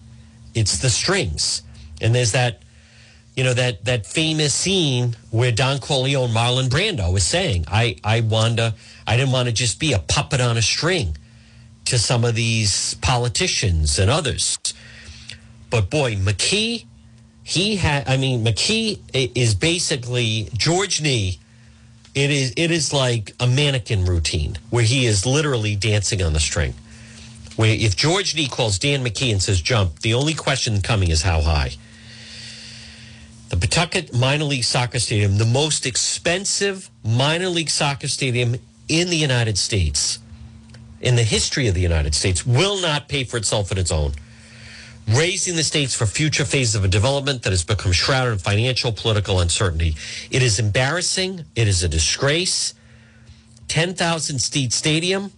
it's 0.53 0.77
the 0.79 0.89
strings. 0.89 1.61
And 1.99 2.15
there's 2.15 2.31
that, 2.31 2.61
you 3.35 3.43
know, 3.43 3.53
that 3.53 3.83
that 3.85 4.05
famous 4.05 4.53
scene 4.53 5.15
where 5.31 5.51
Don 5.51 5.79
Corleone, 5.79 6.29
Marlon 6.29 6.69
Brando 6.69 7.15
is 7.17 7.25
saying, 7.25 7.65
I, 7.67 7.97
I 8.03 8.21
wanted 8.21 8.73
I 9.05 9.17
didn't 9.17 9.33
want 9.33 9.47
to 9.47 9.53
just 9.53 9.79
be 9.79 9.93
a 9.93 9.99
puppet 9.99 10.41
on 10.41 10.57
a 10.57 10.61
string 10.61 11.17
to 11.85 11.99
some 11.99 12.23
of 12.23 12.35
these 12.35 12.95
politicians 12.95 13.99
and 13.99 14.09
others. 14.09 14.57
But 15.69 15.89
boy, 15.89 16.15
McKee, 16.15 16.85
he 17.43 17.75
had. 17.75 18.07
I 18.07 18.17
mean, 18.17 18.43
McKee 18.43 18.99
is 19.13 19.53
basically 19.53 20.49
George 20.53 21.01
Nee. 21.01 21.39
It 22.13 22.31
is. 22.31 22.53
It 22.55 22.71
is 22.71 22.93
like 22.93 23.35
a 23.41 23.47
mannequin 23.47 24.05
routine 24.05 24.57
where 24.69 24.83
he 24.83 25.05
is 25.05 25.25
literally 25.25 25.75
dancing 25.75 26.21
on 26.21 26.31
the 26.33 26.39
string. 26.39 26.73
Where 27.57 27.73
if 27.73 27.95
George 27.95 28.35
Nee 28.35 28.47
calls 28.47 28.79
Dan 28.79 29.03
McKee 29.03 29.31
and 29.31 29.41
says 29.41 29.61
jump, 29.61 29.99
the 29.99 30.13
only 30.13 30.33
question 30.33 30.81
coming 30.81 31.09
is 31.11 31.21
how 31.21 31.41
high. 31.41 31.71
The 33.49 33.57
Pawtucket 33.57 34.13
Minor 34.13 34.45
League 34.45 34.63
Soccer 34.63 34.99
Stadium, 34.99 35.37
the 35.37 35.45
most 35.45 35.85
expensive 35.85 36.89
minor 37.03 37.47
league 37.47 37.69
soccer 37.69 38.07
stadium 38.07 38.55
in 38.87 39.09
the 39.09 39.17
United 39.17 39.57
States, 39.57 40.19
in 41.01 41.15
the 41.15 41.23
history 41.23 41.67
of 41.67 41.75
the 41.75 41.81
United 41.81 42.15
States, 42.15 42.45
will 42.45 42.81
not 42.81 43.07
pay 43.07 43.23
for 43.23 43.37
itself 43.37 43.71
on 43.71 43.77
its 43.77 43.91
own 43.91 44.13
raising 45.07 45.55
the 45.55 45.63
stakes 45.63 45.93
for 45.93 46.05
future 46.05 46.45
phases 46.45 46.75
of 46.75 46.83
a 46.83 46.87
development 46.87 47.43
that 47.43 47.51
has 47.51 47.63
become 47.63 47.91
shrouded 47.91 48.33
in 48.33 48.39
financial, 48.39 48.91
political 48.91 49.39
uncertainty. 49.39 49.95
It 50.31 50.41
is 50.41 50.59
embarrassing. 50.59 51.45
It 51.55 51.67
is 51.67 51.83
a 51.83 51.89
disgrace. 51.89 52.73
10,000 53.67 54.39
seat 54.39 54.73
stadium, 54.73 55.31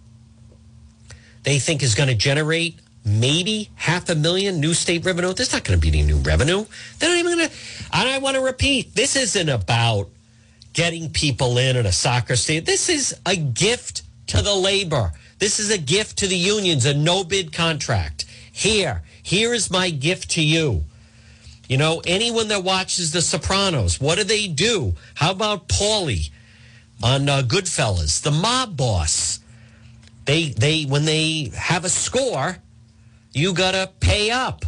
they 1.44 1.58
think 1.58 1.82
is 1.82 1.94
going 1.94 2.08
to 2.08 2.14
generate 2.14 2.78
maybe 3.08 3.70
half 3.74 4.08
a 4.08 4.14
million 4.14 4.60
new 4.60 4.74
state 4.74 5.04
revenue. 5.04 5.32
There's 5.32 5.52
not 5.52 5.64
going 5.64 5.80
to 5.80 5.90
be 5.90 5.96
any 5.96 6.06
new 6.06 6.18
revenue. 6.18 6.64
They're 6.98 7.08
not 7.08 7.18
even 7.18 7.36
going 7.38 7.48
to. 7.48 7.54
And 7.92 8.08
I 8.08 8.18
want 8.18 8.36
to 8.36 8.42
repeat 8.42 8.94
this 8.94 9.16
isn't 9.16 9.48
about 9.48 10.08
getting 10.72 11.10
people 11.10 11.58
in 11.58 11.76
at 11.76 11.86
a 11.86 11.92
soccer 11.92 12.36
stadium. 12.36 12.64
This 12.64 12.88
is 12.88 13.18
a 13.26 13.36
gift 13.36 14.02
to 14.28 14.42
the 14.42 14.54
labor. 14.54 15.12
This 15.38 15.58
is 15.60 15.70
a 15.70 15.78
gift 15.78 16.18
to 16.18 16.26
the 16.26 16.36
unions, 16.36 16.84
a 16.84 16.94
no 16.94 17.24
bid 17.24 17.52
contract. 17.52 18.24
Here, 18.52 19.02
here 19.22 19.54
is 19.54 19.70
my 19.70 19.90
gift 19.90 20.30
to 20.32 20.42
you. 20.42 20.84
You 21.68 21.76
know, 21.76 22.02
anyone 22.06 22.48
that 22.48 22.64
watches 22.64 23.12
The 23.12 23.20
Sopranos, 23.20 24.00
what 24.00 24.16
do 24.16 24.24
they 24.24 24.48
do? 24.48 24.94
How 25.14 25.32
about 25.32 25.68
Paulie 25.68 26.30
on 27.02 27.28
uh, 27.28 27.42
Goodfellas, 27.42 28.22
the 28.22 28.30
mob 28.30 28.76
boss? 28.76 29.40
They 30.24 30.48
they 30.48 30.84
when 30.84 31.04
they 31.04 31.52
have 31.54 31.84
a 31.84 31.88
score, 31.88 32.58
you 33.38 33.54
gotta 33.54 33.90
pay 34.00 34.30
up. 34.30 34.64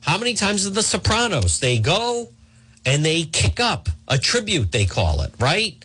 How 0.00 0.18
many 0.18 0.34
times 0.34 0.66
in 0.66 0.74
The 0.74 0.82
Sopranos 0.82 1.60
they 1.60 1.78
go 1.78 2.28
and 2.84 3.04
they 3.04 3.24
kick 3.24 3.60
up 3.60 3.88
a 4.08 4.18
tribute? 4.18 4.72
They 4.72 4.86
call 4.86 5.22
it 5.22 5.32
right. 5.38 5.76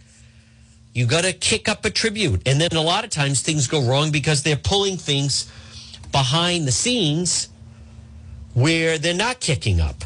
You 0.94 1.06
got 1.06 1.26
to 1.26 1.34
kick 1.34 1.68
up 1.68 1.84
a 1.84 1.90
tribute, 1.90 2.48
and 2.48 2.60
then 2.60 2.70
a 2.72 2.82
lot 2.82 3.04
of 3.04 3.10
times 3.10 3.42
things 3.42 3.68
go 3.68 3.82
wrong 3.86 4.12
because 4.12 4.44
they're 4.44 4.56
pulling 4.56 4.96
things 4.96 5.52
behind 6.14 6.66
the 6.66 6.72
scenes 6.72 7.50
where 8.54 8.98
they're 8.98 9.14
not 9.14 9.42
kicking 9.42 9.82
up. 9.82 10.06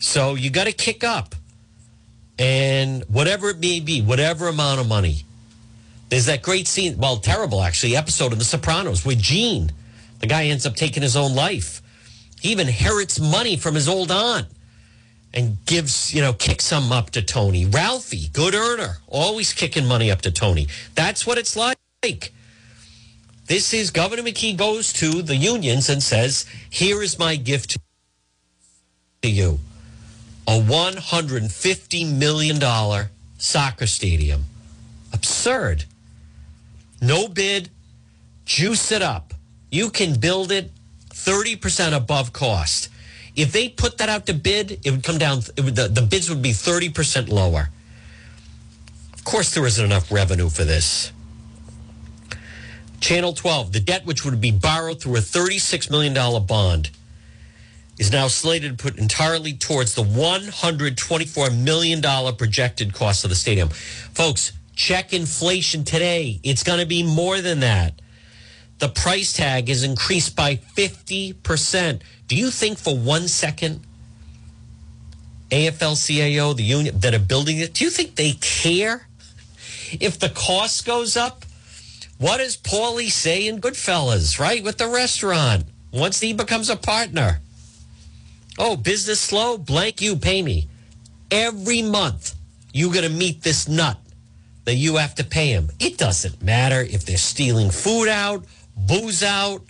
So 0.00 0.34
you 0.34 0.50
got 0.50 0.66
to 0.66 0.72
kick 0.72 1.02
up. 1.02 1.34
And 2.38 3.02
whatever 3.04 3.48
it 3.48 3.58
may 3.58 3.80
be, 3.80 4.02
whatever 4.02 4.48
amount 4.48 4.80
of 4.80 4.88
money. 4.88 5.24
There's 6.10 6.26
that 6.26 6.42
great 6.42 6.68
scene, 6.68 6.98
well, 6.98 7.16
terrible 7.16 7.62
actually, 7.62 7.96
episode 7.96 8.32
of 8.32 8.38
The 8.38 8.44
Sopranos 8.44 9.06
where 9.06 9.16
Gene, 9.16 9.72
the 10.24 10.28
guy 10.28 10.46
ends 10.46 10.64
up 10.64 10.74
taking 10.74 11.02
his 11.02 11.16
own 11.16 11.34
life. 11.34 11.82
He 12.40 12.52
even 12.52 12.66
inherits 12.66 13.20
money 13.20 13.58
from 13.58 13.74
his 13.74 13.90
old 13.90 14.10
aunt 14.10 14.46
and 15.34 15.58
gives, 15.66 16.14
you 16.14 16.22
know, 16.22 16.32
kicks 16.32 16.64
some 16.64 16.90
up 16.90 17.10
to 17.10 17.20
Tony. 17.20 17.66
Ralphie, 17.66 18.30
good 18.32 18.54
earner, 18.54 19.00
always 19.06 19.52
kicking 19.52 19.84
money 19.84 20.10
up 20.10 20.22
to 20.22 20.30
Tony. 20.30 20.66
That's 20.94 21.26
what 21.26 21.36
it's 21.36 21.54
like. 21.54 22.32
This 23.48 23.74
is 23.74 23.90
Governor 23.90 24.22
McKee 24.22 24.56
goes 24.56 24.94
to 24.94 25.20
the 25.20 25.36
unions 25.36 25.90
and 25.90 26.02
says, 26.02 26.46
Here 26.70 27.02
is 27.02 27.18
my 27.18 27.36
gift 27.36 27.76
to 29.20 29.28
you 29.28 29.58
a 30.48 30.58
$150 30.58 32.18
million 32.18 33.08
soccer 33.36 33.86
stadium. 33.86 34.44
Absurd. 35.12 35.84
No 37.02 37.28
bid, 37.28 37.68
juice 38.46 38.90
it 38.90 39.02
up. 39.02 39.33
You 39.74 39.90
can 39.90 40.20
build 40.20 40.52
it 40.52 40.70
30% 41.10 41.96
above 41.96 42.32
cost. 42.32 42.90
If 43.34 43.50
they 43.50 43.68
put 43.68 43.98
that 43.98 44.08
out 44.08 44.26
to 44.26 44.32
bid, 44.32 44.78
it 44.84 44.90
would 44.92 45.02
come 45.02 45.18
down, 45.18 45.38
would, 45.58 45.74
the, 45.74 45.88
the 45.88 46.02
bids 46.02 46.30
would 46.30 46.42
be 46.42 46.52
30% 46.52 47.28
lower. 47.28 47.70
Of 49.12 49.24
course, 49.24 49.52
there 49.52 49.66
isn't 49.66 49.84
enough 49.84 50.12
revenue 50.12 50.48
for 50.48 50.64
this. 50.64 51.10
Channel 53.00 53.32
12, 53.32 53.72
the 53.72 53.80
debt 53.80 54.06
which 54.06 54.24
would 54.24 54.40
be 54.40 54.52
borrowed 54.52 55.00
through 55.00 55.16
a 55.16 55.20
$36 55.20 55.90
million 55.90 56.14
bond 56.46 56.90
is 57.98 58.12
now 58.12 58.28
slated 58.28 58.78
to 58.78 58.82
put 58.82 58.96
entirely 58.96 59.54
towards 59.54 59.94
the 59.94 60.04
$124 60.04 61.64
million 61.64 62.00
projected 62.36 62.94
cost 62.94 63.24
of 63.24 63.30
the 63.30 63.36
stadium. 63.36 63.68
Folks, 63.70 64.52
Check 64.76 65.12
inflation 65.12 65.84
today. 65.84 66.40
It's 66.42 66.64
going 66.64 66.80
to 66.80 66.86
be 66.86 67.02
more 67.02 67.40
than 67.40 67.60
that. 67.60 67.94
The 68.84 68.90
price 68.90 69.32
tag 69.32 69.70
is 69.70 69.82
increased 69.82 70.36
by 70.36 70.56
50%. 70.56 72.02
Do 72.28 72.36
you 72.36 72.50
think 72.50 72.76
for 72.76 72.94
one 72.94 73.28
second, 73.28 73.80
AFL 75.50 75.96
CIO, 76.06 76.52
the 76.52 76.64
union 76.64 76.98
that 76.98 77.14
are 77.14 77.18
building 77.18 77.60
it, 77.60 77.72
do 77.72 77.86
you 77.86 77.90
think 77.90 78.16
they 78.16 78.32
care 78.32 79.08
if 79.90 80.18
the 80.18 80.28
cost 80.28 80.84
goes 80.84 81.16
up? 81.16 81.46
What 82.18 82.36
does 82.36 82.58
Paulie 82.58 83.10
say 83.10 83.48
in 83.48 83.58
Goodfellas, 83.58 84.38
right? 84.38 84.62
With 84.62 84.76
the 84.76 84.88
restaurant 84.88 85.64
once 85.90 86.20
he 86.20 86.34
becomes 86.34 86.68
a 86.68 86.76
partner. 86.76 87.40
Oh, 88.58 88.76
business 88.76 89.18
slow? 89.18 89.56
Blank 89.56 90.02
you, 90.02 90.14
pay 90.14 90.42
me. 90.42 90.68
Every 91.30 91.80
month, 91.80 92.34
you're 92.74 92.92
going 92.92 93.10
to 93.10 93.16
meet 93.16 93.42
this 93.44 93.66
nut 93.66 93.96
that 94.66 94.74
you 94.74 94.96
have 94.96 95.14
to 95.14 95.24
pay 95.24 95.48
him. 95.48 95.70
It 95.80 95.96
doesn't 95.96 96.42
matter 96.42 96.82
if 96.82 97.06
they're 97.06 97.16
stealing 97.16 97.70
food 97.70 98.08
out, 98.08 98.44
booze 98.76 99.22
out. 99.22 99.62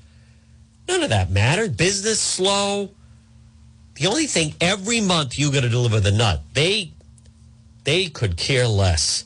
None 0.89 1.03
of 1.03 1.11
that 1.11 1.31
matters. 1.31 1.71
Business 1.71 2.21
slow. 2.21 2.91
The 3.95 4.07
only 4.07 4.27
thing 4.27 4.55
every 4.61 5.01
month 5.01 5.39
you 5.39 5.53
got 5.53 5.61
to 5.61 5.69
deliver 5.69 6.01
the 6.01 6.11
nut. 6.13 6.43
They 6.53 6.93
they 7.85 8.09
could 8.09 8.37
care 8.37 8.67
less. 8.67 9.25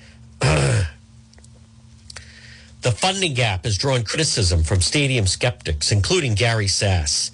the 0.40 0.86
funding 2.82 3.34
gap 3.34 3.64
has 3.64 3.76
drawn 3.76 4.02
criticism 4.02 4.62
from 4.62 4.80
stadium 4.80 5.26
skeptics, 5.26 5.92
including 5.92 6.34
Gary 6.34 6.66
Sasse. 6.66 7.30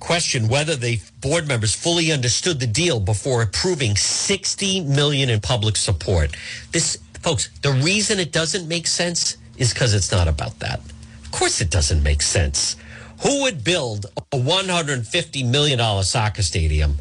Question 0.00 0.48
whether 0.48 0.76
the 0.76 1.00
board 1.20 1.48
members 1.48 1.74
fully 1.74 2.12
understood 2.12 2.60
the 2.60 2.66
deal 2.66 3.00
before 3.00 3.42
approving 3.42 3.96
60 3.96 4.82
million 4.82 5.28
in 5.28 5.40
public 5.40 5.76
support. 5.76 6.36
This 6.70 6.98
folks, 7.20 7.50
the 7.62 7.72
reason 7.72 8.20
it 8.20 8.30
doesn't 8.32 8.68
make 8.68 8.86
sense 8.86 9.36
is 9.58 9.74
because 9.74 9.92
it's 9.92 10.10
not 10.10 10.28
about 10.28 10.58
that. 10.60 10.80
Of 11.24 11.32
course 11.32 11.60
it 11.60 11.70
doesn't 11.70 12.02
make 12.02 12.22
sense. 12.22 12.76
Who 13.22 13.42
would 13.42 13.64
build 13.64 14.06
a 14.16 14.36
$150 14.36 15.50
million 15.50 16.02
soccer 16.04 16.42
stadium? 16.42 16.96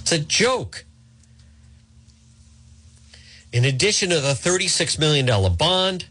It's 0.00 0.12
a 0.12 0.18
joke. 0.18 0.84
In 3.52 3.64
addition 3.64 4.10
to 4.10 4.20
the 4.20 4.34
$36 4.34 4.98
million 4.98 5.26
bond, 5.56 6.06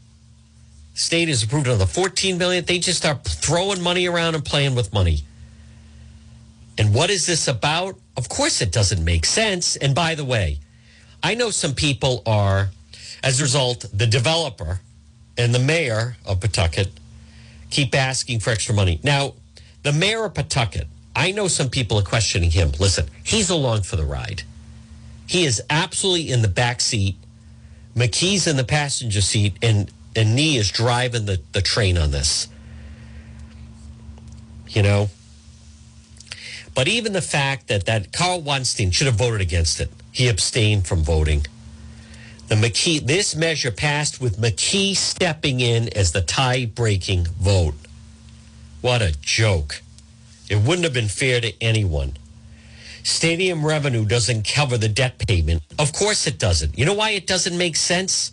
state 0.93 1.29
has 1.29 1.43
approved 1.43 1.67
another 1.67 1.85
14 1.85 2.37
million. 2.37 2.65
They 2.65 2.79
just 2.79 2.97
start 2.97 3.23
throwing 3.23 3.81
money 3.81 4.07
around 4.07 4.35
and 4.35 4.43
playing 4.43 4.75
with 4.75 4.91
money. 4.91 5.19
And 6.77 6.93
what 6.93 7.09
is 7.09 7.25
this 7.25 7.47
about? 7.47 7.97
Of 8.17 8.29
course, 8.29 8.61
it 8.61 8.71
doesn't 8.71 9.03
make 9.03 9.25
sense. 9.25 9.75
And 9.75 9.93
by 9.93 10.15
the 10.15 10.25
way, 10.25 10.59
I 11.21 11.35
know 11.35 11.51
some 11.51 11.75
people 11.75 12.23
are, 12.25 12.69
as 13.23 13.39
a 13.39 13.43
result, 13.43 13.85
the 13.93 14.07
developer 14.07 14.79
and 15.39 15.55
the 15.55 15.59
mayor 15.59 16.17
of 16.25 16.41
Pawtucket 16.41 16.89
keep 17.69 17.95
asking 17.95 18.41
for 18.41 18.49
extra 18.49 18.75
money. 18.75 18.99
Now, 19.03 19.33
the 19.83 19.93
mayor 19.93 20.25
of 20.25 20.33
Pawtucket, 20.33 20.87
I 21.15 21.31
know 21.31 21.47
some 21.47 21.69
people 21.69 21.97
are 21.97 22.03
questioning 22.03 22.51
him. 22.51 22.73
Listen, 22.77 23.07
he's 23.23 23.49
along 23.49 23.83
for 23.83 23.95
the 23.95 24.05
ride. 24.05 24.43
He 25.25 25.45
is 25.45 25.63
absolutely 25.69 26.31
in 26.31 26.41
the 26.41 26.49
back 26.49 26.81
seat. 26.81 27.15
McKee's 27.95 28.47
in 28.47 28.57
the 28.57 28.63
passenger 28.65 29.21
seat, 29.21 29.53
and 29.61 29.89
and 30.15 30.35
Nee 30.35 30.57
is 30.57 30.71
driving 30.71 31.25
the, 31.25 31.39
the 31.53 31.61
train 31.61 31.97
on 31.97 32.11
this. 32.11 32.49
You 34.67 34.83
know? 34.83 35.09
But 36.75 36.87
even 36.87 37.13
the 37.13 37.21
fact 37.21 37.67
that, 37.67 37.85
that 37.85 38.11
Karl 38.11 38.41
Wadensten 38.41 38.93
should 38.93 39.07
have 39.07 39.15
voted 39.15 39.39
against 39.39 39.79
it, 39.79 39.89
he 40.11 40.27
abstained 40.27 40.87
from 40.87 41.03
voting. 41.03 41.45
The 42.49 42.55
McKee, 42.55 43.05
this 43.05 43.35
measure 43.35 43.69
passed 43.69 44.19
with 44.19 44.39
McKee 44.39 44.95
stepping 44.95 45.59
in 45.59 45.87
as 45.95 46.13
the 46.13 46.21
tie 46.21 46.65
breaking 46.65 47.25
vote. 47.25 47.75
What 48.81 49.03
a 49.03 49.15
joke. 49.21 49.83
It 50.49 50.55
wouldn't 50.55 50.83
have 50.83 50.93
been 50.93 51.09
fair 51.09 51.39
to 51.41 51.53
anyone. 51.61 52.13
Stadium 53.03 53.63
revenue 53.63 54.03
doesn't 54.03 54.47
cover 54.47 54.79
the 54.79 54.89
debt 54.89 55.19
payment. 55.27 55.61
Of 55.77 55.93
course 55.93 56.25
it 56.25 56.39
doesn't. 56.39 56.75
You 56.75 56.85
know 56.85 56.95
why 56.95 57.11
it 57.11 57.27
doesn't 57.27 57.55
make 57.55 57.75
sense? 57.75 58.31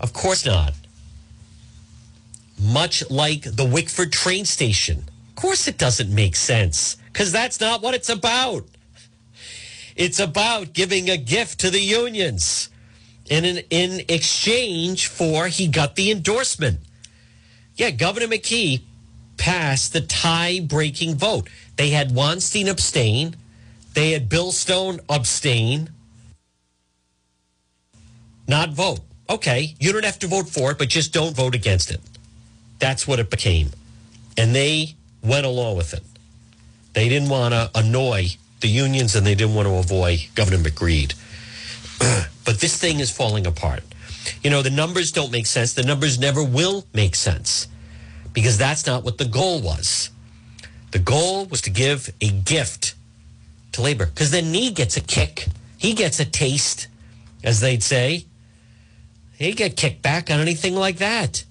Of 0.00 0.14
course 0.14 0.46
not. 0.46 0.72
Much 2.58 3.10
like 3.10 3.42
the 3.42 3.66
Wickford 3.66 4.14
train 4.14 4.46
station. 4.46 5.04
Of 5.28 5.34
course 5.34 5.68
it 5.68 5.76
doesn't 5.76 6.12
make 6.14 6.36
sense 6.36 6.96
because 7.12 7.32
that's 7.32 7.60
not 7.60 7.82
what 7.82 7.92
it's 7.92 8.08
about. 8.08 8.64
It's 9.94 10.20
about 10.20 10.72
giving 10.72 11.10
a 11.10 11.18
gift 11.18 11.60
to 11.60 11.70
the 11.70 11.80
unions. 11.80 12.70
And 13.30 13.46
in, 13.46 13.58
in 13.70 14.04
exchange 14.08 15.08
for, 15.08 15.48
he 15.48 15.66
got 15.66 15.96
the 15.96 16.10
endorsement. 16.10 16.80
Yeah, 17.76 17.90
Governor 17.90 18.26
McKee 18.26 18.82
passed 19.36 19.92
the 19.92 20.00
tie 20.00 20.60
breaking 20.60 21.16
vote. 21.16 21.48
They 21.76 21.90
had 21.90 22.10
Wadensten 22.10 22.68
abstain, 22.68 23.36
they 23.94 24.10
had 24.12 24.28
Bill 24.28 24.52
Stone 24.52 25.00
abstain, 25.08 25.90
not 28.46 28.70
vote. 28.70 29.00
Okay, 29.28 29.74
you 29.80 29.92
don't 29.92 30.04
have 30.04 30.18
to 30.18 30.26
vote 30.26 30.48
for 30.48 30.70
it, 30.70 30.78
but 30.78 30.88
just 30.88 31.12
don't 31.12 31.34
vote 31.34 31.54
against 31.54 31.90
it. 31.90 32.00
That's 32.78 33.08
what 33.08 33.18
it 33.18 33.30
became. 33.30 33.70
And 34.36 34.54
they 34.54 34.96
went 35.22 35.46
along 35.46 35.76
with 35.76 35.94
it. 35.94 36.02
They 36.92 37.08
didn't 37.08 37.30
want 37.30 37.54
to 37.54 37.70
annoy 37.74 38.36
the 38.60 38.68
unions 38.68 39.14
and 39.16 39.26
they 39.26 39.34
didn't 39.34 39.54
want 39.54 39.66
to 39.66 39.74
avoid 39.74 40.20
Governor 40.34 40.58
McGreed. 40.58 41.14
but 42.44 42.60
this 42.60 42.76
thing 42.78 43.00
is 43.00 43.10
falling 43.10 43.46
apart. 43.46 43.82
You 44.42 44.50
know, 44.50 44.62
the 44.62 44.70
numbers 44.70 45.12
don't 45.12 45.30
make 45.30 45.46
sense. 45.46 45.74
The 45.74 45.82
numbers 45.82 46.18
never 46.18 46.42
will 46.42 46.86
make 46.92 47.14
sense 47.14 47.68
because 48.32 48.58
that's 48.58 48.86
not 48.86 49.04
what 49.04 49.18
the 49.18 49.24
goal 49.24 49.60
was. 49.60 50.10
The 50.90 50.98
goal 50.98 51.46
was 51.46 51.60
to 51.62 51.70
give 51.70 52.12
a 52.20 52.30
gift 52.30 52.94
to 53.72 53.82
labor 53.82 54.06
because 54.06 54.30
then 54.30 54.52
Nee 54.52 54.70
gets 54.70 54.96
a 54.96 55.00
kick. 55.00 55.46
He 55.76 55.94
gets 55.94 56.20
a 56.20 56.24
taste, 56.24 56.88
as 57.42 57.60
they'd 57.60 57.82
say. 57.82 58.26
He 59.38 59.52
get 59.52 59.76
kickback 59.76 60.32
on 60.32 60.40
anything 60.40 60.76
like 60.76 60.98
that. 60.98 61.44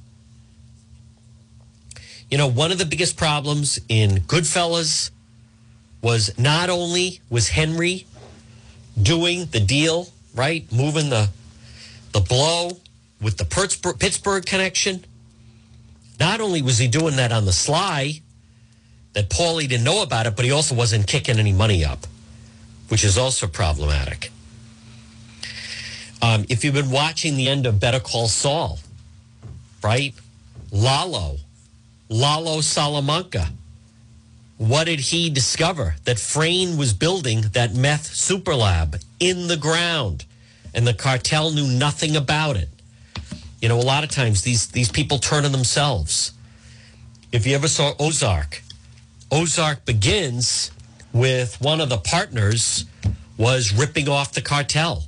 You 2.31 2.37
know, 2.37 2.47
one 2.47 2.71
of 2.71 2.77
the 2.77 2.85
biggest 2.85 3.17
problems 3.17 3.79
in 3.89 4.21
Goodfellas 4.21 5.11
was 6.01 6.37
not 6.37 6.69
only 6.69 7.21
was 7.29 7.49
Henry 7.49 8.07
doing 8.99 9.45
the 9.45 9.59
deal, 9.59 10.07
right, 10.35 10.69
moving 10.71 11.09
the 11.09 11.29
the 12.11 12.21
blow 12.21 12.77
with 13.21 13.37
the 13.37 13.45
Pittsburgh, 13.45 13.97
Pittsburgh 13.97 14.45
connection. 14.45 15.03
Not 16.19 16.41
only 16.41 16.61
was 16.61 16.77
he 16.77 16.87
doing 16.87 17.15
that 17.15 17.31
on 17.31 17.45
the 17.45 17.53
sly, 17.53 18.21
that 19.13 19.29
Paulie 19.29 19.67
didn't 19.67 19.83
know 19.83 20.03
about 20.03 20.27
it, 20.27 20.35
but 20.35 20.45
he 20.45 20.51
also 20.51 20.75
wasn't 20.75 21.07
kicking 21.07 21.39
any 21.39 21.53
money 21.53 21.83
up, 21.83 22.05
which 22.89 23.03
is 23.03 23.17
also 23.17 23.47
problematic. 23.47 24.31
Um, 26.21 26.45
if 26.49 26.63
you've 26.63 26.73
been 26.73 26.91
watching 26.91 27.35
the 27.35 27.49
end 27.49 27.65
of 27.65 27.79
Better 27.79 27.99
Call 27.99 28.27
Saul, 28.27 28.79
right? 29.83 30.13
Lalo, 30.71 31.37
Lalo 32.09 32.61
Salamanca. 32.61 33.49
What 34.63 34.85
did 34.85 35.01
he 35.01 35.29
discover? 35.29 35.95
That 36.05 36.17
Fring 36.17 36.77
was 36.77 36.93
building 36.93 37.41
that 37.51 37.75
meth 37.75 38.05
super 38.05 38.55
lab 38.55 38.95
in 39.19 39.49
the 39.49 39.57
ground, 39.57 40.23
and 40.73 40.87
the 40.87 40.93
cartel 40.93 41.51
knew 41.51 41.67
nothing 41.67 42.15
about 42.15 42.55
it. 42.55 42.69
You 43.61 43.67
know, 43.67 43.77
a 43.77 43.83
lot 43.83 44.05
of 44.05 44.09
times 44.09 44.43
these 44.43 44.67
these 44.67 44.89
people 44.89 45.17
turn 45.17 45.43
on 45.43 45.51
themselves. 45.51 46.31
If 47.33 47.45
you 47.45 47.55
ever 47.55 47.67
saw 47.67 47.91
Ozark, 47.99 48.61
Ozark 49.29 49.83
begins 49.83 50.71
with 51.11 51.59
one 51.59 51.81
of 51.81 51.89
the 51.89 51.97
partners 51.97 52.85
was 53.35 53.73
ripping 53.73 54.07
off 54.07 54.31
the 54.31 54.41
cartel. 54.41 55.03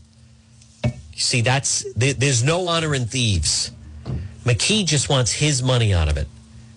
You 0.84 0.92
see, 1.22 1.40
that's 1.40 1.86
there's 1.96 2.44
no 2.44 2.68
honor 2.68 2.94
in 2.94 3.06
thieves. 3.06 3.72
McKee 4.44 4.86
just 4.86 5.08
wants 5.08 5.32
his 5.32 5.64
money 5.64 5.94
out 5.94 6.10
of 6.10 6.18
it. 6.18 6.28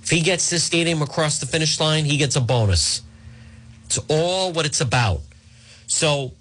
If 0.08 0.12
he 0.12 0.22
gets 0.22 0.48
this 0.48 0.64
stadium 0.64 1.02
across 1.02 1.38
the 1.38 1.44
finish 1.44 1.78
line, 1.78 2.06
he 2.06 2.16
gets 2.16 2.34
a 2.34 2.40
bonus. 2.40 3.02
It's 3.84 3.98
all 4.08 4.54
what 4.54 4.64
it's 4.64 4.80
about. 4.80 5.20
So, 5.86 6.32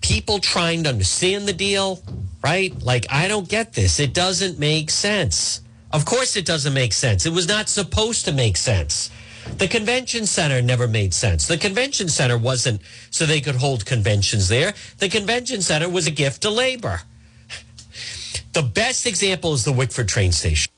people 0.00 0.38
trying 0.38 0.84
to 0.84 0.88
understand 0.88 1.46
the 1.46 1.52
deal, 1.52 2.00
right? 2.42 2.72
Like, 2.82 3.04
I 3.10 3.28
don't 3.28 3.46
get 3.46 3.74
this. 3.74 4.00
It 4.00 4.14
doesn't 4.14 4.58
make 4.58 4.88
sense. 4.88 5.60
Of 5.92 6.06
course, 6.06 6.34
it 6.34 6.46
doesn't 6.46 6.72
make 6.72 6.94
sense. 6.94 7.26
It 7.26 7.34
was 7.34 7.46
not 7.46 7.68
supposed 7.68 8.24
to 8.24 8.32
make 8.32 8.56
sense. 8.56 9.10
The 9.58 9.68
convention 9.68 10.24
center 10.24 10.62
never 10.62 10.88
made 10.88 11.12
sense. 11.12 11.46
The 11.46 11.58
convention 11.58 12.08
center 12.08 12.38
wasn't 12.38 12.80
so 13.10 13.26
they 13.26 13.42
could 13.42 13.56
hold 13.56 13.84
conventions 13.84 14.48
there. 14.48 14.72
The 14.96 15.10
convention 15.10 15.60
center 15.60 15.90
was 15.90 16.06
a 16.06 16.10
gift 16.10 16.40
to 16.42 16.50
labor. 16.50 17.02
The 18.54 18.62
best 18.62 19.06
example 19.06 19.52
is 19.52 19.64
the 19.64 19.72
Wickford 19.72 20.08
train 20.08 20.32
station. 20.32 20.72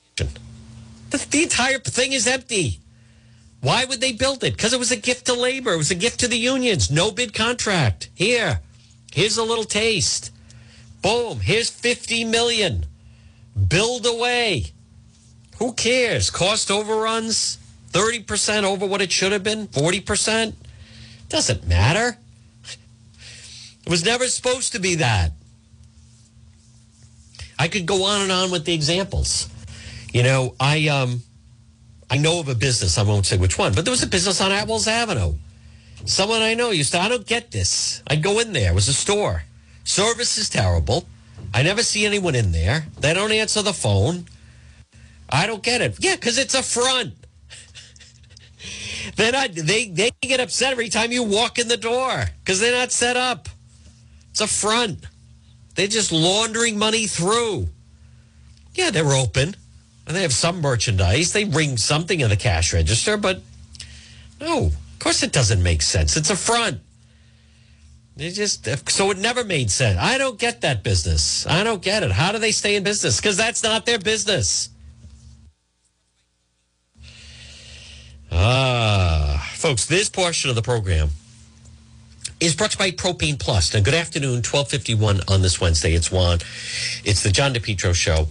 The, 1.13 1.27
the 1.29 1.43
entire 1.43 1.77
thing 1.77 2.11
is 2.11 2.25
empty. 2.25 2.79
Why 3.61 3.85
would 3.85 4.01
they 4.01 4.13
build 4.13 4.43
it? 4.43 4.53
Because 4.53 4.73
it 4.73 4.79
was 4.79 4.91
a 4.91 4.97
gift 4.97 5.27
to 5.27 5.33
labor. 5.35 5.73
It 5.73 5.77
was 5.77 5.91
a 5.91 5.95
gift 5.95 6.19
to 6.21 6.27
the 6.27 6.39
unions. 6.39 6.89
No 6.89 7.11
bid 7.11 7.35
contract. 7.35 8.09
Here, 8.15 8.61
here's 9.13 9.37
a 9.37 9.43
little 9.43 9.63
taste. 9.63 10.31
Boom, 11.03 11.39
here's 11.39 11.69
50 11.69 12.25
million. 12.25 12.87
Build 13.67 14.07
away. 14.07 14.71
Who 15.59 15.73
cares? 15.73 16.31
Cost 16.31 16.71
overruns, 16.71 17.59
30% 17.91 18.63
over 18.63 18.87
what 18.87 19.01
it 19.01 19.11
should 19.11 19.33
have 19.33 19.43
been, 19.43 19.67
40%. 19.67 20.55
Doesn't 21.29 21.67
matter. 21.67 22.17
It 23.85 23.89
was 23.89 24.03
never 24.03 24.25
supposed 24.25 24.71
to 24.71 24.79
be 24.79 24.95
that. 24.95 25.33
I 27.59 27.67
could 27.67 27.85
go 27.85 28.03
on 28.03 28.21
and 28.21 28.31
on 28.31 28.49
with 28.49 28.65
the 28.65 28.73
examples. 28.73 29.52
You 30.13 30.21
know, 30.21 30.55
I 30.59 30.87
um 30.87 31.21
I 32.09 32.17
know 32.17 32.39
of 32.39 32.47
a 32.47 32.55
business, 32.55 32.99
I 32.99 33.03
won't 33.03 33.25
say 33.25 33.37
which 33.37 33.57
one, 33.57 33.73
but 33.73 33.83
there 33.83 33.91
was 33.91 34.03
a 34.03 34.07
business 34.07 34.39
on 34.39 34.51
Atwells 34.51 34.87
Avenue. 34.87 35.33
Someone 36.05 36.41
I 36.41 36.53
know 36.53 36.69
used 36.69 36.91
to, 36.91 36.99
I 36.99 37.09
don't 37.09 37.25
get 37.25 37.49
this. 37.49 38.03
I'd 38.07 38.21
go 38.21 38.39
in 38.39 38.53
there, 38.53 38.71
it 38.71 38.75
was 38.75 38.87
a 38.87 38.93
store. 38.93 39.43
Service 39.83 40.37
is 40.37 40.49
terrible. 40.49 41.05
I 41.53 41.63
never 41.63 41.81
see 41.81 42.05
anyone 42.05 42.35
in 42.35 42.51
there. 42.51 42.85
They 42.99 43.13
don't 43.13 43.31
answer 43.31 43.63
the 43.63 43.73
phone. 43.73 44.25
I 45.29 45.47
don't 45.47 45.63
get 45.63 45.81
it. 45.81 45.95
Yeah, 45.99 46.15
because 46.15 46.37
it's 46.37 46.53
a 46.53 46.61
front. 46.61 47.15
they're 49.15 49.31
not, 49.31 49.53
they, 49.53 49.87
they 49.87 50.11
get 50.21 50.39
upset 50.39 50.71
every 50.71 50.89
time 50.89 51.11
you 51.11 51.23
walk 51.23 51.57
in 51.57 51.67
the 51.67 51.77
door 51.77 52.25
because 52.43 52.59
they're 52.59 52.77
not 52.77 52.91
set 52.91 53.17
up. 53.17 53.49
It's 54.29 54.41
a 54.41 54.47
front. 54.47 55.05
They're 55.75 55.87
just 55.87 56.11
laundering 56.11 56.77
money 56.77 57.07
through. 57.07 57.69
Yeah, 58.75 58.91
they're 58.91 59.13
open. 59.13 59.55
And 60.05 60.15
they 60.15 60.21
have 60.21 60.33
some 60.33 60.61
merchandise. 60.61 61.33
They 61.33 61.45
ring 61.45 61.77
something 61.77 62.19
in 62.19 62.29
the 62.29 62.35
cash 62.35 62.73
register, 62.73 63.17
but 63.17 63.41
no, 64.41 64.65
of 64.65 64.99
course 64.99 65.23
it 65.23 65.31
doesn't 65.31 65.63
make 65.63 65.81
sense. 65.81 66.17
It's 66.17 66.29
a 66.29 66.35
front. 66.35 66.81
They 68.15 68.29
just 68.29 68.67
so 68.89 69.11
it 69.11 69.17
never 69.17 69.43
made 69.43 69.71
sense. 69.71 69.97
I 69.99 70.17
don't 70.17 70.37
get 70.37 70.61
that 70.61 70.83
business. 70.83 71.47
I 71.47 71.63
don't 71.63 71.81
get 71.81 72.03
it. 72.03 72.11
How 72.11 72.31
do 72.31 72.37
they 72.37 72.51
stay 72.51 72.75
in 72.75 72.83
business? 72.83 73.19
Because 73.19 73.37
that's 73.37 73.63
not 73.63 73.85
their 73.85 73.97
business. 73.97 74.69
Ah, 78.31 79.47
folks, 79.55 79.85
this 79.85 80.09
portion 80.09 80.49
of 80.49 80.55
the 80.55 80.61
program 80.61 81.09
is 82.39 82.55
brought 82.55 82.71
to 82.71 82.83
you 82.83 82.91
by 82.91 82.95
Propane 82.95 83.39
Plus. 83.39 83.73
Now, 83.73 83.79
good 83.79 83.93
afternoon, 83.93 84.37
1251 84.43 85.21
on 85.27 85.41
this 85.41 85.61
Wednesday. 85.61 85.93
It's 85.93 86.11
Juan. 86.11 86.39
It's 87.03 87.23
the 87.23 87.29
John 87.29 87.53
DePetro 87.53 87.93
Show. 87.95 88.27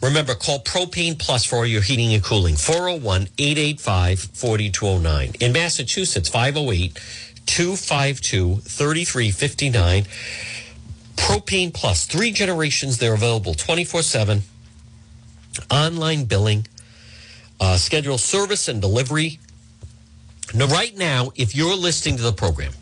Remember, 0.00 0.34
call 0.34 0.60
Propane 0.60 1.18
Plus 1.18 1.44
for 1.44 1.66
your 1.66 1.82
heating 1.82 2.14
and 2.14 2.22
cooling. 2.22 2.56
401 2.56 3.28
885 3.38 4.20
4209. 4.20 5.32
In 5.40 5.52
Massachusetts, 5.52 6.28
508 6.28 6.94
252 7.46 8.56
3359. 8.56 10.04
Propane 11.16 11.74
Plus, 11.74 12.06
three 12.06 12.30
generations. 12.30 12.98
They're 12.98 13.14
available 13.14 13.54
24 13.54 14.02
7. 14.02 14.42
Online 15.70 16.24
billing, 16.24 16.66
uh, 17.60 17.76
schedule 17.76 18.18
service 18.18 18.68
and 18.68 18.80
delivery. 18.80 19.40
Now, 20.54 20.66
right 20.66 20.96
now, 20.96 21.32
if 21.34 21.56
you're 21.56 21.74
listening 21.74 22.16
to 22.18 22.22
the 22.22 22.32
program 22.32 22.72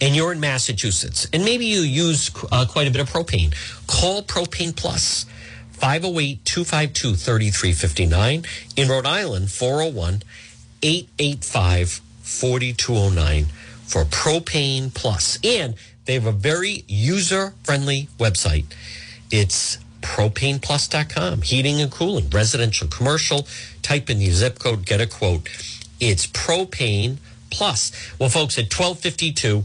and 0.00 0.16
you're 0.16 0.32
in 0.32 0.40
Massachusetts 0.40 1.28
and 1.32 1.44
maybe 1.44 1.66
you 1.66 1.82
use 1.82 2.30
uh, 2.50 2.64
quite 2.66 2.88
a 2.88 2.90
bit 2.90 3.02
of 3.02 3.10
propane, 3.10 3.54
call 3.86 4.22
Propane 4.22 4.74
Plus. 4.74 5.26
508 5.82 6.44
252 6.44 7.16
3359. 7.16 8.44
In 8.76 8.88
Rhode 8.88 9.04
Island, 9.04 9.50
401 9.50 10.22
885 10.80 12.00
4209 12.20 13.46
for 13.84 14.04
Propane 14.04 14.94
Plus. 14.94 15.40
And 15.42 15.74
they 16.04 16.14
have 16.14 16.26
a 16.26 16.30
very 16.30 16.84
user 16.86 17.54
friendly 17.64 18.08
website. 18.16 18.66
It's 19.32 19.78
propaneplus.com. 20.02 21.42
Heating 21.42 21.80
and 21.80 21.90
cooling, 21.90 22.30
residential, 22.30 22.86
commercial. 22.86 23.48
Type 23.82 24.08
in 24.08 24.20
the 24.20 24.30
zip 24.30 24.60
code, 24.60 24.86
get 24.86 25.00
a 25.00 25.06
quote. 25.08 25.48
It's 25.98 26.28
Propane 26.28 27.16
Plus. 27.50 27.90
Well, 28.20 28.28
folks, 28.28 28.56
at 28.56 28.72
1252, 28.72 29.64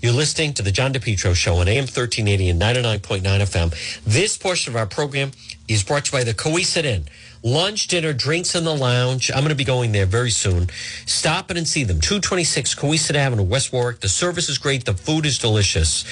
you're 0.00 0.12
listening 0.12 0.54
to 0.54 0.62
the 0.62 0.70
John 0.70 0.92
DePetro 0.92 1.34
Show 1.34 1.56
on 1.56 1.66
AM 1.66 1.82
1380 1.82 2.50
and 2.50 2.60
99.9 2.62 3.22
FM. 3.22 4.04
This 4.04 4.38
portion 4.38 4.72
of 4.72 4.76
our 4.76 4.86
program 4.86 5.32
is 5.66 5.82
brought 5.82 6.04
to 6.04 6.16
you 6.16 6.20
by 6.20 6.24
the 6.24 6.34
Cowesett 6.34 6.84
Inn. 6.84 7.04
Lunch, 7.42 7.88
dinner, 7.88 8.12
drinks 8.12 8.54
in 8.54 8.62
the 8.62 8.74
lounge. 8.74 9.30
I'm 9.30 9.38
going 9.38 9.48
to 9.48 9.56
be 9.56 9.64
going 9.64 9.90
there 9.90 10.06
very 10.06 10.30
soon. 10.30 10.68
Stop 11.06 11.50
in 11.50 11.56
and 11.56 11.66
see 11.66 11.82
them. 11.82 12.00
226 12.00 12.76
Cowesett 12.76 13.16
Avenue, 13.16 13.42
West 13.42 13.72
Warwick. 13.72 13.98
The 13.98 14.08
service 14.08 14.48
is 14.48 14.58
great. 14.58 14.84
The 14.84 14.94
food 14.94 15.26
is 15.26 15.38
delicious. 15.38 16.04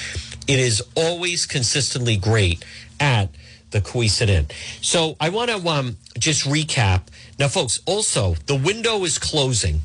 It 0.47 0.59
is 0.59 0.83
always 0.95 1.45
consistently 1.45 2.17
great 2.17 2.65
at 2.99 3.29
the 3.71 3.79
Cowesett 3.79 4.27
Inn. 4.27 4.47
So 4.81 5.15
I 5.19 5.29
want 5.29 5.49
to 5.49 5.65
um, 5.65 5.95
just 6.17 6.45
recap. 6.45 7.03
Now, 7.39 7.47
folks, 7.47 7.79
also, 7.85 8.35
the 8.47 8.55
window 8.55 9.05
is 9.05 9.17
closing 9.17 9.81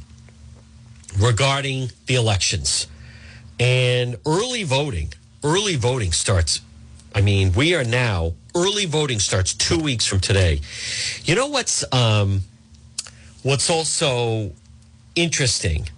regarding 1.21 1.91
the 2.07 2.17
elections. 2.17 2.89
And 3.63 4.17
early 4.27 4.65
voting, 4.65 5.13
early 5.45 5.77
voting 5.77 6.11
starts. 6.11 6.63
I 7.15 7.21
mean, 7.21 7.53
we 7.53 7.77
are 7.77 7.85
now 7.85 8.33
early 8.57 8.87
voting 8.87 9.21
starts 9.21 9.55
two 9.55 9.79
weeks 9.79 10.05
from 10.05 10.19
today. 10.19 10.61
You 11.23 11.37
know 11.37 11.47
what's 11.47 11.85
um, 11.93 12.41
what's 13.45 13.71
also 13.71 14.51
interesting 15.15 15.89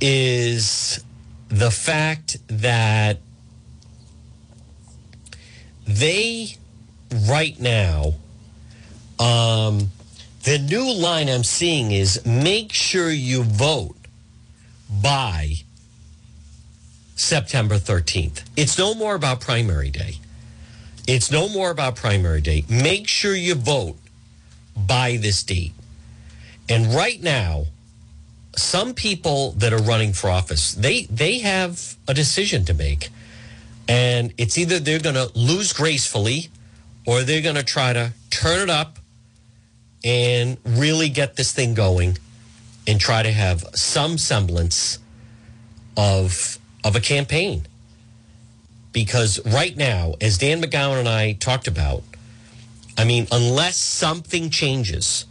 is 0.00 1.04
the 1.50 1.70
fact 1.70 2.38
that 2.48 3.18
they 5.86 6.56
right 7.28 7.60
now 7.60 8.14
um, 9.18 9.90
the 10.44 10.58
new 10.58 10.94
line 10.94 11.28
I'm 11.28 11.44
seeing 11.44 11.90
is 11.92 12.24
make 12.24 12.72
sure 12.72 13.10
you 13.10 13.42
vote 13.42 13.96
by 14.88 15.56
September 17.18 17.74
13th. 17.76 18.44
It's 18.56 18.78
no 18.78 18.94
more 18.94 19.16
about 19.16 19.40
primary 19.40 19.90
day. 19.90 20.18
It's 21.06 21.30
no 21.30 21.48
more 21.48 21.70
about 21.70 21.96
primary 21.96 22.40
day. 22.40 22.64
Make 22.68 23.08
sure 23.08 23.34
you 23.34 23.54
vote 23.54 23.96
by 24.76 25.16
this 25.16 25.42
date. 25.42 25.72
And 26.68 26.94
right 26.94 27.20
now, 27.20 27.64
some 28.54 28.94
people 28.94 29.52
that 29.52 29.72
are 29.72 29.82
running 29.82 30.12
for 30.12 30.30
office, 30.30 30.72
they 30.74 31.04
they 31.04 31.38
have 31.38 31.96
a 32.06 32.14
decision 32.14 32.64
to 32.66 32.74
make. 32.74 33.10
And 33.88 34.32
it's 34.36 34.56
either 34.56 34.78
they're 34.78 35.00
going 35.00 35.14
to 35.14 35.30
lose 35.36 35.72
gracefully 35.72 36.50
or 37.06 37.22
they're 37.22 37.42
going 37.42 37.56
to 37.56 37.64
try 37.64 37.92
to 37.94 38.12
turn 38.30 38.60
it 38.60 38.70
up 38.70 38.98
and 40.04 40.58
really 40.64 41.08
get 41.08 41.36
this 41.36 41.52
thing 41.52 41.74
going 41.74 42.18
and 42.86 43.00
try 43.00 43.22
to 43.22 43.32
have 43.32 43.64
some 43.74 44.18
semblance 44.18 44.98
of 45.96 46.57
of 46.84 46.96
a 46.96 47.00
campaign. 47.00 47.66
Because 48.92 49.44
right 49.44 49.76
now, 49.76 50.14
as 50.20 50.38
Dan 50.38 50.62
McGowan 50.62 50.98
and 50.98 51.08
I 51.08 51.32
talked 51.32 51.68
about, 51.68 52.02
I 52.96 53.04
mean, 53.04 53.26
unless 53.30 53.76
something 53.76 54.50
changes, 54.50 55.26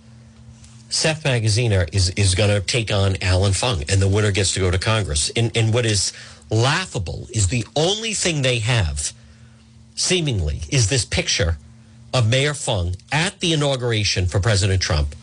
Seth 0.89 1.23
Magaziner 1.23 1.93
is, 1.93 2.11
is 2.11 2.33
going 2.33 2.49
to 2.49 2.65
take 2.65 2.91
on 2.91 3.17
Allan 3.21 3.53
Fung, 3.53 3.83
and 3.89 4.01
the 4.01 4.07
winner 4.07 4.31
gets 4.31 4.53
to 4.53 4.59
go 4.59 4.71
to 4.71 4.77
Congress. 4.77 5.29
And, 5.35 5.55
and 5.55 5.73
what 5.73 5.85
is 5.85 6.13
laughable 6.49 7.27
is 7.33 7.49
the 7.49 7.65
only 7.75 8.13
thing 8.13 8.41
they 8.41 8.59
have, 8.59 9.11
seemingly, 9.95 10.61
is 10.69 10.89
this 10.89 11.03
picture 11.03 11.57
of 12.13 12.29
Mayor 12.29 12.53
Fung 12.53 12.95
at 13.11 13.39
the 13.41 13.51
inauguration 13.51 14.27
for 14.27 14.39
President 14.39 14.81
Trump 14.81 15.13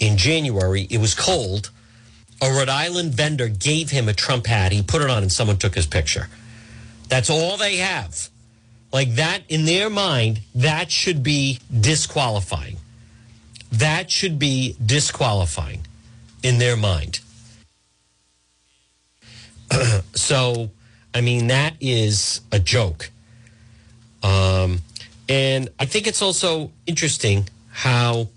in 0.00 0.16
January. 0.16 0.86
It 0.88 0.98
was 0.98 1.14
cold. 1.14 1.70
A 2.42 2.50
Rhode 2.50 2.68
Island 2.68 3.14
vendor 3.14 3.48
gave 3.48 3.90
him 3.90 4.08
a 4.08 4.12
Trump 4.12 4.46
hat. 4.46 4.72
He 4.72 4.82
put 4.82 5.00
it 5.00 5.08
on, 5.08 5.22
and 5.22 5.30
someone 5.30 5.58
took 5.58 5.76
his 5.76 5.86
picture. 5.86 6.28
That's 7.08 7.30
all 7.30 7.56
they 7.56 7.76
have. 7.76 8.28
Like 8.92 9.14
that, 9.14 9.42
in 9.48 9.64
their 9.64 9.88
mind, 9.88 10.40
that 10.56 10.90
should 10.90 11.22
be 11.22 11.60
disqualifying. 11.80 12.78
That 13.70 14.10
should 14.10 14.38
be 14.40 14.76
disqualifying 14.84 15.86
in 16.42 16.58
their 16.58 16.76
mind. 16.76 17.20
so, 20.14 20.70
I 21.14 21.20
mean, 21.20 21.46
that 21.46 21.74
is 21.80 22.40
a 22.50 22.58
joke. 22.58 23.10
Um, 24.22 24.80
and 25.28 25.68
I 25.78 25.86
think 25.86 26.06
it's 26.06 26.20
also 26.20 26.72
interesting 26.86 27.48
how 27.70 28.28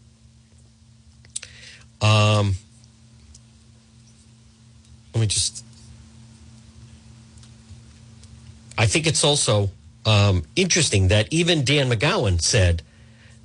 um, 2.01 2.55
let 5.15 5.21
me 5.21 5.27
just 5.27 5.63
I 8.77 8.85
think 8.85 9.07
it's 9.07 9.23
also 9.23 9.69
um, 10.05 10.43
interesting 10.57 11.07
that 11.07 11.31
even 11.31 11.63
Dan 11.63 11.89
McGowan 11.89 12.41
said 12.41 12.83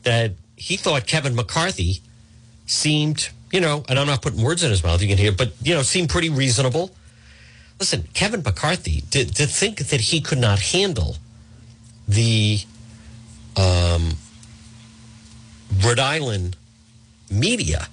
that 0.02 0.32
he 0.56 0.76
thought 0.76 1.06
Kevin 1.06 1.36
McCarthy 1.36 2.00
seemed, 2.66 3.30
you 3.52 3.60
know, 3.60 3.84
and 3.88 3.96
I'm 3.96 4.08
not 4.08 4.22
putting 4.22 4.42
words 4.42 4.64
in 4.64 4.70
his 4.70 4.82
mouth, 4.82 5.00
you 5.00 5.06
can 5.06 5.18
hear, 5.18 5.30
but, 5.30 5.52
you 5.62 5.72
know, 5.72 5.82
seemed 5.82 6.10
pretty 6.10 6.30
reasonable. 6.30 6.90
Listen, 7.78 8.08
Kevin 8.12 8.42
McCarthy, 8.42 9.02
to, 9.12 9.24
to 9.24 9.46
think 9.46 9.78
that 9.78 10.00
he 10.00 10.20
could 10.20 10.38
not 10.38 10.58
handle 10.58 11.16
the 12.08 12.58
um, 13.56 14.14
Rhode 15.84 16.00
Island 16.00 16.56
media 17.30 17.86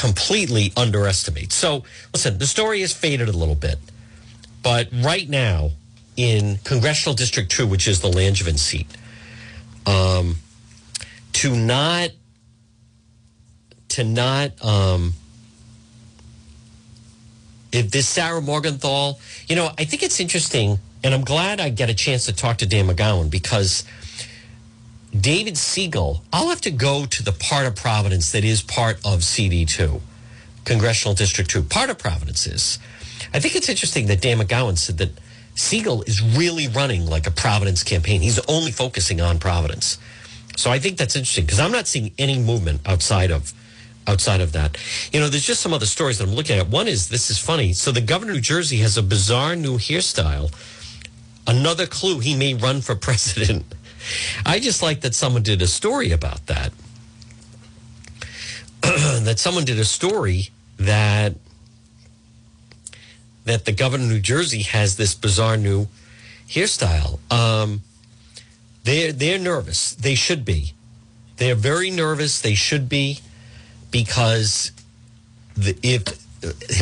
completely 0.00 0.72
underestimate. 0.78 1.52
So, 1.52 1.84
listen, 2.14 2.38
the 2.38 2.46
story 2.46 2.80
has 2.80 2.92
faded 2.92 3.28
a 3.28 3.32
little 3.32 3.54
bit, 3.54 3.78
but 4.62 4.88
right 4.92 5.28
now 5.28 5.72
in 6.16 6.58
Congressional 6.64 7.14
District 7.14 7.50
2, 7.50 7.66
which 7.66 7.86
is 7.86 8.00
the 8.00 8.08
Langevin 8.08 8.58
seat, 8.58 8.86
um, 9.86 10.36
to 11.34 11.54
not 11.54 12.10
to 13.90 14.04
not 14.04 14.64
um, 14.64 15.12
if 17.72 17.90
this 17.90 18.08
Sarah 18.08 18.40
Morgenthau, 18.40 19.14
you 19.48 19.56
know, 19.56 19.70
I 19.76 19.84
think 19.84 20.02
it's 20.02 20.18
interesting, 20.18 20.78
and 21.04 21.12
I'm 21.12 21.24
glad 21.24 21.60
I 21.60 21.68
get 21.68 21.90
a 21.90 21.94
chance 21.94 22.24
to 22.24 22.32
talk 22.32 22.58
to 22.58 22.66
Dan 22.66 22.88
McGowan 22.88 23.30
because 23.30 23.84
David 25.18 25.54
Segal, 25.54 26.20
I'll 26.32 26.50
have 26.50 26.60
to 26.62 26.70
go 26.70 27.04
to 27.04 27.22
the 27.22 27.32
part 27.32 27.66
of 27.66 27.74
Providence 27.74 28.30
that 28.32 28.44
is 28.44 28.62
part 28.62 28.96
of 28.98 29.20
CD2, 29.20 30.00
Congressional 30.64 31.14
District 31.14 31.50
2. 31.50 31.64
Part 31.64 31.90
of 31.90 31.98
Providence 31.98 32.46
is. 32.46 32.78
I 33.34 33.40
think 33.40 33.56
it's 33.56 33.68
interesting 33.68 34.06
that 34.06 34.20
Dan 34.20 34.38
McGowan 34.38 34.78
said 34.78 34.98
that 34.98 35.10
Segal 35.56 36.06
is 36.08 36.22
really 36.22 36.68
running 36.68 37.06
like 37.06 37.26
a 37.26 37.30
Providence 37.30 37.82
campaign. 37.82 38.20
He's 38.20 38.38
only 38.46 38.70
focusing 38.70 39.20
on 39.20 39.38
Providence. 39.38 39.98
So 40.56 40.70
I 40.70 40.78
think 40.78 40.96
that's 40.96 41.16
interesting 41.16 41.44
because 41.44 41.60
I'm 41.60 41.72
not 41.72 41.86
seeing 41.86 42.12
any 42.18 42.38
movement 42.38 42.80
outside 42.86 43.30
of 43.30 43.52
outside 44.06 44.40
of 44.40 44.52
that. 44.52 44.76
You 45.12 45.20
know, 45.20 45.28
there's 45.28 45.46
just 45.46 45.60
some 45.60 45.72
other 45.72 45.86
stories 45.86 46.18
that 46.18 46.28
I'm 46.28 46.34
looking 46.34 46.58
at. 46.58 46.68
One 46.68 46.88
is 46.88 47.08
this 47.08 47.30
is 47.30 47.38
funny. 47.38 47.72
So 47.72 47.92
the 47.92 48.00
governor 48.00 48.32
of 48.32 48.36
New 48.36 48.42
Jersey 48.42 48.78
has 48.78 48.96
a 48.96 49.02
bizarre 49.02 49.56
new 49.56 49.76
hairstyle. 49.76 50.52
Another 51.46 51.86
clue 51.86 52.20
he 52.20 52.36
may 52.36 52.54
run 52.54 52.80
for 52.80 52.94
president. 53.08 53.64
I 54.46 54.58
just 54.58 54.82
like 54.82 55.00
that 55.00 55.14
someone 55.14 55.42
did 55.42 55.62
a 55.62 55.66
story 55.66 56.12
about 56.12 56.46
that. 56.46 56.72
that 58.82 59.38
someone 59.38 59.64
did 59.64 59.78
a 59.78 59.84
story 59.84 60.50
that 60.78 61.34
that 63.44 63.64
the 63.64 63.72
governor 63.72 64.04
of 64.04 64.10
New 64.10 64.20
Jersey 64.20 64.62
has 64.62 64.96
this 64.96 65.14
bizarre 65.14 65.56
new 65.56 65.88
hairstyle. 66.48 67.18
Um, 67.32 67.82
they're 68.84 69.12
they're 69.12 69.38
nervous. 69.38 69.94
They 69.94 70.14
should 70.14 70.44
be. 70.44 70.72
They're 71.36 71.54
very 71.54 71.90
nervous. 71.90 72.40
They 72.40 72.54
should 72.54 72.88
be 72.88 73.20
because 73.90 74.72
the, 75.56 75.76
if. 75.82 76.04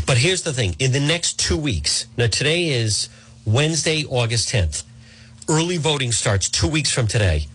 But 0.07 0.19
here's 0.19 0.43
the 0.43 0.53
thing: 0.53 0.77
in 0.79 0.93
the 0.93 1.01
next 1.01 1.39
two 1.39 1.57
weeks. 1.57 2.07
Now 2.17 2.29
today 2.29 2.69
is 2.69 3.09
Wednesday, 3.45 4.05
August 4.05 4.53
10th. 4.53 4.85
Early 5.49 5.79
voting 5.79 6.13
starts 6.13 6.51
two 6.51 6.69
weeks 6.69 6.93
from 6.93 7.07
today, 7.07 7.47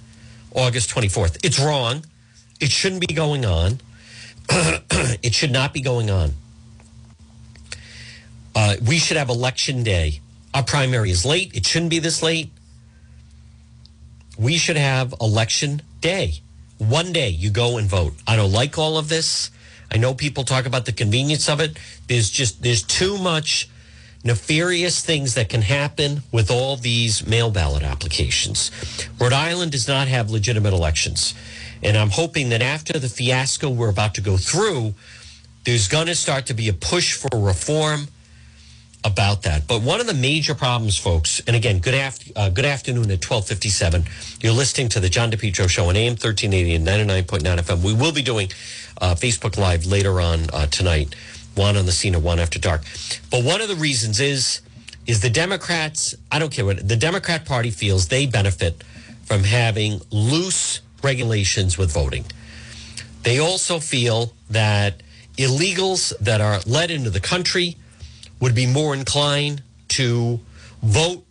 August 0.56 0.90
24th. 0.90 1.38
It's 1.46 1.60
wrong. 1.60 2.04
It 2.60 2.72
shouldn't 2.72 3.08
be 3.08 3.14
going 3.14 3.46
on. 3.46 3.82
it 4.50 5.36
should 5.36 5.52
not 5.52 5.74
be 5.74 5.82
going 5.82 6.10
on. 6.10 6.32
Uh, 8.56 8.78
we 8.88 8.98
should 8.98 9.18
have 9.18 9.30
election 9.30 9.84
day. 9.84 10.22
Our 10.56 10.64
primary 10.64 11.12
is 11.12 11.24
late. 11.24 11.56
It 11.56 11.68
shouldn't 11.68 11.92
be 11.92 12.00
this 12.00 12.24
late. 12.24 12.50
We 14.40 14.58
should 14.58 14.78
have 14.78 15.14
election 15.22 15.84
day. 16.02 16.42
One 16.80 17.14
day 17.14 17.30
you 17.30 17.52
go 17.52 17.78
and 17.78 17.88
vote. 17.88 18.14
I 18.26 18.36
don't 18.36 18.52
like 18.52 18.80
all 18.80 18.98
of 18.98 19.08
this. 19.08 19.52
I 19.92 19.98
know 19.98 20.16
people 20.16 20.44
talk 20.44 20.66
about 20.66 20.86
the 20.86 20.94
convenience 20.94 21.48
of 21.48 21.60
it. 21.60 21.78
There's 22.08 22.32
just 22.32 22.64
there's 22.64 22.82
too 22.82 23.20
much 23.20 23.70
nefarious 24.24 25.04
things 25.04 25.36
that 25.36 25.50
can 25.50 25.62
happen 25.62 26.24
with 26.32 26.50
all 26.50 26.78
these 26.78 27.28
mail 27.28 27.52
ballot 27.52 27.84
applications. 27.84 28.72
Rhode 29.20 29.34
Island 29.34 29.72
does 29.72 29.88
not 29.88 30.08
have 30.08 30.30
legitimate 30.30 30.74
elections. 30.74 31.34
And 31.82 31.98
I'm 31.98 32.10
hoping 32.10 32.50
that 32.50 32.62
after 32.62 32.98
the 32.98 33.10
fiasco 33.10 33.70
we're 33.70 33.90
about 33.90 34.16
to 34.16 34.22
go 34.22 34.38
through, 34.38 34.94
there's 35.66 35.88
going 35.88 36.08
to 36.08 36.16
start 36.16 36.46
to 36.48 36.54
be 36.54 36.70
a 36.70 36.74
push 36.74 37.14
for 37.14 37.30
reform 37.34 38.08
about 39.04 39.42
that. 39.44 39.68
But 39.68 39.82
one 39.82 40.00
of 40.00 40.08
the 40.08 40.14
major 40.14 40.56
problems, 40.56 40.98
folks, 40.98 41.42
and 41.46 41.56
again, 41.56 41.80
good, 41.80 41.94
after, 41.94 42.32
uh, 42.36 42.50
good 42.50 42.66
afternoon 42.66 43.12
at 43.12 43.24
1257. 43.24 44.06
You're 44.40 44.54
listening 44.54 44.90
to 44.90 45.00
the 45.00 45.10
John 45.10 45.30
DePetro 45.30 45.70
Show 45.70 45.90
on 45.90 45.96
AM 45.98 46.14
1380 46.14 46.76
and 46.76 46.88
99.9 46.88 47.58
FM. 47.60 47.84
We 47.84 47.94
will 47.94 48.14
be 48.14 48.22
doing 48.22 48.50
uh, 49.02 49.16
Facebook 49.16 49.58
Live 49.58 49.86
later 49.86 50.22
on 50.22 50.50
uh, 50.54 50.68
tonight, 50.68 51.16
one 51.56 51.78
on 51.78 51.86
the 51.86 51.92
scene 51.92 52.16
of 52.16 52.24
one 52.24 52.40
after 52.40 52.60
dark. 52.60 52.82
But 53.30 53.44
one 53.44 53.62
of 53.62 53.68
the 53.68 53.76
reasons 53.76 54.20
is, 54.20 54.62
is 55.06 55.22
the 55.22 55.30
Democrats, 55.30 56.16
I 56.32 56.40
don't 56.40 56.52
care 56.52 56.66
what, 56.66 56.88
the 56.88 56.96
Democrat 56.96 57.46
Party 57.46 57.72
feels 57.72 58.08
they 58.08 58.26
benefit 58.26 58.84
from 59.26 59.44
having 59.44 60.02
loose 60.12 60.82
regulations 61.02 61.78
with 61.78 61.92
voting. 61.92 62.26
They 63.24 63.40
also 63.40 63.80
feel 63.80 64.34
that 64.50 65.02
illegals 65.38 66.14
that 66.20 66.42
are 66.42 66.60
let 66.66 66.92
into 66.92 67.10
the 67.10 67.20
country 67.20 67.78
would 68.40 68.56
be 68.56 68.66
more 68.66 68.94
inclined 68.94 69.64
to 69.90 70.40
vote 70.82 71.26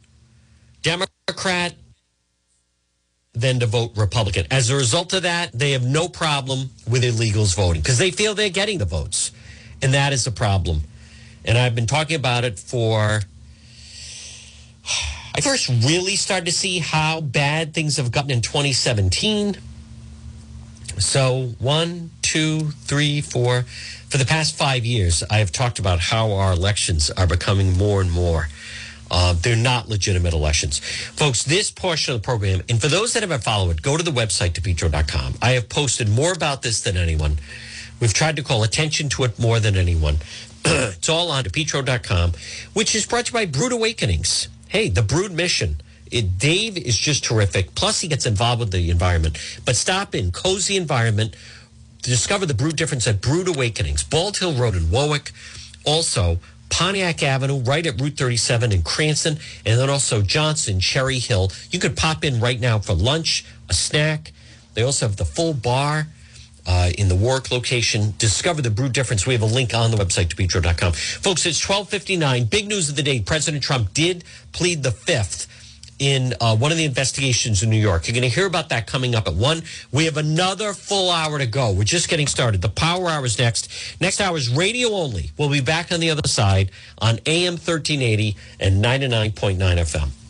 Democrat 0.83 1.75
than 3.35 3.61
to 3.61 3.67
vote 3.67 3.93
Republican. 3.97 4.47
As 4.51 4.71
a 4.71 4.77
result 4.77 5.13
of 5.15 5.23
that, 5.23 5.53
they 5.53 5.73
have 5.73 5.85
no 5.85 6.09
problem 6.09 6.71
with 6.89 7.03
illegals 7.03 7.55
voting 7.55 7.81
because 7.81 7.99
they 7.99 8.11
feel 8.11 8.35
they're 8.35 8.51
getting 8.51 8.79
the 8.79 8.85
votes. 8.85 9.33
And 9.83 9.93
that 9.95 10.13
is 10.13 10.27
a 10.27 10.33
problem. 10.33 10.83
And 11.45 11.59
I've 11.59 11.75
been 11.75 11.87
talking 11.87 12.17
about 12.17 12.45
it 12.45 12.59
for. 12.59 13.21
I 15.35 15.41
first 15.41 15.69
really 15.69 16.17
started 16.17 16.45
to 16.47 16.53
see 16.53 16.79
how 16.79 17.21
bad 17.21 17.75
things 17.75 17.97
have 17.97 18.13
gotten 18.13 18.31
in 18.31 18.43
2017. 18.43 19.57
So, 20.99 21.55
one, 21.59 22.11
two, 22.21 22.71
three, 22.83 23.21
four. 23.21 23.63
For 24.09 24.19
the 24.19 24.27
past 24.27 24.57
five 24.57 24.85
years, 24.85 25.25
I 25.31 25.39
have 25.39 25.51
talked 25.51 25.79
about 25.79 25.99
how 25.99 26.33
our 26.33 26.53
elections 26.53 27.11
are 27.11 27.27
becoming 27.27 27.77
more 27.79 28.03
and 28.03 28.13
more. 28.13 28.49
Uh, 29.11 29.35
they're 29.41 29.57
not 29.57 29.89
legitimate 29.89 30.33
elections. 30.33 30.79
Folks, 30.79 31.45
this 31.45 31.71
portion 31.71 32.15
of 32.15 32.23
the 32.23 32.25
program, 32.25 32.63
and 32.69 32.81
for 32.81 32.89
those 32.89 33.13
that 33.13 33.23
haven't 33.23 33.43
followed 33.43 33.71
it, 33.71 33.83
go 33.83 33.97
to 33.97 34.03
the 34.03 34.11
website, 34.11 34.53
depetro.com. 34.53 35.35
I 35.43 35.51
have 35.53 35.69
posted 35.69 36.09
more 36.09 36.33
about 36.33 36.63
this 36.63 36.81
than 36.81 36.97
anyone. 36.97 37.39
We've 38.03 38.13
tried 38.13 38.35
to 38.35 38.43
call 38.43 38.65
attention 38.65 39.09
to 39.11 39.23
it 39.23 39.39
more 39.39 39.61
than 39.61 39.77
anyone. 39.77 40.17
it's 40.65 41.09
all 41.09 41.31
on 41.31 41.45
depetro.com, 41.45 42.33
which 42.73 42.97
is 42.97 43.07
brought 43.07 43.27
to 43.27 43.31
you 43.31 43.35
by 43.35 43.47
Brewed 43.47 43.71
Awakenings. 43.71 44.49
Hey, 44.67 44.89
the 44.89 45.03
Brood 45.03 45.31
Mission. 45.31 45.81
It, 46.11 46.37
Dave 46.37 46.77
is 46.77 46.99
just 46.99 47.23
terrific. 47.23 47.77
Plus, 47.77 48.01
he 48.01 48.09
gets 48.09 48.27
involved 48.27 48.59
with 48.59 48.73
the 48.73 48.91
environment. 48.91 49.39
But 49.65 49.77
stop 49.77 50.17
in, 50.17 50.33
cozy 50.33 50.77
environment. 50.77 51.37
Discover 52.03 52.47
the 52.47 52.55
Brood 52.55 52.75
difference 52.75 53.07
at 53.07 53.21
Brewed 53.21 53.47
Awakenings, 53.47 54.03
Bald 54.03 54.37
Hill 54.37 54.55
Road 54.55 54.75
in 54.75 54.91
Warwick. 54.91 55.31
Also, 55.85 56.41
Pontiac 56.71 57.23
Avenue, 57.23 57.61
right 57.61 57.87
at 57.87 58.01
Route 58.01 58.17
37 58.17 58.73
in 58.73 58.83
Cranston, 58.83 59.39
and 59.65 59.79
then 59.79 59.89
also 59.89 60.23
Johnson, 60.23 60.81
Cherry 60.81 61.21
Hill. 61.21 61.53
You 61.71 61.79
could 61.79 61.97
pop 61.97 62.25
in 62.25 62.41
right 62.41 62.59
now 62.59 62.81
for 62.81 62.95
lunch, 62.95 63.45
a 63.71 63.75
snack. 63.75 64.33
They 64.75 64.83
also 64.83 65.07
have 65.07 65.19
the 65.19 65.25
full 65.25 65.55
bar 65.55 66.09
uh, 66.67 66.91
in 66.99 67.09
the 67.09 67.17
Warwick 67.17 67.51
location. 67.51 68.15
Discover 68.19 68.63
the 68.63 68.71
brew 68.71 68.89
difference. 68.89 69.27
We 69.27 69.35
have 69.35 69.43
a 69.43 69.47
link 69.47 69.75
on 69.75 69.91
the 69.91 69.97
website, 69.97 70.29
depetro.com. 70.29 70.93
Folks, 70.93 71.47
it's 71.47 71.67
1259. 71.67 72.45
Big 72.45 72.69
news 72.69 72.89
of 72.89 72.97
the 72.97 73.03
day. 73.03 73.21
President 73.21 73.63
Trump 73.63 73.93
did 73.95 74.25
plead 74.53 74.83
the 74.83 74.93
fifth 74.93 75.49
in 75.99 76.35
uh, 76.41 76.57
one 76.57 76.73
of 76.73 76.79
the 76.79 76.85
investigations 76.85 77.63
in 77.63 77.71
New 77.71 77.77
York. 77.77 78.09
You're 78.09 78.15
going 78.15 78.29
to 78.29 78.35
hear 78.35 78.47
about 78.47 78.71
that 78.71 78.89
coming 78.89 79.15
up 79.15 79.29
at 79.29 79.35
one. 79.35 79.63
We 79.93 80.07
have 80.07 80.17
another 80.17 80.73
full 80.73 81.11
hour 81.11 81.39
to 81.39 81.47
go. 81.47 81.73
We're 81.73 81.85
just 81.85 82.09
getting 82.09 82.27
started. 82.27 82.61
The 82.61 82.71
power 82.71 83.09
hour 83.09 83.25
is 83.25 83.39
next. 83.39 84.01
Next 84.01 84.21
hour 84.21 84.37
is 84.37 84.49
radio 84.49 84.91
only. 84.91 85.31
We'll 85.39 85.51
be 85.51 85.61
back 85.61 85.93
on 85.93 86.01
the 86.01 86.11
other 86.11 86.27
side 86.27 86.73
on 86.99 87.21
AM 87.27 87.53
1380 87.53 88.37
and 88.59 88.85
99.9 88.85 89.57
FM. 89.59 90.22